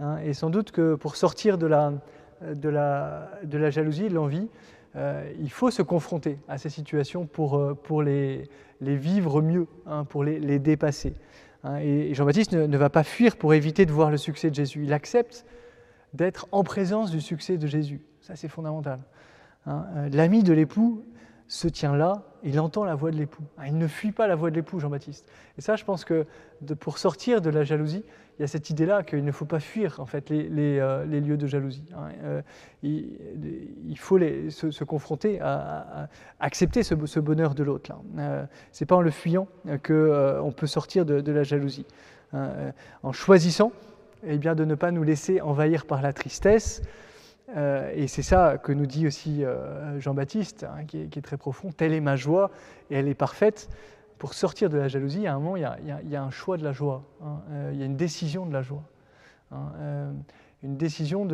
Hein, 0.00 0.18
et 0.18 0.32
sans 0.32 0.48
doute 0.48 0.72
que 0.72 0.94
pour 0.94 1.16
sortir 1.16 1.58
de 1.58 1.66
la, 1.66 1.92
de 2.40 2.68
la, 2.70 3.30
de 3.44 3.58
la 3.58 3.68
jalousie, 3.68 4.08
de 4.08 4.14
l'envie, 4.14 4.48
euh, 4.96 5.30
il 5.38 5.50
faut 5.50 5.70
se 5.70 5.82
confronter 5.82 6.38
à 6.48 6.58
ces 6.58 6.68
situations 6.68 7.26
pour, 7.26 7.56
euh, 7.56 7.74
pour 7.74 8.02
les, 8.02 8.48
les, 8.80 8.96
vivre 8.96 9.40
mieux, 9.40 9.66
hein, 9.86 10.04
pour 10.04 10.22
les, 10.22 10.38
les 10.38 10.58
dépasser. 10.58 11.14
Hein. 11.64 11.78
et 11.78 12.12
Jean-Baptiste 12.14 12.52
ne, 12.52 12.76
va 12.76 12.90
pas 12.90 13.04
fuir 13.04 13.36
pour 13.36 13.54
éviter 13.54 13.86
de 13.86 13.92
voir 13.92 14.10
le 14.10 14.18
succès 14.18 14.50
de 14.50 14.54
Jésus. 14.54 14.82
Il 14.84 14.92
accepte 14.92 15.46
d'être 16.12 16.46
en 16.52 16.62
présence 16.62 17.10
du 17.10 17.20
succès 17.20 17.56
de 17.56 17.66
Jésus. 17.66 18.02
Ça, 18.20 18.36
c'est 18.36 18.48
fondamental. 18.48 19.00
Hein. 19.66 19.86
Euh, 19.96 20.08
l'ami 20.10 20.42
de 20.42 20.52
l'époux 20.52 21.04
se 21.48 21.68
tient 21.68 21.96
là, 21.96 22.24
il 22.42 22.60
entend 22.60 22.84
la 22.84 22.94
voix 22.94 23.10
de 23.10 23.16
l'époux. 23.16 23.44
Il 23.66 23.78
ne 23.78 23.86
fuit 23.86 24.12
pas 24.12 24.26
la 24.26 24.34
voix 24.34 24.50
de 24.50 24.56
l'époux, 24.56 24.78
Jean-Baptiste. 24.78 25.26
Et 25.58 25.60
ça, 25.60 25.76
je 25.76 25.84
pense 25.84 26.04
que 26.04 26.26
pour 26.80 26.98
sortir 26.98 27.40
de 27.40 27.50
la 27.50 27.62
jalousie, 27.64 28.04
il 28.38 28.42
y 28.42 28.44
a 28.44 28.48
cette 28.48 28.70
idée-là 28.70 29.02
qu'il 29.02 29.24
ne 29.24 29.32
faut 29.32 29.44
pas 29.44 29.60
fuir 29.60 30.00
en 30.00 30.06
fait 30.06 30.30
les, 30.30 30.78
euh, 30.78 31.04
lieux 31.04 31.36
de 31.36 31.46
jalousie. 31.46 31.84
Hein. 31.94 32.08
Euh, 32.22 32.42
il, 32.82 33.96
faut 33.98 34.18
se, 34.18 34.84
confronter 34.84 35.38
à, 35.40 36.08
accepter 36.40 36.82
ce, 36.82 37.20
bonheur 37.20 37.54
de 37.54 37.62
l'autre. 37.62 37.92
Euh, 38.18 38.44
Ce 38.72 38.82
n'est 38.82 38.86
pas 38.86 38.96
en 38.96 39.02
le 39.02 39.10
fuyant 39.10 39.46
qu'on 39.84 40.52
peut 40.56 40.66
sortir 40.66 41.04
de, 41.04 41.32
la 41.32 41.42
jalousie. 41.42 41.86
Hein. 42.34 42.72
en 43.02 43.12
choisissant 43.12 43.72
eh 44.26 44.38
bien, 44.38 44.54
de 44.54 44.64
ne 44.64 44.74
pas 44.74 44.90
nous 44.90 45.02
laisser 45.02 45.42
envahir 45.42 45.84
par 45.84 46.00
la 46.00 46.14
tristesse. 46.14 46.80
et 47.54 48.06
c'est 48.08 48.22
ça 48.22 48.56
que 48.56 48.72
nous 48.72 48.86
dit 48.86 49.06
aussi 49.06 49.44
Jean-Baptiste, 49.98 50.64
hein, 50.64 50.84
qui, 50.86 51.02
est 51.02 51.22
très 51.22 51.36
profond, 51.36 51.70
telle 51.70 51.92
est 51.92 52.00
ma 52.00 52.16
joie 52.16 52.50
et 52.90 52.96
elle 52.96 53.08
est 53.08 53.14
parfaite. 53.14 53.68
Pour 54.22 54.34
sortir 54.34 54.70
de 54.70 54.78
la 54.78 54.86
jalousie, 54.86 55.26
à 55.26 55.34
un 55.34 55.40
moment, 55.40 55.56
il 55.56 55.62
y 56.08 56.14
a, 56.14 56.22
un 56.22 56.30
choix 56.30 56.56
de 56.56 56.62
la 56.62 56.70
joie, 56.70 57.02
hein. 57.24 57.40
il 57.72 57.80
y 57.80 57.82
a 57.82 57.86
une 57.86 57.96
décision 57.96 58.46
de 58.46 58.52
la 58.52 58.62
joie, 58.62 58.84
hein. 59.50 60.12
une 60.62 60.76
décision 60.76 61.26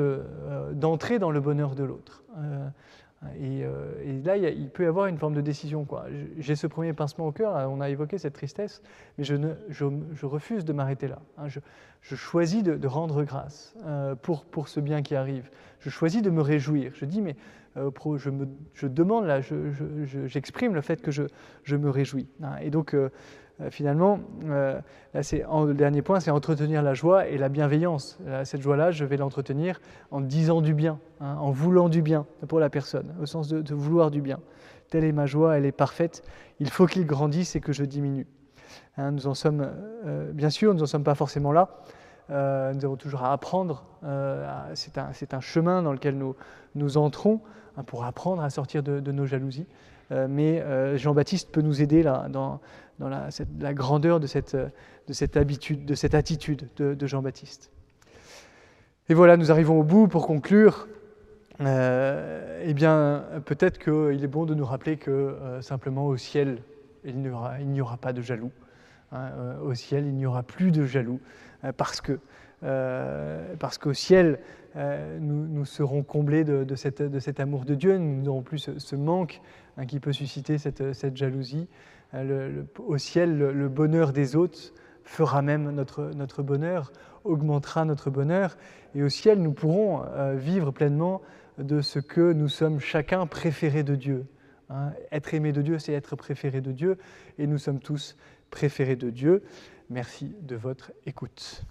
d'entrer 0.72 1.18
dans 1.18 1.30
le 1.30 1.38
bonheur 1.38 1.74
de 1.74 1.84
l'autre. 1.84 2.22
Euh, 2.38 4.02
et, 4.02 4.22
là, 4.22 4.38
il, 4.38 4.70
peut 4.70 4.84
y 4.84 4.86
avoir 4.86 5.04
une 5.04 5.18
forme 5.18 5.34
de 5.34 5.42
décision. 5.42 5.86
J'ai 6.38 6.56
ce 6.56 6.66
premier 6.66 6.94
pincement 6.94 7.26
au 7.26 7.32
cœur, 7.32 7.70
on 7.70 7.82
a 7.82 7.90
évoqué 7.90 8.16
cette 8.16 8.32
tristesse, 8.32 8.80
mais 9.18 9.24
je, 9.24 10.24
refuse 10.24 10.64
de 10.64 10.72
m'arrêter 10.72 11.08
là. 11.08 11.18
Hein. 11.36 11.48
Je, 12.00 12.14
choisis 12.14 12.62
de, 12.62 12.86
rendre 12.86 13.22
grâce 13.22 13.74
euh, 13.84 14.14
pour, 14.14 14.46
pour 14.46 14.68
ce 14.68 14.80
bien 14.80 15.02
qui 15.02 15.14
arrive. 15.14 15.50
Je 15.80 15.90
choisis 15.90 16.22
de 16.22 16.30
me 16.30 16.40
réjouir. 16.40 16.92
Je 16.94 17.04
dis, 17.04 17.20
mais 17.20 17.32
euh, 17.32 17.57
je, 18.16 18.30
me, 18.30 18.48
je 18.74 18.86
demande 18.86 19.26
là, 19.26 19.40
j'exprime 20.26 20.74
le 20.74 20.80
fait 20.80 21.00
que 21.00 21.10
je, 21.10 21.76
me 21.76 21.90
réjouis. 21.90 22.28
Hein. 22.42 22.56
Et 22.60 22.70
donc, 22.70 22.94
euh, 22.94 23.10
finalement, 23.70 24.20
euh, 24.46 24.80
le 25.14 25.72
dernier 25.72 26.02
point, 26.02 26.20
c'est 26.20 26.30
entretenir 26.30 26.82
la 26.82 26.94
joie 26.94 27.26
et 27.26 27.38
la 27.38 27.48
bienveillance. 27.48 28.18
cette 28.44 28.60
joie-là, 28.60 28.90
je 28.90 29.04
vais 29.04 29.16
l'entretenir 29.16 29.80
en 30.10 30.20
disant 30.20 30.60
du 30.60 30.74
bien, 30.74 30.98
hein, 31.20 31.36
en 31.40 31.50
voulant 31.50 31.88
du 31.88 32.02
bien 32.02 32.26
pour 32.46 32.60
la 32.60 32.70
personne, 32.70 33.14
au 33.20 33.26
sens 33.26 33.48
de, 33.48 33.74
vouloir 33.74 34.10
du 34.10 34.20
bien. 34.20 34.38
Telle 34.90 35.04
est 35.04 35.12
ma 35.12 35.26
joie, 35.26 35.58
elle 35.58 35.66
est 35.66 35.72
parfaite. 35.72 36.22
Il 36.60 36.70
faut 36.70 36.86
qu'il 36.86 37.06
grandisse 37.06 37.56
et 37.56 37.60
que 37.60 37.72
je 37.72 37.84
diminue. 37.84 38.26
Hein, 38.96 39.12
nous 39.12 39.26
en 39.26 39.34
sommes, 39.34 39.68
euh, 40.06 40.32
bien 40.32 40.50
sûr, 40.50 40.72
nous 40.72 40.80
n'en 40.80 40.86
sommes 40.86 41.04
pas 41.04 41.14
forcément 41.14 41.52
là. 41.52 41.82
Nous 42.28 42.84
avons 42.84 42.96
toujours 42.96 43.22
à 43.24 43.32
apprendre. 43.32 43.84
c'est 44.74 44.98
un, 45.34 45.40
chemin 45.40 45.82
dans 45.82 45.92
lequel 45.92 46.16
nous, 46.74 46.96
entrons 46.96 47.40
hein, 47.76 47.82
pour 47.84 48.04
apprendre 48.04 48.42
à 48.42 48.50
sortir 48.50 48.82
de, 48.82 49.12
nos 49.12 49.26
jalousies. 49.26 49.66
mais 50.10 50.62
Jean-Baptiste 50.98 51.50
peut 51.50 51.62
nous 51.62 51.82
aider 51.82 52.02
là, 52.02 52.28
dans, 52.28 52.60
la, 53.00 53.74
grandeur 53.74 54.20
de 54.20 54.26
cette, 54.26 54.56
de 55.08 55.12
cette, 55.12 55.36
habitude, 55.36 55.84
de 55.84 55.94
cette 55.94 56.14
attitude 56.14 56.68
de, 56.76 57.06
Jean-Baptiste. 57.06 57.70
Et 59.08 59.14
voilà, 59.14 59.36
nous 59.36 59.50
arrivons 59.50 59.80
au 59.80 59.84
bout 59.84 60.06
pour 60.06 60.26
conclure. 60.26 60.86
Euh, 61.60 62.62
eh 62.64 62.74
bien, 62.74 63.24
peut-être 63.46 63.78
qu'il 63.78 64.22
est 64.22 64.28
bon 64.28 64.44
de 64.44 64.54
nous 64.54 64.64
rappeler 64.64 64.96
que 64.96 65.10
euh, 65.10 65.62
simplement 65.62 66.06
au 66.06 66.16
ciel, 66.16 66.62
il 67.04 67.18
n'y 67.18 67.80
aura, 67.80 67.96
pas 67.96 68.12
de 68.12 68.20
jaloux. 68.20 68.52
Hein, 69.12 69.30
euh, 69.38 69.60
au 69.60 69.74
ciel, 69.74 70.06
il 70.06 70.14
n'y 70.14 70.26
aura 70.26 70.42
plus 70.42 70.70
de 70.70 70.84
jaloux 70.84 71.20
parce 71.76 72.00
que 72.00 72.18
parce 72.60 73.78
qu'au 73.78 73.92
ciel, 73.92 74.40
nous, 74.74 75.46
nous, 75.46 75.64
serons 75.64 76.02
comblés 76.02 76.42
de, 76.42 76.64
de, 76.64 77.06
de, 77.06 77.18
cet 77.20 77.38
amour 77.38 77.64
de 77.64 77.76
Dieu, 77.76 77.98
nous 77.98 78.22
n'aurons 78.22 78.42
plus 78.42 78.68
ce, 78.76 78.96
manque 78.96 79.40
hein, 79.76 79.86
qui 79.86 80.00
peut 80.00 80.12
susciter 80.12 80.58
cette, 80.58 80.92
cette 80.92 81.16
jalousie. 81.16 81.68
Euh, 82.14 82.62
au 82.78 82.98
ciel, 82.98 83.38
le, 83.38 83.68
bonheur 83.68 84.12
des 84.12 84.36
autres 84.36 84.72
fera 85.04 85.42
même 85.42 85.70
notre, 85.70 86.10
notre 86.14 86.42
bonheur, 86.42 86.92
augmentera 87.24 87.84
notre 87.84 88.10
bonheur. 88.10 88.56
Et 88.94 89.02
au 89.02 89.08
ciel, 89.08 89.40
nous 89.40 89.52
pourrons 89.52 90.02
euh, 90.04 90.34
vivre 90.34 90.70
pleinement 90.70 91.20
de 91.58 91.80
ce 91.80 91.98
que 91.98 92.32
nous 92.32 92.48
sommes 92.48 92.80
chacun 92.80 93.26
préférés 93.26 93.82
de 93.82 93.94
Dieu. 93.94 94.26
Hein. 94.70 94.92
Être 95.12 95.34
aimé 95.34 95.52
de 95.52 95.62
Dieu, 95.62 95.78
c'est 95.78 95.92
être 95.92 96.16
préféré 96.16 96.60
de 96.60 96.72
Dieu, 96.72 96.98
et 97.38 97.46
nous 97.46 97.58
sommes 97.58 97.80
tous 97.80 98.16
préférés 98.50 98.96
de 98.96 99.10
Dieu. 99.10 99.42
Merci 99.90 100.34
de 100.42 100.56
votre 100.56 100.92
écoute. 101.06 101.64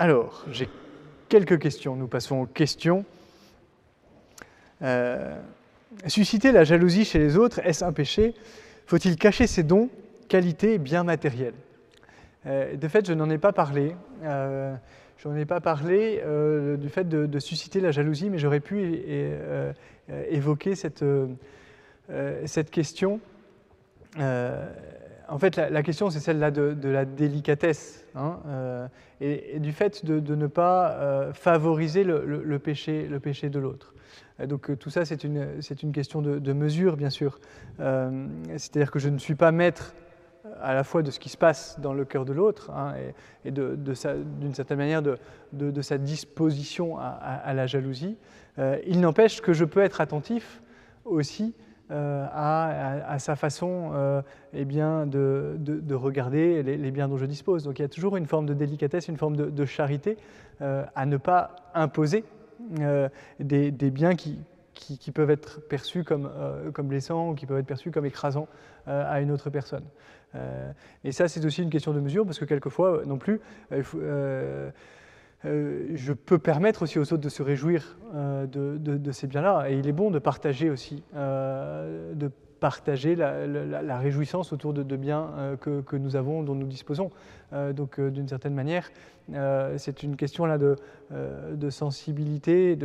Alors, 0.00 0.46
j'ai 0.50 0.68
quelques 1.28 1.58
questions. 1.58 1.94
Nous 1.94 2.08
passons 2.08 2.36
aux 2.36 2.46
questions. 2.46 3.04
Euh, 4.80 5.38
susciter 6.06 6.52
la 6.52 6.64
jalousie 6.64 7.04
chez 7.04 7.18
les 7.18 7.36
autres, 7.36 7.60
est-ce 7.64 7.84
un 7.84 7.92
péché? 7.92 8.34
Faut-il 8.86 9.16
cacher 9.16 9.46
ses 9.46 9.62
dons, 9.62 9.90
qualités, 10.28 10.78
bien 10.78 11.04
matériels? 11.04 11.54
Euh, 12.46 12.76
De 12.76 12.88
fait, 12.88 13.06
je 13.06 13.12
n'en 13.12 13.28
ai 13.28 13.36
pas 13.36 13.52
parlé. 13.52 13.94
Euh, 14.22 14.74
je 15.22 15.28
n'en 15.28 15.36
ai 15.36 15.44
pas 15.44 15.60
parlé 15.60 16.22
du 16.78 16.88
fait 16.88 17.08
de, 17.08 17.38
susciter 17.38 17.80
la 17.80 17.90
jalousie, 17.90 18.30
mais 18.30 18.38
j'aurais 18.38 18.60
pu 18.60 19.00
évoquer 20.30 20.74
cette, 20.74 21.04
cette 22.46 22.70
question 22.70 23.20
en 25.30 25.38
fait, 25.38 25.56
la, 25.56 25.82
question, 25.82 26.10
c'est 26.10 26.18
celle-là 26.18 26.50
de, 26.50 26.88
la 26.88 27.04
délicatesse 27.04 28.04
hein, 28.14 28.40
euh, 28.48 28.88
et, 29.20 29.60
du 29.60 29.72
fait 29.72 30.04
de, 30.04 30.34
ne 30.34 30.46
pas 30.46 30.90
euh, 30.90 31.32
favoriser 31.32 32.02
le, 32.04 32.58
péché, 32.58 33.06
le 33.06 33.20
péché 33.20 33.48
de 33.48 33.58
l'autre. 33.58 33.94
Donc 34.44 34.76
tout 34.78 34.90
ça, 34.90 35.04
c'est 35.04 35.22
une, 35.22 35.46
une, 35.82 35.92
question 35.92 36.20
de, 36.20 36.52
mesure, 36.52 36.96
bien 36.96 37.10
sûr. 37.10 37.38
Euh, 37.78 38.26
c'est-à-dire 38.56 38.90
que 38.90 38.98
je 38.98 39.08
ne 39.08 39.18
suis 39.18 39.36
pas 39.36 39.52
maître 39.52 39.94
à 40.62 40.74
la 40.74 40.84
fois 40.84 41.02
de 41.02 41.10
ce 41.10 41.18
qui 41.18 41.28
se 41.28 41.36
passe 41.36 41.78
dans 41.80 41.92
le 41.92 42.04
cœur 42.04 42.24
de 42.24 42.32
l'autre 42.32 42.70
hein, 42.70 42.94
et, 43.44 43.50
d'une 43.50 44.54
certaine 44.54 44.78
manière 44.78 45.02
de, 45.02 45.82
sa 45.82 45.98
disposition 45.98 46.98
à 46.98 47.52
la 47.54 47.66
jalousie. 47.66 48.16
il 48.86 49.00
n'empêche 49.00 49.40
que 49.40 49.52
je 49.52 49.64
peux 49.64 49.80
être 49.80 50.00
attentif 50.00 50.62
aussi 51.04 51.54
euh, 51.90 52.24
à, 52.32 53.18
sa 53.18 53.34
façon 53.34 53.90
euh, 53.94 54.22
eh 54.52 54.64
bien, 54.64 55.06
de, 55.06 55.56
de, 55.58 55.94
regarder 55.94 56.62
les, 56.62 56.90
biens 56.92 57.08
dont 57.08 57.16
je 57.16 57.26
dispose. 57.26 57.64
Donc 57.64 57.80
il 57.80 57.82
y 57.82 57.84
a 57.84 57.88
toujours 57.88 58.16
une 58.16 58.26
forme 58.26 58.46
de 58.46 58.54
délicatesse, 58.54 59.08
une 59.08 59.16
forme 59.16 59.34
de, 59.36 59.64
charité 59.64 60.16
euh, 60.62 60.84
à 60.94 61.04
ne 61.04 61.16
pas 61.16 61.56
imposer 61.74 62.24
des, 63.40 63.90
biens 63.90 64.14
qui, 64.14 64.38
peuvent 65.12 65.30
être 65.30 65.66
perçus 65.66 66.04
comme 66.04 66.30
blessants 66.82 67.30
ou 67.30 67.34
qui 67.34 67.46
peuvent 67.46 67.58
être 67.58 67.66
perçus 67.66 67.90
comme 67.90 68.06
écrasants 68.06 68.46
à 68.86 69.20
une 69.20 69.32
autre 69.32 69.50
personne. 69.50 69.84
Et 71.04 71.12
ça, 71.12 71.28
c'est 71.28 71.44
aussi 71.44 71.62
une 71.62 71.70
question 71.70 71.92
de 71.92 72.00
mesure, 72.00 72.24
parce 72.24 72.38
que 72.38 72.44
quelquefois, 72.44 73.02
non 73.06 73.18
plus, 73.18 73.40
euh, 75.46 75.86
je 75.94 76.12
peux 76.12 76.38
permettre 76.38 76.82
aussi 76.82 76.98
aux 76.98 77.12
autres 77.12 77.22
de 77.22 77.28
se 77.28 77.42
réjouir 77.42 77.96
euh, 78.14 78.46
de, 78.46 79.12
ces 79.12 79.26
biens-là. 79.26 79.70
Et 79.70 79.78
il 79.78 79.88
est 79.88 79.92
bon 79.92 80.10
de 80.10 80.18
partager 80.18 80.70
aussi, 80.70 81.02
euh, 81.14 82.14
partager 82.60 83.16
la, 83.16 83.98
réjouissance 83.98 84.52
autour 84.52 84.72
de, 84.72 84.96
biens 84.96 85.56
que, 85.60 85.96
nous 85.96 86.16
avons, 86.16 86.42
dont 86.42 86.54
nous 86.54 86.66
disposons. 86.66 87.10
donc, 87.72 88.00
d'une 88.00 88.28
certaine 88.28 88.54
manière, 88.54 88.90
c'est 89.76 90.02
une 90.02 90.16
question 90.16 90.46
là 90.46 90.58
de, 90.58 91.70
sensibilité, 91.70 92.76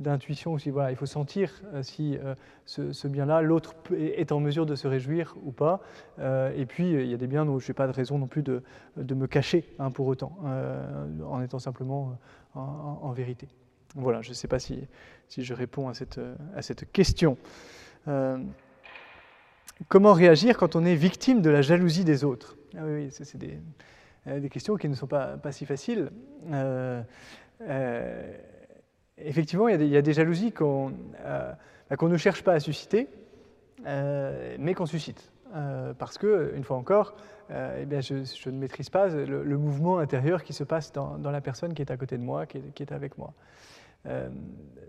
d'intuition 0.00 0.52
aussi. 0.54 0.70
Voilà, 0.70 0.90
il 0.90 0.96
faut 0.96 1.06
sentir 1.06 1.62
si 1.82 2.18
ce, 2.66 3.08
bien-là, 3.08 3.42
l'autre 3.42 3.74
est 3.92 4.32
en 4.32 4.40
mesure 4.40 4.66
de 4.66 4.74
se 4.74 4.88
réjouir 4.88 5.36
ou 5.44 5.52
pas. 5.52 5.80
et 6.18 6.66
puis, 6.66 6.92
il 6.92 7.06
y 7.06 7.14
a 7.14 7.18
des 7.18 7.26
biens 7.26 7.44
dont 7.44 7.58
je 7.58 7.68
n'ai 7.68 7.74
pas 7.74 7.86
de 7.86 7.92
raison 7.92 8.18
non 8.18 8.26
plus 8.26 8.42
de, 8.42 8.62
me 8.96 9.26
cacher 9.26 9.64
hein, 9.78 9.90
pour 9.90 10.06
autant, 10.06 10.36
en 11.26 11.42
étant 11.42 11.58
simplement 11.58 12.18
en, 12.54 13.12
vérité. 13.12 13.48
Voilà, 13.96 14.22
je 14.22 14.30
ne 14.30 14.34
sais 14.34 14.48
pas 14.48 14.58
si, 14.58 14.86
si, 15.28 15.44
je 15.44 15.54
réponds 15.54 15.88
à 15.88 15.94
cette, 15.94 16.20
à 16.56 16.62
cette 16.62 16.90
question. 16.90 17.36
Euh, 18.08 18.38
comment 19.88 20.12
réagir 20.12 20.56
quand 20.56 20.76
on 20.76 20.84
est 20.84 20.94
victime 20.94 21.42
de 21.42 21.50
la 21.50 21.62
jalousie 21.62 22.04
des 22.04 22.24
autres 22.24 22.56
ah 22.76 22.82
Oui, 22.84 23.08
c'est 23.10 23.36
des, 23.36 23.58
euh, 24.26 24.40
des, 24.40 24.48
questions 24.48 24.76
qui 24.76 24.88
ne 24.88 24.94
sont 24.94 25.06
pas, 25.06 25.38
si 25.50 25.66
faciles. 25.66 26.10
Euh, 26.52 27.02
effectivement, 29.18 29.68
il 29.68 29.86
y, 29.86 29.96
a 29.96 30.02
des, 30.02 30.12
jalousies 30.12 30.52
qu'on 30.52 30.92
bah, 31.22 31.56
ne 32.00 32.16
cherche 32.16 32.42
pas 32.42 32.52
à 32.54 32.60
susciter, 32.60 33.08
mais 33.84 34.74
qu'on 34.74 34.86
suscite. 34.86 35.30
parce 35.98 36.18
que, 36.18 36.52
une 36.56 36.64
fois 36.64 36.76
encore, 36.76 37.14
eh 37.50 37.86
bien, 37.86 38.00
je, 38.00 38.14
ne 38.46 38.58
maîtrise 38.58 38.90
pas 38.90 39.08
le, 39.08 39.56
mouvement 39.56 39.98
intérieur 39.98 40.42
qui 40.42 40.52
se 40.52 40.64
passe 40.64 40.92
dans, 40.92 41.30
la 41.30 41.40
personne 41.40 41.72
qui 41.74 41.82
est 41.82 41.90
à 41.90 41.96
côté 41.96 42.18
de 42.18 42.22
moi, 42.22 42.44
qui 42.46 42.58
est 42.80 42.92
avec 42.92 43.16
moi. 43.16 43.32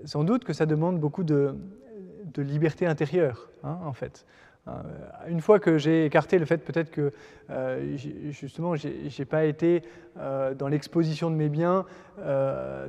sans 0.06 0.24
doute 0.24 0.44
que 0.44 0.54
ça 0.54 0.66
demande 0.66 1.00
beaucoup 1.00 1.24
de, 1.24 1.56
de 2.36 2.42
liberté 2.42 2.86
intérieure, 2.86 3.50
hein, 3.64 3.80
en 3.86 3.94
fait. 3.94 4.26
Euh, 4.68 4.72
une 5.28 5.42
fois 5.42 5.60
que 5.60 5.78
j'ai 5.78 6.06
écarté 6.06 6.40
le 6.40 6.46
fait 6.46 6.58
peut-être 6.58 6.90
que 6.90 7.12
euh, 7.52 7.98
justement 8.32 8.76
j'ai 8.76 9.26
pas 9.26 9.46
été 9.46 9.84
euh, 10.18 10.56
dans 10.56 10.68
l'exposition 10.68 11.30
de 11.30 11.36
mes 11.36 11.50
biens 11.50 11.86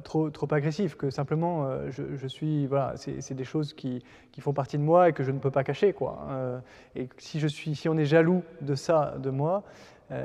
trop, 0.04 0.30
trop 0.30 0.48
agressif, 0.52 0.94
que 0.94 1.10
simplement 1.10 1.68
je, 1.90 2.26
suis 2.26 2.66
voilà, 2.66 2.94
c'est 2.96 3.34
des 3.34 3.44
choses 3.44 3.74
qui, 3.74 4.02
qui, 4.32 4.40
font 4.40 4.52
partie 4.52 4.78
de 4.78 4.82
moi 4.82 5.08
et 5.08 5.12
que 5.12 5.22
je 5.22 5.30
ne 5.30 5.38
peux 5.38 5.50
pas 5.50 5.64
cacher 5.64 5.92
quoi. 5.92 6.62
et 6.94 7.08
si 7.18 7.40
je 7.40 7.48
suis, 7.48 7.74
si 7.74 7.88
on 7.88 7.96
est 7.98 8.04
jaloux 8.04 8.42
de 8.60 8.74
ça 8.74 9.16
de 9.18 9.30
moi, 9.30 9.64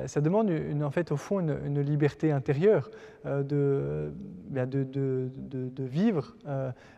ça 0.06 0.22
demande 0.22 0.50
une, 0.50 0.84
en 0.84 0.92
fait 0.92 1.12
au 1.12 1.18
fond 1.18 1.40
une, 1.40 1.82
liberté 1.82 2.32
intérieure 2.32 2.92
ben, 3.26 3.42
de, 3.44 4.14
de, 4.50 4.84
de, 4.84 5.30
de, 5.70 5.84
vivre 5.84 6.36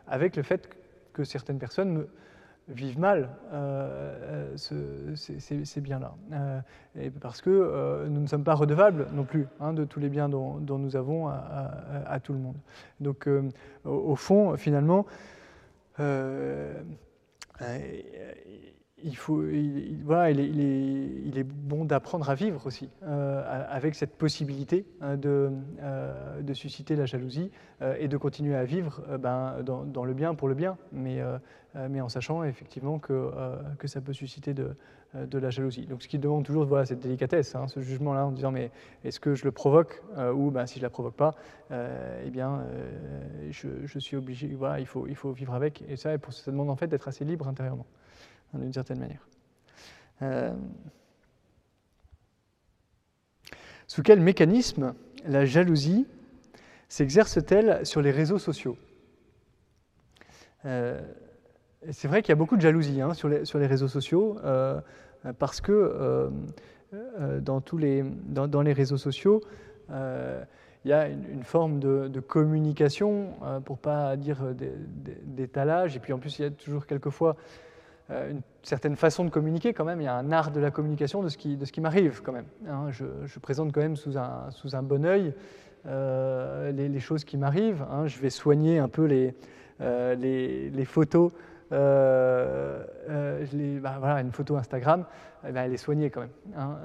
avec 0.07 0.35
le 0.35 0.43
fait 0.43 0.67
que 0.67 0.75
que 1.13 1.23
certaines 1.23 1.59
personnes 1.59 2.05
vivent 2.69 2.99
mal 2.99 3.29
ces, 4.55 5.81
biens-là. 5.81 6.13
parce 7.19 7.41
que 7.41 8.05
nous 8.07 8.21
ne 8.21 8.27
sommes 8.27 8.43
pas 8.43 8.55
redevables 8.55 9.07
non 9.13 9.25
plus 9.25 9.47
hein, 9.59 9.73
de 9.73 9.83
tous 9.83 9.99
les 9.99 10.09
biens 10.09 10.29
dont, 10.29 10.59
nous 10.59 10.95
avons 10.95 11.27
à, 11.27 12.19
tout 12.23 12.33
le 12.33 12.39
monde. 12.39 12.57
Donc, 12.99 13.27
au, 13.83 14.15
fond, 14.15 14.55
finalement, 14.57 15.05
il, 19.03 19.15
faut, 19.17 19.43
voilà, 20.03 20.31
il, 20.31 21.37
est, 21.37 21.43
bon 21.43 21.85
d'apprendre 21.85 22.29
à 22.29 22.35
vivre 22.35 22.65
aussi 22.65 22.89
euh, 23.03 23.65
avec 23.69 23.95
cette 23.95 24.15
possibilité 24.15 24.85
hein, 25.01 25.17
de, 25.17 25.51
euh, 25.81 26.41
de, 26.41 26.53
susciter 26.53 26.95
la 26.95 27.05
jalousie 27.05 27.51
euh, 27.81 27.95
et 27.99 28.07
de 28.07 28.17
continuer 28.17 28.55
à 28.55 28.63
vivre 28.63 29.01
ben, 29.19 29.57
dans, 29.63 30.05
le 30.05 30.13
bien 30.13 30.35
pour 30.35 30.47
le 30.47 30.55
bien, 30.55 30.77
mais, 30.91 31.21
en 32.01 32.09
sachant 32.09 32.43
effectivement 32.43 32.99
que, 32.99 33.31
ça 33.85 34.01
peut 34.01 34.13
susciter 34.13 34.53
de, 34.53 34.75
la 35.37 35.49
jalousie. 35.49 35.85
Donc 35.85 36.01
ce 36.01 36.07
qui 36.07 36.17
demande 36.17 36.45
toujours 36.45 36.65
voilà, 36.65 36.85
cette 36.85 37.01
délicatesse, 37.01 37.55
hein, 37.55 37.67
ce 37.67 37.81
jugement-là 37.81 38.25
en 38.25 38.31
disant 38.31 38.51
mais 38.51 38.71
est-ce 39.03 39.19
que 39.19 39.35
je 39.35 39.43
le 39.43 39.51
provoque 39.51 40.01
ou 40.35 40.49
ben, 40.49 40.65
si 40.65 40.75
je 40.75 40.79
ne 40.79 40.85
la 40.85 40.89
provoque 40.89 41.15
pas, 41.15 41.35
eh 41.71 42.29
bien 42.29 42.61
je, 43.49 43.67
je, 43.85 43.99
suis 43.99 44.15
obligé, 44.15 44.47
voilà, 44.55 44.79
il, 44.79 44.85
faut, 44.85 45.07
il 45.07 45.15
faut 45.15 45.31
vivre 45.31 45.53
avec 45.53 45.83
et 45.89 45.97
ça, 45.97 46.11
ça 46.29 46.51
demande 46.51 46.69
en 46.69 46.75
fait 46.75 46.87
d'être 46.87 47.07
assez 47.07 47.25
libre 47.25 47.47
intérieurement 47.47 47.85
d'une 48.53 48.73
certaine 48.73 48.99
manière. 48.99 49.27
Euh, 50.21 50.53
sous 53.87 54.03
quel 54.03 54.19
mécanisme 54.19 54.93
la 55.25 55.45
jalousie 55.45 56.07
s'exerce-t-elle 56.87 57.85
sur 57.85 58.01
les 58.01 58.11
réseaux 58.11 58.39
sociaux? 58.39 58.77
Euh, 60.65 61.01
C'est 61.91 62.07
vrai 62.07 62.21
qu'il 62.21 62.29
y 62.29 62.33
a 62.33 62.37
beaucoup 62.37 62.55
de 62.55 62.61
jalousie 62.61 63.01
hein, 63.01 63.13
sur, 63.13 63.27
les, 63.27 63.67
réseaux 63.67 63.87
sociaux, 63.87 64.37
euh, 64.43 64.79
parce 65.37 65.59
que 65.59 66.31
dans, 67.39 67.59
tous 67.59 67.77
les, 67.77 68.03
dans, 68.03 68.61
les 68.61 68.73
réseaux 68.73 68.97
sociaux, 68.97 69.41
il 69.89 70.89
y 70.89 70.93
a 70.93 71.09
une, 71.09 71.43
forme 71.43 71.79
de, 71.79 72.19
communication, 72.21 73.33
pour 73.65 73.79
pas 73.79 74.15
dire 74.15 74.39
d'étalage, 75.25 75.97
et 75.97 75.99
puis 75.99 76.13
en 76.13 76.19
plus 76.19 76.39
il 76.39 76.41
y 76.43 76.45
a 76.45 76.51
toujours 76.51 76.85
quelquefois 76.85 77.35
une 78.09 78.41
certaine 78.63 78.95
façon 78.95 79.25
de 79.25 79.29
communiquer 79.29 79.73
quand 79.73 79.85
même, 79.85 80.01
il 80.01 80.05
y 80.05 80.07
a 80.07 80.15
un 80.15 80.31
art 80.31 80.51
de 80.51 80.59
la 80.59 80.71
communication 80.71 81.23
de 81.23 81.29
ce 81.29 81.37
qui, 81.37 81.81
m'arrive 81.81 82.21
quand 82.21 82.33
même. 82.33 82.45
Hein. 82.67 82.89
je, 82.91 83.39
présente 83.39 83.71
quand 83.71 83.81
même 83.81 83.95
sous 83.95 84.17
un, 84.17 84.83
bon 84.83 85.05
œil 85.05 85.33
euh, 85.85 86.71
les, 86.71 86.99
choses 86.99 87.23
qui 87.23 87.37
m'arrivent. 87.37 87.85
Hein. 87.89 88.07
je 88.07 88.19
vais 88.19 88.29
soigner 88.29 88.79
un 88.79 88.89
peu 88.89 89.05
les, 89.05 89.33
euh, 89.81 90.85
photos. 90.85 91.31
les, 91.71 93.79
bah, 93.79 93.95
voilà, 93.99 94.21
une 94.21 94.31
photo 94.31 94.57
Instagram, 94.57 95.05
eh 95.47 95.51
ben, 95.51 95.63
elle 95.63 95.73
est 95.73 95.77
soignée 95.77 96.09
quand 96.09 96.21
même. 96.21 96.29
Hein. 96.57 96.77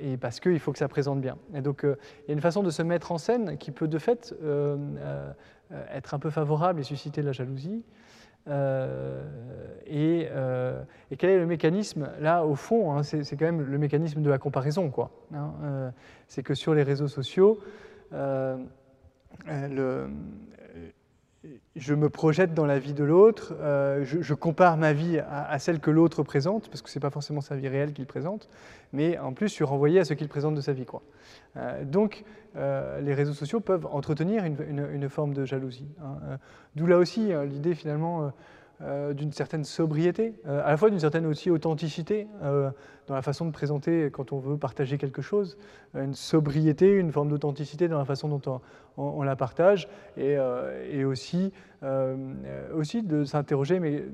et 0.00 0.16
parce 0.16 0.40
qu'il 0.40 0.58
faut 0.58 0.72
que 0.72 0.78
ça 0.78 0.88
présente 0.88 1.20
bien. 1.20 1.36
Et 1.54 1.60
donc, 1.60 1.82
il 1.84 2.28
y 2.28 2.30
a 2.30 2.34
une 2.34 2.40
façon 2.40 2.62
de 2.62 2.70
se 2.70 2.82
mettre 2.82 3.12
en 3.12 3.18
scène 3.18 3.56
qui 3.56 3.70
peut 3.70 3.88
de 3.88 3.98
fait 3.98 4.34
être 5.92 6.14
un 6.14 6.18
peu 6.18 6.30
favorable 6.30 6.80
et 6.80 6.84
susciter 6.84 7.22
la 7.22 7.32
jalousie. 7.32 7.84
Euh, 8.48 9.22
euh, 9.88 10.82
et, 11.10 11.16
quel 11.16 11.30
est 11.30 11.38
le 11.38 11.46
mécanisme 11.46 12.08
Là, 12.20 12.44
au 12.44 12.54
fond, 12.54 12.92
hein, 12.92 13.02
c'est 13.02 13.36
quand 13.36 13.44
même 13.44 13.62
le 13.62 13.78
mécanisme 13.78 14.22
de 14.22 14.30
la 14.30 14.38
comparaison. 14.38 14.90
quoi. 14.90 15.10
Hein, 15.34 15.52
euh, 15.62 15.90
c'est 16.28 16.42
que 16.42 16.54
sur 16.54 16.74
les 16.74 16.82
réseaux 16.82 17.08
sociaux, 17.08 17.58
le, 18.12 20.08
je 21.74 21.94
me 21.94 22.10
projette 22.10 22.52
dans 22.52 22.66
la 22.66 22.78
vie 22.78 22.92
de 22.92 23.04
l'autre, 23.04 23.54
euh, 23.60 24.04
je, 24.04 24.34
compare 24.34 24.76
ma 24.76 24.92
vie 24.92 25.18
à, 25.18 25.58
celle 25.58 25.80
que 25.80 25.90
l'autre 25.90 26.22
présente, 26.22 26.68
parce 26.68 26.82
que 26.82 26.90
ce 26.90 26.98
n'est 26.98 27.00
pas 27.00 27.10
forcément 27.10 27.40
sa 27.40 27.56
vie 27.56 27.68
réelle 27.68 27.92
qu'il 27.92 28.06
présente, 28.06 28.48
mais 28.92 29.18
en 29.18 29.32
plus 29.32 29.48
je 29.48 29.54
suis 29.54 29.64
renvoyé 29.64 30.00
à 30.00 30.04
ce 30.04 30.12
qu'il 30.12 30.28
présente 30.28 30.54
de 30.54 30.60
sa 30.60 30.72
vie. 30.72 30.84
Quoi. 30.84 31.02
Euh, 31.56 31.84
donc 31.84 32.24
euh, 32.56 33.00
les 33.00 33.14
réseaux 33.14 33.32
sociaux 33.32 33.60
peuvent 33.60 33.86
entretenir 33.86 34.44
une, 34.44 35.08
forme 35.08 35.32
de 35.32 35.46
jalousie. 35.46 35.88
Hein. 36.02 36.38
D'où 36.76 36.86
là 36.86 36.98
aussi 36.98 37.32
l'idée 37.46 37.74
finalement 37.74 38.32
euh, 38.82 39.12
d'une 39.12 39.32
certaine 39.32 39.64
sobriété, 39.64 40.32
euh, 40.46 40.64
à 40.64 40.70
la 40.70 40.76
fois 40.78 40.88
d'une 40.88 41.00
certaine 41.00 41.26
aussi 41.26 41.50
authenticité 41.50 42.26
euh, 42.42 42.70
dans 43.08 43.14
la 43.14 43.20
façon 43.20 43.44
de 43.44 43.50
présenter 43.50 44.10
quand 44.10 44.32
on 44.32 44.38
veut 44.38 44.56
partager 44.56 44.96
quelque 44.96 45.20
chose, 45.20 45.58
une 45.94 46.14
sobriété, 46.14 46.88
une 46.88 47.12
forme 47.12 47.28
d'authenticité 47.28 47.88
dans 47.88 47.98
la 47.98 48.06
façon 48.06 48.28
dont 48.28 48.60
on, 48.96 49.22
la 49.22 49.36
partage, 49.36 49.88
et, 50.16 51.04
aussi, 51.04 51.52
aussi 52.72 53.02
de 53.02 53.24
s'interroger 53.24 53.80
mais 53.80 54.04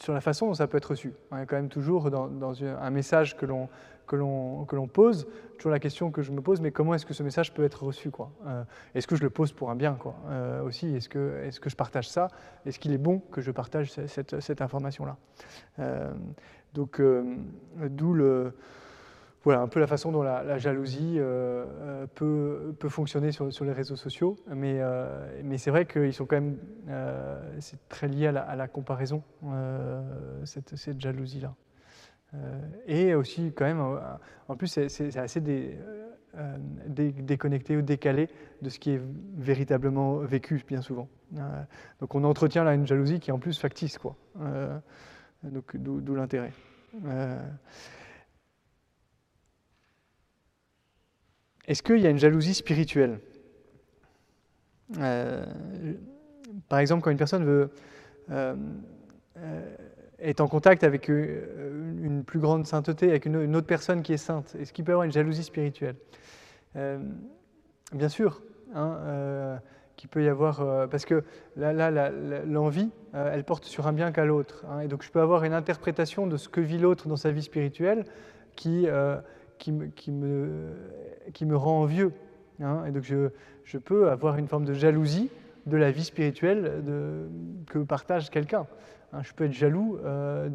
sur 0.00 0.12
la 0.12 0.20
façon 0.20 0.46
dont 0.48 0.54
ça 0.54 0.66
peut 0.66 0.76
être 0.76 0.90
reçu. 0.90 1.14
On 1.30 1.38
est 1.38 1.46
quand 1.46 1.56
même 1.56 1.70
toujours 1.70 2.10
dans 2.10 2.64
un 2.64 2.90
message 2.90 3.36
que 3.36 3.46
l'on 3.46 3.68
que 4.08 4.16
l'on 4.16 4.88
pose, 4.88 5.28
toujours 5.58 5.70
la 5.70 5.78
question 5.78 6.10
que 6.10 6.22
je 6.22 6.32
me 6.32 6.40
pose, 6.40 6.60
mais 6.60 6.70
comment 6.70 6.94
est-ce 6.94 7.06
que 7.06 7.14
ce 7.14 7.22
message 7.22 7.52
peut 7.52 7.64
être 7.64 7.84
reçu 7.84 8.10
euh, 8.46 8.64
Est-ce 8.94 9.06
que 9.06 9.16
je 9.16 9.22
le 9.22 9.30
pose 9.30 9.52
pour 9.52 9.70
un 9.70 9.76
bien 9.76 9.96
euh, 10.28 10.62
aussi 10.62 10.96
Est-ce 10.96 11.08
que, 11.08 11.50
je 11.66 11.76
partage 11.76 12.08
ça? 12.08 12.28
Est-ce 12.64 12.78
qu'il 12.78 12.92
est 12.92 12.98
bon 12.98 13.20
que 13.30 13.40
je 13.40 13.50
partage 13.50 13.92
cette, 13.92 14.62
information-là? 14.62 15.16
Euh, 15.78 16.10
Donc, 16.74 17.02
d'où 17.76 18.16
un 19.46 19.68
peu 19.68 19.80
la 19.80 19.86
façon 19.86 20.12
dont 20.12 20.22
la, 20.22 20.58
jalousie 20.58 21.18
peut, 22.14 22.74
fonctionner 22.88 23.32
sur, 23.32 23.64
les 23.64 23.72
réseaux 23.72 23.96
sociaux. 23.96 24.36
Mais, 24.48 24.80
c'est 25.58 25.70
vrai 25.70 25.86
qu'ils 25.86 26.14
sont 26.14 26.26
quand 26.26 26.40
même, 26.40 26.56
c'est 27.58 27.78
très 27.88 28.08
lié 28.08 28.28
à 28.28 28.56
la, 28.56 28.68
comparaison, 28.68 29.22
cette 30.44 31.00
jalousie-là. 31.00 31.54
Euh, 32.34 32.60
et 32.86 33.14
aussi, 33.14 33.52
quand 33.54 33.64
même, 33.64 33.80
euh, 33.80 33.98
en 34.48 34.56
plus, 34.56 34.66
c'est 34.66 35.16
assez 35.16 35.42
euh, 35.46 36.56
déconnecté 36.86 37.76
ou 37.76 37.82
décalé 37.82 38.28
de 38.62 38.68
ce 38.68 38.78
qui 38.78 38.90
est 38.92 39.00
véritablement 39.36 40.18
vécu, 40.18 40.62
bien 40.66 40.82
souvent. 40.82 41.08
donc 42.00 42.14
on 42.14 42.24
entretient 42.24 42.64
là 42.64 42.74
une 42.74 42.86
jalousie 42.86 43.20
qui 43.20 43.30
est 43.30 43.32
en 43.32 43.38
plus 43.38 43.58
factice, 43.58 43.98
quoi. 43.98 44.16
donc 45.42 45.76
d'où 45.76 46.14
l'intérêt. 46.14 46.52
Est-ce 51.66 51.82
qu'il 51.82 51.98
y 51.98 52.06
a 52.06 52.10
une 52.10 52.18
jalousie 52.18 52.54
spirituelle? 52.54 53.20
Par 56.68 56.78
exemple, 56.78 57.02
quand 57.02 57.10
une 57.10 57.18
personne 57.18 57.44
veut 57.44 57.70
est 60.18 60.40
en 60.40 60.48
contact 60.48 60.84
avec 60.84 61.08
euh, 61.10 61.94
une 62.02 62.24
plus 62.24 62.40
grande 62.40 62.66
sainteté, 62.66 63.10
avec 63.10 63.26
une, 63.26 63.54
autre 63.56 63.66
personne 63.66 64.02
qui 64.02 64.12
est 64.12 64.18
sainte 64.18 64.56
Est-ce 64.60 64.72
qu'il 64.72 64.84
peut 64.84 64.92
y 64.92 64.94
avoir 64.94 65.04
une 65.04 65.12
jalousie 65.12 65.44
spirituelle? 65.44 65.96
Euh, 66.76 66.98
Bien 67.92 68.10
sûr, 68.10 68.42
hein, 68.74 68.98
euh, 69.00 69.56
qu'il 69.96 70.10
peut 70.10 70.22
y 70.22 70.28
avoir, 70.28 70.88
parce 70.90 71.06
que 71.06 71.24
là, 71.56 71.90
l'envie, 72.44 72.90
elle 73.14 73.44
porte 73.44 73.64
sur 73.64 73.86
un 73.86 73.94
bien 73.94 74.12
qu'à 74.12 74.26
l'autre. 74.26 74.66
Hein, 74.68 74.80
et 74.80 74.88
donc 74.88 75.02
je 75.02 75.10
peux 75.10 75.22
avoir 75.22 75.44
une 75.44 75.54
interprétation 75.54 76.26
de 76.26 76.36
ce 76.36 76.50
que 76.50 76.60
vit 76.60 76.76
l'autre 76.76 77.08
dans 77.08 77.16
sa 77.16 77.30
vie 77.30 77.42
spirituelle 77.42 78.04
qui, 78.56 78.86
me, 78.86 79.22
rend 81.54 81.80
envieux. 81.80 82.12
Hein, 82.60 82.84
et 82.86 82.90
donc 82.90 83.04
je, 83.04 83.78
peux 83.78 84.10
avoir 84.10 84.36
une 84.36 84.48
forme 84.48 84.66
de 84.66 84.74
jalousie 84.74 85.30
de 85.64 85.78
la 85.78 85.90
vie 85.90 86.04
spirituelle 86.04 86.82
que 87.68 87.78
partage 87.78 88.28
quelqu'un. 88.28 88.66
Hein, 89.12 89.22
je 89.22 89.32
peux 89.32 89.44
être 89.44 89.52
jaloux 89.52 89.98
euh, 90.04 90.50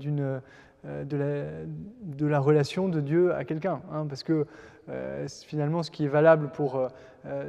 euh, 0.86 1.04
de, 1.06 2.28
la, 2.28 2.39
relation 2.39 2.88
de 2.88 3.01
Dieu 3.01 3.34
à 3.34 3.45
quelqu'un, 3.45 3.82
hein, 3.91 4.06
parce 4.08 4.22
que 4.22 4.45
euh, 4.89 5.28
finalement, 5.28 5.82
ce 5.82 5.89
qui 5.89 6.06
est 6.06 6.10
valable 6.10 6.49
pour 6.49 6.89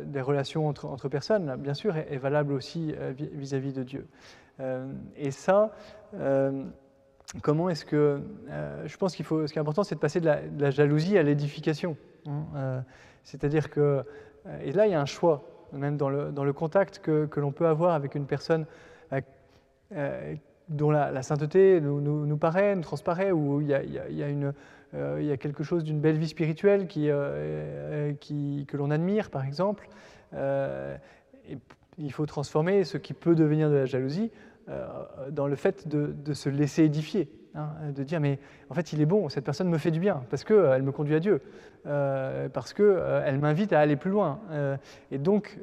des 0.05 0.21
relations 0.21 0.69
entre, 0.69 0.87
entre, 0.87 1.09
personnes, 1.09 1.57
bien 1.57 1.75
sûr, 1.75 1.97
est, 1.97 2.17
valable 2.17 2.53
aussi 2.53 2.95
vis-à-vis 3.19 3.73
de 3.73 3.83
Dieu. 3.83 4.07
et 5.17 5.33
ça, 5.33 5.73
comment 7.43 7.69
est-ce 7.69 7.85
que... 7.85 8.21
je 8.87 8.97
pense 8.97 9.17
qu'il 9.17 9.25
faut... 9.25 9.49
Ce 9.49 9.53
qui 9.53 9.59
est 9.59 9.61
important, 9.61 9.83
c'est 9.83 9.97
de 9.97 10.01
passer 10.01 10.21
de 10.21 10.61
la, 10.61 10.71
jalousie 10.71 11.19
à 11.19 11.25
l'édification. 11.25 11.97
Hein, 12.29 12.85
c'est-à-dire 13.25 13.69
que... 13.69 14.05
Et 14.63 14.71
là, 14.71 14.87
il 14.87 14.93
y 14.93 14.95
a 14.95 15.01
un 15.01 15.07
choix, 15.07 15.43
même 15.73 15.97
dans 15.97 16.09
le, 16.09 16.31
dans 16.31 16.45
le 16.45 16.53
contact 16.53 17.01
que, 17.01 17.27
que 17.27 17.41
l'on 17.41 17.51
peut 17.51 17.67
avoir 17.67 17.95
avec 17.95 18.15
une 18.15 18.27
personne 18.27 18.67
dont 20.69 20.91
la, 20.91 21.23
sainteté 21.23 21.81
nous, 21.81 22.01
nous, 22.01 22.37
paraît, 22.37 22.75
nous 22.75 22.83
transparaît, 22.83 23.33
où 23.33 23.61
euh, 24.95 25.19
il 25.21 25.27
y 25.27 25.33
a 25.33 25.37
quelque 25.37 25.62
chose 25.62 25.85
d'une 25.85 26.01
belle 26.01 26.17
vie 26.17 26.29
spirituelle 26.29 26.87
euh, 26.97 28.12
euh, 28.31 28.65
que 28.67 28.77
l'on 28.77 28.91
admire, 28.91 29.31
par 29.31 29.45
exemple. 29.45 29.89
il 31.99 32.12
faut 32.12 32.27
transformer 32.27 32.85
ce 32.85 32.99
qui 32.99 33.12
peut 33.12 33.35
devenir 33.35 33.71
de 33.71 33.77
la 33.77 33.87
jalousie 33.87 34.31
dans 35.31 35.47
le 35.47 35.57
fait 35.57 35.87
de, 35.87 36.07
de 36.07 36.33
se 36.33 36.49
laisser 36.49 36.85
édifier, 36.85 37.31
hein, 37.55 37.69
de 37.95 38.03
dire 38.03 38.19
mais 38.19 38.39
en 38.71 38.75
fait 38.75 38.95
il 38.95 39.01
est 39.03 39.07
bon, 39.07 39.29
cette 39.29 39.45
personne 39.45 39.69
me 39.69 39.77
fait 39.77 39.91
du 39.91 40.01
bien 40.01 40.25
parce 40.31 40.43
qu'elle 40.43 40.83
me 40.83 40.91
conduit 40.91 41.15
à 41.15 41.21
Dieu, 41.21 41.43
parce 41.85 42.73
qu'elle 42.73 43.39
m'invite 43.39 43.75
à 43.75 43.81
aller 43.81 43.97
plus 43.97 44.11
loin. 44.11 44.41
et, 45.11 45.19
donc, 45.19 45.59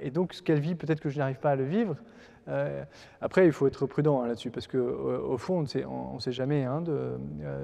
et 0.00 0.10
donc 0.10 0.34
ce 0.34 0.42
qu'elle 0.42 0.60
vit, 0.60 0.76
peut-être 0.76 1.00
que 1.00 1.08
je 1.08 1.18
n'arrive 1.18 1.38
pas 1.40 1.50
à 1.50 1.56
le 1.56 1.64
vivre, 1.64 1.96
après, 3.20 3.46
il 3.46 3.52
faut 3.52 3.66
être 3.66 3.86
prudent 3.86 4.22
hein, 4.22 4.26
là-dessus, 4.26 4.50
parce 4.50 4.66
qu'au 4.66 4.78
au 4.78 5.36
fond, 5.38 5.58
on 5.58 6.14
ne 6.14 6.20
sait, 6.20 6.32
jamais 6.32 6.64
hein, 6.64 6.80
de, 6.80 7.18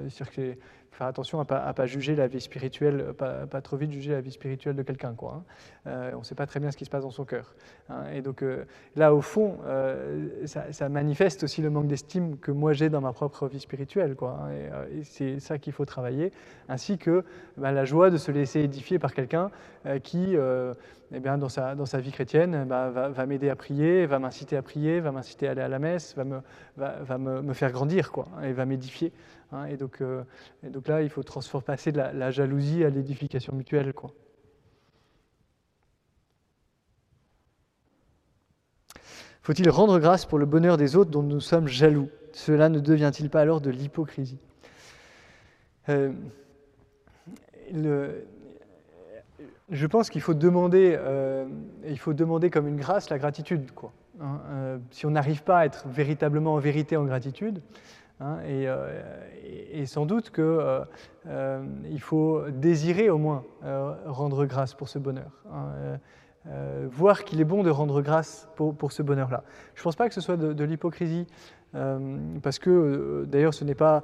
circuler 0.09 0.59
faire 0.95 1.07
attention 1.07 1.39
à 1.39 1.43
ne 1.43 1.73
pas, 1.73 1.85
juger 1.85 2.15
la 2.15 2.27
vie 2.27 2.39
spirituelle, 2.39 3.13
pas, 3.17 3.45
pas, 3.47 3.61
trop 3.61 3.75
vite 3.75 3.91
juger 3.91 4.13
la 4.13 4.21
vie 4.21 4.31
spirituelle 4.31 4.75
de 4.75 4.83
quelqu'un. 4.83 5.13
Hein. 5.21 5.43
euh, 5.87 6.11
on 6.15 6.19
ne 6.19 6.23
sait 6.23 6.35
pas 6.35 6.47
très 6.47 6.59
bien 6.59 6.71
ce 6.71 6.77
qui 6.77 6.85
se 6.85 6.89
passe 6.89 7.03
dans 7.03 7.11
son 7.11 7.25
cœur. 7.25 7.53
Hein. 7.89 8.05
et 8.13 8.21
donc 8.21 8.41
euh, 8.41 8.63
là, 8.95 9.13
au 9.13 9.21
fond, 9.21 9.57
euh, 9.65 10.45
ça, 10.45 10.89
manifeste 10.89 11.43
aussi 11.43 11.61
le 11.61 11.69
manque 11.69 11.87
d'estime 11.87 12.37
que 12.37 12.51
moi 12.51 12.73
j'ai 12.73 12.89
dans 12.89 13.01
ma 13.01 13.11
propre 13.11 13.47
vie 13.47 13.59
spirituelle. 13.59 14.15
Hein. 14.21 14.49
et, 14.91 15.03
c'est 15.03 15.39
ça 15.39 15.57
qu'il 15.57 15.73
faut 15.73 15.85
travailler, 15.85 16.31
ainsi 16.69 16.97
que 16.97 17.25
bah, 17.57 17.71
la 17.71 17.83
joie 17.83 18.09
de 18.09 18.17
se 18.17 18.31
laisser 18.31 18.61
édifier 18.61 18.97
par 18.97 19.13
quelqu'un 19.13 19.51
qui, 20.01 20.35
eh 21.13 21.19
dans, 21.19 21.49
sa, 21.49 21.99
vie 21.99 22.11
chrétienne, 22.11 22.65
bah, 22.67 22.89
va, 22.89 23.25
m'aider 23.25 23.49
à 23.49 23.55
prier, 23.55 24.05
va 24.05 24.19
m'inciter 24.19 24.57
à 24.57 24.61
prier, 24.61 24.99
va 24.99 25.11
m'inciter 25.11 25.47
à 25.47 25.51
aller 25.51 25.61
à 25.61 25.67
la 25.67 25.79
messe, 25.79 26.15
va 26.15 27.17
me, 27.17 27.53
faire 27.53 27.71
grandir 27.71 28.11
et 28.43 28.53
va 28.53 28.65
m'édifier. 28.65 29.11
Hein, 29.51 29.65
et, 29.65 29.77
donc, 29.77 30.01
euh, 30.01 30.23
et, 30.63 30.69
donc, 30.69 30.87
là, 30.87 31.01
il 31.01 31.09
faut 31.09 31.23
transformer, 31.23 31.65
passer 31.65 31.91
de 31.91 31.97
la, 31.97 32.31
jalousie 32.31 32.83
à 32.83 32.89
l'édification 32.89 33.53
mutuelle. 33.53 33.93
Faut-il 39.41 39.69
rendre 39.69 39.99
grâce 39.99 40.25
pour 40.25 40.39
le 40.39 40.45
bonheur 40.45 40.77
des 40.77 40.95
autres 40.95 41.11
dont 41.11 41.21
nous 41.21 41.39
sommes 41.39 41.67
jaloux? 41.67 42.09
Cela 42.33 42.69
ne 42.69 42.79
devient-il 42.79 43.29
pas 43.29 43.41
alors 43.41 43.61
de 43.61 43.69
l'hypocrisie? 43.69 44.39
Euh, 45.89 46.11
Je 49.69 49.85
pense 49.87 50.09
qu'il 50.09 50.21
faut 50.21 50.33
demander, 50.33 50.95
euh, 50.97 51.45
faut 51.97 52.13
demander 52.13 52.49
comme 52.49 52.67
une 52.67 52.77
grâce 52.77 53.09
la 53.09 53.19
gratitude. 53.19 53.69
Hein, 54.19 54.79
si 54.91 55.05
on 55.05 55.11
n'arrive 55.11 55.43
pas 55.43 55.59
à 55.59 55.65
être 55.65 55.87
véritablement 55.89 56.53
en 56.53 56.59
vérité 56.59 56.97
en 56.97 57.03
gratitude, 57.03 57.61
Hein, 58.21 58.39
euh, 58.45 59.29
et, 59.71 59.85
sans 59.85 60.05
doute 60.05 60.31
qu'il 60.31 60.43
euh, 60.43 60.85
euh, 61.27 61.65
faut 61.99 62.49
désirer 62.49 63.09
au 63.09 63.17
moins 63.17 63.43
rendre 64.05 64.45
grâce 64.45 64.73
pour 64.73 64.89
ce 64.89 64.99
bonheur. 64.99 65.31
Hein, 65.51 65.99
voir 66.91 67.23
qu'il 67.23 67.41
est 67.41 67.45
bon 67.45 67.63
de 67.63 67.69
rendre 67.71 68.01
grâce 68.01 68.47
pour, 68.55 68.75
pour 68.75 68.91
ce 68.91 69.01
bonheur-là. 69.01 69.43
Je 69.73 69.81
ne 69.81 69.83
pense 69.83 69.95
pas 69.95 70.07
que 70.07 70.13
ce 70.13 70.21
soit 70.21 70.37
de, 70.37 70.63
l'hypocrisie, 70.63 71.25
parce 72.41 72.59
que 72.59 73.25
d'ailleurs 73.27 73.53
ce 73.53 73.65
n'est 73.65 73.75
pas 73.75 74.03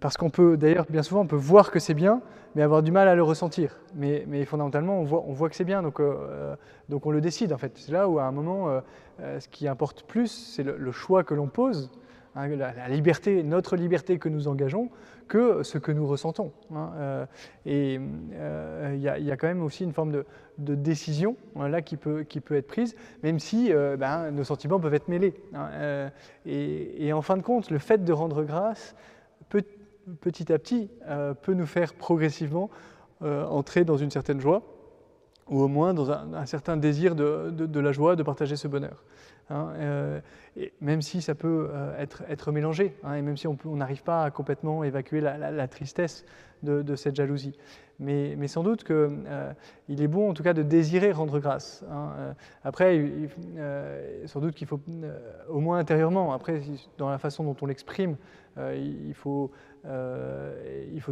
parce 0.00 0.16
qu'on 0.16 0.30
peut, 0.30 0.56
d'ailleurs, 0.56 0.86
bien 0.88 1.02
souvent, 1.02 1.22
on 1.22 1.26
peut 1.26 1.36
voir 1.36 1.70
que 1.70 1.78
c'est 1.78 1.94
bien, 1.94 2.20
mais 2.54 2.62
avoir 2.62 2.82
du 2.82 2.90
mal 2.90 3.08
à 3.08 3.14
le 3.14 3.22
ressentir. 3.22 3.80
Mais, 3.94 4.44
fondamentalement, 4.44 5.00
on 5.00 5.04
voit, 5.04 5.24
on 5.26 5.32
voit 5.32 5.48
que 5.48 5.56
c'est 5.56 5.64
bien, 5.64 5.82
donc, 5.82 6.00
euh, 6.00 6.54
donc 6.88 7.06
on 7.06 7.10
le 7.10 7.20
décide, 7.20 7.52
en 7.52 7.58
fait. 7.58 7.72
C'est 7.76 7.92
là 7.92 8.08
où, 8.08 8.18
à 8.18 8.24
un 8.24 8.32
moment, 8.32 8.68
euh, 8.68 8.80
euh, 9.20 9.40
ce 9.40 9.48
qui 9.48 9.68
importe 9.68 10.02
plus, 10.02 10.28
c'est 10.28 10.62
le, 10.62 10.92
choix 10.92 11.24
que 11.24 11.34
l'on 11.34 11.46
pose, 11.46 11.90
hein, 12.34 12.48
la, 12.48 12.88
liberté, 12.88 13.42
notre 13.42 13.76
liberté 13.76 14.18
que 14.18 14.28
nous 14.28 14.48
engageons, 14.48 14.90
que 15.28 15.62
ce 15.62 15.78
que 15.78 15.92
nous 15.92 16.06
ressentons. 16.06 16.52
Hein. 16.74 16.92
Euh, 16.96 17.26
et 17.66 18.00
euh, 18.34 18.94
il 18.94 19.00
y, 19.00 19.30
a 19.30 19.36
quand 19.36 19.46
même 19.46 19.62
aussi 19.62 19.84
une 19.84 19.92
forme 19.92 20.12
de, 20.12 20.24
décision 20.74 21.36
hein, 21.56 21.68
là 21.68 21.82
qui 21.82 21.96
peut, 21.96 22.26
être 22.50 22.66
prise, 22.66 22.96
même 23.22 23.38
si 23.38 23.72
euh, 23.72 23.96
ben, 23.96 24.30
nos 24.30 24.44
sentiments 24.44 24.80
peuvent 24.80 24.94
être 24.94 25.08
mêlés. 25.08 25.34
Et, 26.46 27.12
en 27.12 27.22
fin 27.22 27.36
de 27.36 27.42
compte, 27.42 27.70
le 27.70 27.78
fait 27.78 28.04
de 28.04 28.12
rendre 28.12 28.42
grâce, 28.42 28.96
petit 30.20 30.52
à 30.52 30.58
petit, 30.58 30.90
peut 31.42 31.54
nous 31.54 31.66
faire 31.66 31.94
progressivement 31.94 32.70
entrer 33.20 33.84
dans 33.84 33.96
une 33.96 34.10
certaine 34.10 34.40
joie, 34.40 34.62
ou 35.48 35.62
au 35.62 35.68
moins 35.68 35.94
dans 35.94 36.10
un, 36.10 36.46
certain 36.46 36.76
désir 36.76 37.14
de, 37.14 37.80
la 37.80 37.92
joie, 37.92 38.16
de 38.16 38.22
partager 38.22 38.56
ce 38.56 38.68
bonheur. 38.68 39.04
Hein, 39.50 39.72
euh, 39.78 40.20
même 40.80 41.00
si 41.00 41.22
ça 41.22 41.34
peut 41.34 41.70
euh, 41.72 42.04
être, 42.28 42.52
mélangé, 42.52 42.94
hein, 43.02 43.14
et 43.14 43.22
même 43.22 43.36
si 43.36 43.46
on 43.46 43.56
n'arrive 43.64 44.02
pas 44.02 44.24
à 44.24 44.30
complètement 44.30 44.84
évacuer 44.84 45.20
la, 45.20 45.68
tristesse 45.68 46.24
de, 46.62 46.96
cette 46.96 47.16
jalousie. 47.16 47.58
Mais, 47.98 48.46
sans 48.46 48.62
doute 48.62 48.84
qu'il 48.84 48.94
euh, 48.96 49.52
est 49.88 50.06
bon 50.06 50.30
en 50.30 50.34
tout 50.34 50.42
cas 50.42 50.52
de 50.52 50.62
désirer 50.62 51.12
rendre 51.12 51.38
grâce. 51.38 51.82
Hein. 51.90 52.34
Après, 52.62 53.02
sans 54.26 54.40
doute 54.40 54.54
qu'il 54.54 54.66
faut, 54.66 54.80
au 55.48 55.60
moins 55.60 55.78
intérieurement, 55.78 56.32
après 56.32 56.60
dans 56.98 57.08
la 57.08 57.18
façon 57.18 57.44
dont 57.44 57.56
on 57.62 57.66
l'exprime, 57.66 58.16
il, 58.58 59.14
faut, 59.14 59.50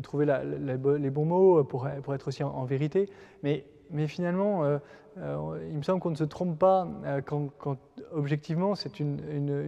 trouver 0.03 0.27
les 0.27 1.11
bons 1.11 1.25
mots 1.25 1.65
pour, 1.65 1.89
être 1.89 2.29
aussi 2.29 2.43
en, 2.43 2.65
vérité. 2.65 3.09
Mais, 3.43 3.65
mais 3.91 4.07
finalement, 4.07 4.79
euh, 5.19 5.59
il 5.71 5.77
me 5.77 5.83
semble 5.83 6.01
qu'on 6.01 6.11
ne 6.11 6.17
se 6.17 6.25
trompe 6.25 6.59
pas 6.59 6.87
euh, 7.05 7.21
quand, 7.23 7.79
objectivement 8.13 8.75
c'est 8.75 9.01
une, 9.01 9.17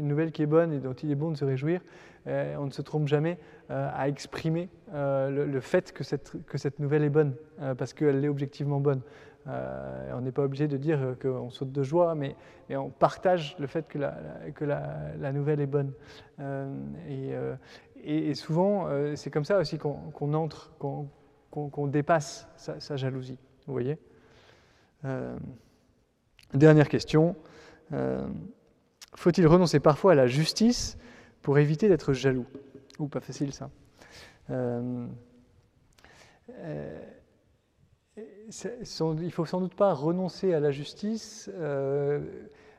nouvelle 0.00 0.30
qui 0.30 0.42
est 0.42 0.46
bonne 0.46 0.72
et 0.72 0.78
dont 0.78 0.92
il 0.92 1.10
est 1.10 1.14
bon 1.14 1.30
de 1.30 1.36
se 1.36 1.44
réjouir. 1.44 1.80
Euh, 2.26 2.56
on 2.58 2.66
ne 2.66 2.70
se 2.70 2.82
trompe 2.82 3.08
jamais 3.08 3.38
à 3.70 4.08
exprimer 4.08 4.70
le, 4.92 5.60
fait 5.60 5.92
que 5.92 6.04
cette, 6.04 6.34
que 6.46 6.56
cette, 6.56 6.78
nouvelle 6.78 7.04
est 7.04 7.10
bonne, 7.10 7.34
parce 7.76 7.92
qu'elle 7.92 8.24
est 8.24 8.28
objectivement 8.28 8.80
bonne. 8.80 9.02
on 9.46 10.20
n'est 10.22 10.32
pas 10.32 10.42
obligé 10.42 10.68
de 10.68 10.78
dire 10.78 11.16
qu'on 11.20 11.50
saute 11.50 11.70
de 11.70 11.82
joie, 11.82 12.14
mais, 12.14 12.34
mais, 12.68 12.76
on 12.76 12.88
partage 12.88 13.56
le 13.58 13.66
fait 13.66 13.86
que 13.86 13.98
la, 13.98 14.14
que 14.54 14.64
la, 14.64 15.32
nouvelle 15.32 15.60
est 15.60 15.66
bonne. 15.66 15.92
Et, 18.02 18.34
souvent, 18.34 18.88
c'est 19.14 19.30
comme 19.30 19.44
ça 19.44 19.58
aussi 19.58 19.76
qu'on 19.76 20.32
entre, 20.32 20.72
qu'on 20.78 21.86
dépasse 21.88 22.48
sa, 22.56 22.80
sa 22.80 22.96
jalousie. 22.96 23.38
Vous 23.66 23.74
voyez? 23.74 23.98
euh, 23.98 24.07
dernière 26.54 26.88
question. 26.88 27.36
Euh, 27.92 28.26
faut-il 29.14 29.46
renoncer 29.46 29.80
parfois 29.80 30.12
à 30.12 30.14
la 30.14 30.26
justice 30.26 30.98
pour 31.42 31.58
éviter 31.58 31.88
d'être 31.88 32.12
jaloux? 32.12 32.46
Ou 32.98 33.08
pas 33.08 33.20
facile 33.20 33.52
ça. 33.52 33.70
Euh, 34.50 35.06
il 38.16 39.32
faut 39.32 39.44
sans 39.44 39.60
doute 39.60 39.74
pas 39.74 39.92
renoncer 39.92 40.54
à 40.54 40.60
la 40.60 40.70
justice. 40.70 41.50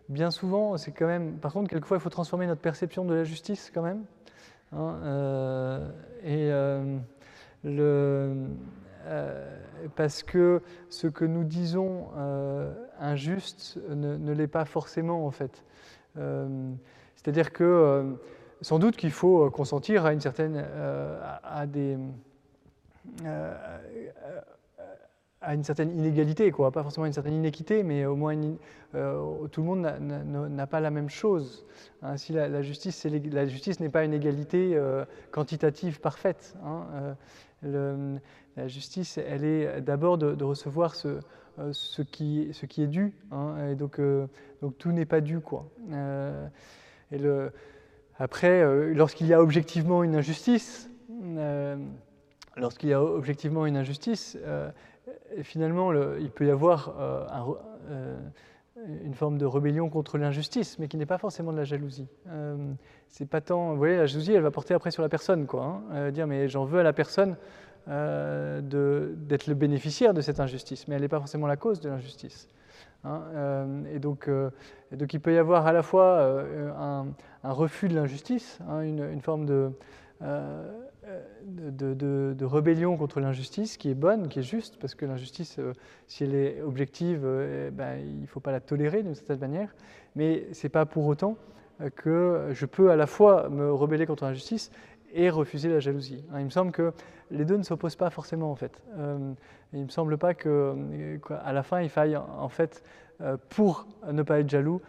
bien 0.09 0.31
souvent, 0.31 0.77
c'est 0.77 0.91
quand 0.91 1.07
même. 1.07 1.37
Par 1.37 1.53
contre, 1.53 1.69
quelquefois, 1.69 1.97
il 1.97 2.01
faut 2.01 2.09
transformer 2.09 2.47
notre 2.47 2.61
perception 2.61 3.05
de 3.05 3.13
la 3.13 3.23
justice 3.23 3.71
quand 3.73 3.83
même. 3.83 4.03
Hein, 4.71 5.91
et 6.23 6.51
le, 7.63 7.81
euh, 7.81 8.47
parce 9.95 10.23
que 10.23 10.61
ce 10.89 11.07
que 11.07 11.25
nous 11.25 11.43
disons 11.43 12.07
euh, 12.17 12.73
injuste 12.99 13.79
ne, 13.89 14.33
l'est 14.33 14.47
pas 14.47 14.65
forcément 14.65 15.25
en 15.25 15.31
fait. 15.31 15.63
Euh, 16.17 16.71
c'est-à-dire 17.15 17.51
que 17.51 18.15
sans 18.61 18.79
doute 18.79 18.97
qu'il 18.97 19.11
faut 19.11 19.49
consentir 19.49 20.05
à 20.05 20.13
une 20.13 20.21
certaine, 20.21 20.65
à, 21.43 21.65
des, 21.65 21.97
à 25.41 25.53
une 25.53 25.63
certaine 25.63 25.97
inégalité, 25.97 26.51
quoi. 26.51 26.71
pas 26.71 26.83
forcément 26.83 27.05
une 27.05 27.13
certaine 27.13 27.35
inéquité, 27.35 27.83
mais 27.83 28.05
au 28.05 28.15
moins 28.15 28.35
tout 28.91 29.61
le 29.61 29.63
monde 29.63 29.81
n'a 29.81 30.67
pas 30.67 30.79
la 30.79 30.91
même 30.91 31.09
chose. 31.09 31.65
Hein. 32.01 32.17
si 32.17 32.33
la, 32.33 32.61
justice, 32.61 33.05
la 33.05 33.45
justice 33.45 33.79
n'est 33.79 33.89
pas 33.89 34.03
une 34.03 34.13
égalité 34.13 34.79
quantitative 35.31 35.99
parfaite. 35.99 36.55
Hein, 36.65 37.15
la 37.63 38.67
justice, 38.67 39.17
elle 39.17 39.43
est 39.43 39.81
d'abord 39.81 40.17
de, 40.17 40.43
recevoir 40.43 40.95
ce, 40.95 41.19
euh, 41.59 41.73
ce, 41.73 42.01
qui, 42.01 42.49
ce, 42.53 42.65
qui, 42.65 42.83
est 42.83 42.87
dû. 42.87 43.13
Hein, 43.31 43.69
et 43.71 43.75
donc, 43.75 43.99
euh, 43.99 44.27
donc 44.61 44.77
tout 44.77 44.91
n'est 44.91 45.05
pas 45.05 45.19
dû. 45.19 45.39
Quoi. 45.39 45.65
Euh, 45.91 46.47
et 47.11 47.17
le, 47.17 47.51
après, 48.17 48.63
lorsqu'il 48.93 49.27
y 49.27 49.33
a 49.33 49.41
objectivement 49.41 50.03
une 50.03 50.15
injustice, 50.15 50.89
lorsqu'il 52.57 52.89
y 52.89 52.93
a 52.93 53.01
objectivement 53.01 53.65
une 53.65 53.77
injustice, 53.77 54.37
finalement, 55.41 55.91
le, 55.91 56.17
il 56.19 56.29
peut 56.29 56.45
y 56.45 56.51
avoir 56.51 56.93
une 59.03 59.13
forme 59.13 59.37
de 59.37 59.45
rébellion 59.45 59.89
contre 59.89 60.17
l'injustice, 60.17 60.79
mais 60.79 60.87
qui 60.87 60.97
n'est 60.97 61.05
pas 61.05 61.17
forcément 61.17 61.51
de 61.51 61.57
la 61.57 61.63
jalousie. 61.63 62.07
c'est 63.07 63.27
pas 63.27 63.41
tant, 63.41 63.71
vous 63.71 63.77
voyez, 63.77 63.97
la 63.97 64.05
jalousie, 64.05 64.33
elle 64.33 64.41
va 64.41 64.51
porter 64.51 64.73
après 64.73 64.91
sur 64.91 65.03
la 65.03 65.09
personne, 65.09 65.45
quoi. 65.45 65.81
Hein, 65.91 66.11
dire, 66.11 66.27
mais 66.27 66.47
j'en 66.47 66.65
veux 66.65 66.79
à 66.79 66.83
la 66.83 66.93
personne 66.93 67.35
euh, 67.87 68.61
d'être 68.61 69.47
le 69.47 69.55
bénéficiaire 69.55 70.13
de 70.13 70.21
cette 70.21 70.39
injustice, 70.39 70.87
mais 70.87 70.95
elle 70.95 71.01
n'est 71.01 71.07
pas 71.07 71.17
forcément 71.17 71.47
la 71.47 71.55
cause 71.55 71.79
de 71.79 71.89
l'injustice. 71.89 72.47
Hein, 73.03 73.23
euh, 73.33 73.95
et, 73.95 73.97
donc, 73.97 74.27
euh, 74.27 74.51
donc, 74.91 75.11
il 75.13 75.19
peut 75.19 75.33
y 75.33 75.39
avoir 75.39 75.65
à 75.65 75.73
la 75.73 75.81
fois 75.81 76.43
un, 76.77 77.05
refus 77.43 77.87
de 77.87 77.95
l'injustice, 77.95 78.59
hein, 78.69 78.81
une, 78.81 79.21
forme 79.21 79.45
de, 79.47 79.71
de, 81.83 82.45
rébellion 82.45 82.97
contre 82.97 83.19
l'injustice 83.19 83.77
qui 83.77 83.89
est 83.89 83.95
bonne, 83.95 84.27
qui 84.27 84.39
est 84.39 84.43
juste, 84.43 84.77
parce 84.79 84.95
que 84.95 85.05
l'injustice, 85.05 85.59
si 86.07 86.23
elle 86.23 86.35
est 86.35 86.61
objective, 86.61 87.25
eh 87.25 87.71
ben, 87.71 87.97
il 87.99 88.21
ne 88.21 88.27
faut 88.27 88.39
pas 88.39 88.51
la 88.51 88.59
tolérer 88.59 89.03
d'une 89.03 89.15
certaine 89.15 89.39
manière, 89.39 89.73
mais 90.15 90.47
ce 90.53 90.65
n'est 90.65 90.69
pas 90.69 90.85
pour 90.85 91.05
autant 91.07 91.37
que 91.95 92.49
je 92.51 92.65
peux 92.65 92.91
à 92.91 92.95
la 92.95 93.07
fois 93.07 93.49
me 93.49 93.71
rebeller 93.71 94.05
contre 94.05 94.25
l'injustice 94.25 94.71
et 95.13 95.29
refuser 95.29 95.69
la 95.69 95.79
jalousie. 95.79 96.23
Hein, 96.31 96.39
il 96.39 96.45
me 96.45 96.49
semble 96.49 96.71
que 96.71 96.93
les 97.31 97.45
deux 97.45 97.57
ne 97.57 97.63
s'opposent 97.63 97.95
pas 97.95 98.09
forcément 98.09 98.51
en 98.51 98.55
fait. 98.55 98.81
Euh, 98.97 99.33
il 99.73 99.79
ne 99.79 99.85
me 99.85 99.89
semble 99.89 100.17
pas 100.17 100.33
qu'à 100.33 101.53
la 101.53 101.63
fin 101.63 101.81
il 101.81 101.89
faille 101.89 102.17
en 102.17 102.49
fait 102.49 102.83
pour 103.49 103.85
ne 104.11 104.23
pas 104.23 104.39
être 104.39 104.49
jaloux, 104.49 104.81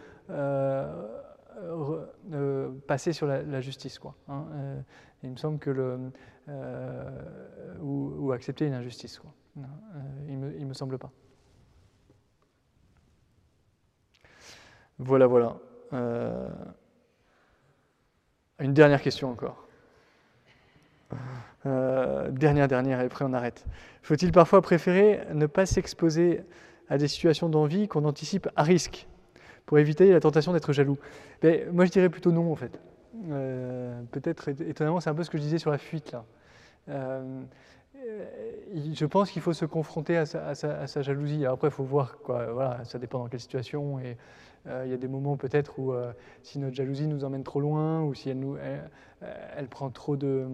passer 2.87 3.13
sur 3.13 3.27
la, 3.27 3.61
justice. 3.61 3.99
Quoi, 3.99 4.15
hein. 4.27 4.45
il 5.23 5.31
me 5.31 5.37
semble 5.37 5.59
que 5.59 5.69
le. 5.69 5.97
Ou, 6.47 8.31
accepter 8.33 8.65
une 8.65 8.73
injustice. 8.73 9.19
Quoi. 9.19 9.31
il 10.27 10.39
ne 10.39 10.47
me, 10.47 10.65
me 10.65 10.73
semble 10.73 10.97
pas. 10.97 11.11
Voilà, 14.99 15.27
voilà. 15.27 15.57
une 18.59 18.73
dernière 18.73 19.01
question 19.01 19.31
encore. 19.31 19.67
Euh, 21.65 22.31
dernière, 22.31 22.67
dernière, 22.67 23.01
et 23.01 23.05
après 23.05 23.25
on 23.25 23.33
arrête. 23.33 23.65
Faut-il 24.01 24.31
parfois 24.31 24.61
préférer 24.61 25.21
ne 25.33 25.45
pas 25.45 25.65
s'exposer 25.65 26.41
à 26.89 26.97
des 26.97 27.07
situations 27.07 27.49
d'envie 27.49 27.87
qu'on 27.87 28.05
anticipe 28.05 28.49
à 28.55 28.63
risque 28.63 29.07
pour 29.65 29.77
éviter 29.77 30.11
la 30.11 30.19
tentation 30.19 30.53
d'être 30.53 30.73
jaloux? 30.73 30.97
Mais 31.43 31.67
Moi 31.71 31.85
je 31.85 31.91
dirais 31.91 32.09
plutôt 32.09 32.31
non 32.31 32.51
en 32.51 32.55
fait. 32.55 32.79
Euh, 33.29 34.01
peut-être 34.11 34.49
étonnamment, 34.49 34.99
c'est 34.99 35.09
un 35.09 35.15
peu 35.15 35.23
ce 35.23 35.29
que 35.29 35.37
je 35.37 35.43
disais 35.43 35.57
sur 35.57 35.71
la 35.71 35.77
fuite 35.77 36.11
là. 36.11 36.25
Euh, 36.89 37.41
je 38.93 39.05
pense 39.05 39.29
qu'il 39.29 39.41
faut 39.41 39.53
se 39.53 39.65
confronter 39.65 40.17
à 40.17 40.25
sa, 40.25 41.01
jalousie. 41.01 41.45
après, 41.45 41.67
il 41.67 41.71
faut 41.71 41.83
voir, 41.83 42.17
voilà, 42.25 42.83
ça 42.83 42.97
dépend 42.97 43.19
dans 43.19 43.27
quelle 43.27 43.39
situation. 43.39 43.99
Et 43.99 44.17
il 44.65 44.89
y 44.89 44.93
a 44.93 44.97
des 44.97 45.07
moments 45.07 45.37
peut-être 45.37 45.77
où 45.77 45.93
si 46.41 46.57
notre 46.57 46.75
jalousie 46.75 47.05
nous 47.05 47.23
emmène 47.25 47.43
trop 47.43 47.59
loin, 47.59 48.01
ou 48.01 48.15
si 48.15 48.29
elle, 48.29 49.67
prend 49.69 49.91
trop 49.91 50.15
de, 50.17 50.47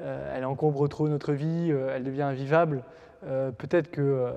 euh, 0.00 0.34
elle 0.36 0.44
encombre 0.44 0.88
trop 0.88 1.08
notre 1.08 1.32
vie, 1.32 1.68
euh, 1.70 1.94
elle 1.94 2.02
devient 2.02 2.22
invivable, 2.22 2.82
euh, 3.24 3.52
peut-être 3.52 3.90
que 3.90 4.32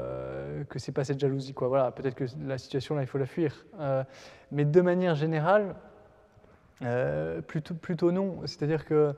ce 0.76 0.89
n'est 0.89 0.93
pas 0.93 1.03
cette 1.03 1.20
jalousie. 1.20 1.53
Voilà, 1.57 1.91
peut-être 1.91 2.15
que 2.15 2.26
la 2.45 2.57
situation, 2.57 2.95
là, 2.95 3.01
il 3.01 3.07
faut 3.07 3.18
la 3.18 3.26
fuir. 3.26 3.65
mais 4.51 4.65
de 4.65 4.82
manière 4.82 5.15
générale, 5.15 5.76
plutôt, 7.47 7.73
plutôt 7.73 8.11
non. 8.11 8.41
C'est-à-dire 8.45 8.86
que 8.86 9.13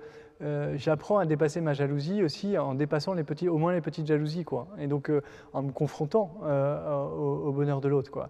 j'apprends 0.75 1.17
à 1.17 1.25
dépasser 1.25 1.61
ma 1.61 1.73
jalousie 1.73 2.23
aussi 2.23 2.57
en 2.57 2.73
dépassant 2.73 3.15
au 3.17 3.57
moins 3.57 3.73
les 3.73 3.81
petites 3.81 4.07
jalousies, 4.07 4.45
quoi. 4.45 4.67
Et 4.79 4.87
donc 4.87 5.11
en 5.53 5.63
me 5.63 5.71
confrontant 5.71 6.39
au, 6.43 7.51
bonheur 7.51 7.81
de 7.81 7.89
l'autre, 7.89 8.11
quoi. 8.11 8.29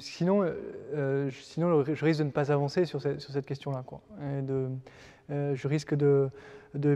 sinon, 0.00 0.44
sinon, 1.30 1.84
je 1.84 2.04
risque 2.04 2.20
de 2.20 2.24
ne 2.24 2.30
pas 2.30 2.50
avancer 2.50 2.84
sur 2.84 3.00
cette, 3.00 3.46
question-là, 3.46 3.84
quoi. 3.86 4.00
Je 5.28 5.68
risque 5.68 5.94
de, 5.94 6.30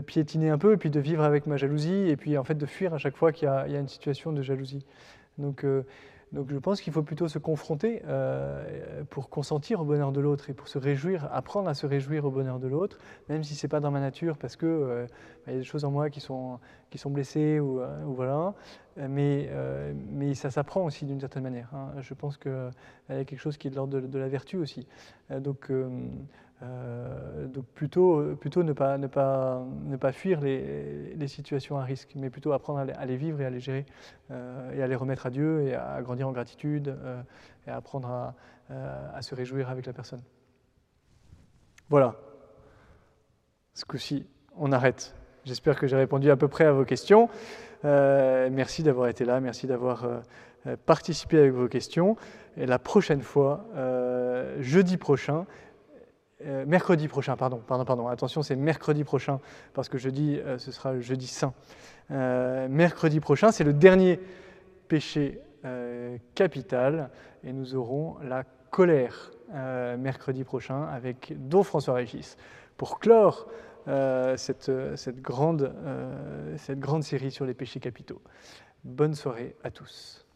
piétiner 0.05 0.49
un 0.49 0.57
peu 0.57 0.73
et 0.73 0.77
puis 0.77 0.89
de 0.89 0.99
vivre 0.99 1.23
avec 1.23 1.47
ma 1.47 1.55
jalousie 1.55 2.09
et 2.09 2.17
puis 2.17 2.37
en 2.37 2.43
fait 2.43 2.55
de 2.55 2.65
fuir 2.65 2.93
à 2.93 2.97
chaque 2.97 3.15
fois 3.15 3.31
qu'il 3.31 3.47
y, 3.47 3.75
a 3.75 3.79
une 3.79 3.87
situation 3.87 4.33
de 4.33 4.41
jalousie. 4.41 4.85
Euh, 5.63 5.83
donc 6.31 6.51
je 6.51 6.57
pense 6.57 6.81
qu'il 6.81 6.93
faut 6.93 7.01
plutôt 7.01 7.27
se 7.27 7.39
confronter 7.39 8.03
euh, 8.07 9.03
pour 9.09 9.29
consentir 9.29 9.81
au 9.81 9.83
bonheur 9.83 10.11
de 10.11 10.19
l'autre 10.19 10.49
et 10.49 10.53
pour 10.53 10.67
se 10.67 10.77
réjouir, 10.77 11.27
apprendre 11.33 11.69
à 11.69 11.73
se 11.73 11.87
réjouir 11.87 12.25
au 12.25 12.31
bonheur 12.31 12.59
de 12.59 12.67
l'autre, 12.67 12.99
même 13.29 13.43
si 13.43 13.55
ce 13.55 13.65
n'est 13.65 13.69
pas 13.69 13.79
dans 13.79 13.89
ma 13.89 13.99
nature 13.99 14.37
parce 14.37 14.55
que 14.55 14.65
euh, 14.65 15.07
y 15.47 15.51
a 15.51 15.57
des 15.57 15.63
choses 15.63 15.85
en 15.85 15.91
moi 15.91 16.09
qui 16.11 16.19
sont, 16.19 16.59
qui 16.91 16.99
sont 16.99 17.09
blessées 17.09 17.59
ou, 17.59 17.81
voilà. 18.05 18.53
Mais, 18.97 19.49
mais 20.11 20.33
ça 20.33 20.51
s'apprend 20.51 20.83
aussi 20.83 21.05
d'une 21.05 21.21
certaine 21.21 21.43
manière. 21.43 21.69
Hein. 21.73 21.93
Je 22.01 22.13
pense 22.13 22.37
qu'il 22.37 22.51
y 23.09 23.13
a 23.13 23.23
quelque 23.23 23.39
chose 23.39 23.57
qui 23.57 23.67
est 23.67 23.71
de 23.71 23.75
l'ordre 23.77 24.01
de, 24.01 24.05
de, 24.05 24.19
la 24.19 24.27
vertu 24.27 24.57
aussi. 24.57 24.87
donc 25.29 25.71
euh, 26.61 27.47
donc 27.47 27.65
plutôt, 27.67 28.35
plutôt 28.35 28.63
ne, 28.63 28.73
pas, 28.73 28.97
ne, 28.97 29.07
pas, 29.07 29.63
ne 29.85 29.95
pas 29.95 30.11
fuir 30.11 30.41
les, 30.41 31.27
situations 31.27 31.77
à 31.77 31.83
risque, 31.83 32.11
mais 32.15 32.29
plutôt 32.29 32.51
apprendre 32.51 32.79
à 32.79 33.05
les, 33.05 33.17
vivre 33.17 33.39
et 33.41 33.45
à 33.45 33.49
les 33.49 33.59
gérer 33.59 33.85
euh, 34.31 34.73
et 34.73 34.81
à 34.81 34.87
les 34.87 34.95
remettre 34.95 35.25
à 35.25 35.29
Dieu 35.29 35.61
et 35.61 35.75
à 35.75 36.01
grandir 36.01 36.27
en 36.27 36.31
gratitude 36.31 36.89
euh, 36.89 37.21
et 37.65 37.69
à 37.69 37.77
apprendre 37.77 38.09
à, 38.09 38.35
à, 39.15 39.21
se 39.21 39.35
réjouir 39.35 39.69
avec 39.69 39.85
la 39.85 39.93
personne. 39.93 40.21
Voilà. 41.87 42.15
Ce 43.73 43.85
coup-ci, 43.85 44.27
on 44.57 44.71
arrête. 44.71 45.15
J'espère 45.45 45.79
que 45.79 45.87
j'ai 45.87 45.95
répondu 45.95 46.29
à 46.29 46.35
peu 46.35 46.47
près 46.47 46.65
à 46.65 46.73
vos 46.73 46.83
questions. 46.83 47.29
merci 47.83 48.83
d'avoir 48.83 49.07
été 49.07 49.23
là, 49.23 49.39
merci 49.39 49.65
d'avoir 49.65 50.05
participé 50.85 51.39
avec 51.39 51.53
vos 51.53 51.69
questions. 51.69 52.17
Et 52.57 52.65
la 52.65 52.77
prochaine 52.77 53.21
fois, 53.21 53.65
jeudi 54.59 54.97
prochain, 54.97 55.45
euh, 56.45 56.65
mercredi 56.65 57.09
prochain, 57.09 57.35
pardon, 57.35 57.61
pardon, 57.65 57.83
pardon, 57.83 58.07
attention, 58.07 58.41
c'est 58.41 58.55
mercredi 58.55 59.03
prochain, 59.03 59.41
parce 59.73 59.89
que 59.89 59.97
jeudi, 59.97 60.39
euh, 60.39 60.57
ce 60.57 60.71
sera 60.71 60.93
le 60.93 61.01
jeudi 61.01 61.27
saint. 61.27 61.53
Euh, 62.11 62.69
mercredi 62.69 63.19
prochain, 63.19 63.51
c'est 63.51 63.65
le 63.65 63.73
dernier 63.73 64.19
péché 64.87 65.41
capital, 66.35 67.09
et 67.43 67.51
nous 67.51 67.75
aurons 67.75 68.15
la 68.23 68.45
colère 68.71 69.31
mercredi 69.97 70.45
prochain 70.45 70.85
avec 70.85 71.33
Don 71.49 71.63
François 71.63 71.95
Régis, 71.95 72.37
pour 72.77 72.97
clore 72.97 73.45
cette, 74.37 74.71
grande 75.21 75.73
série 77.01 77.31
sur 77.31 77.45
les 77.45 77.53
péchés 77.53 77.81
capitaux. 77.81 78.21
Bonne 78.85 79.15
soirée 79.15 79.57
à 79.65 79.69
tous. 79.69 80.28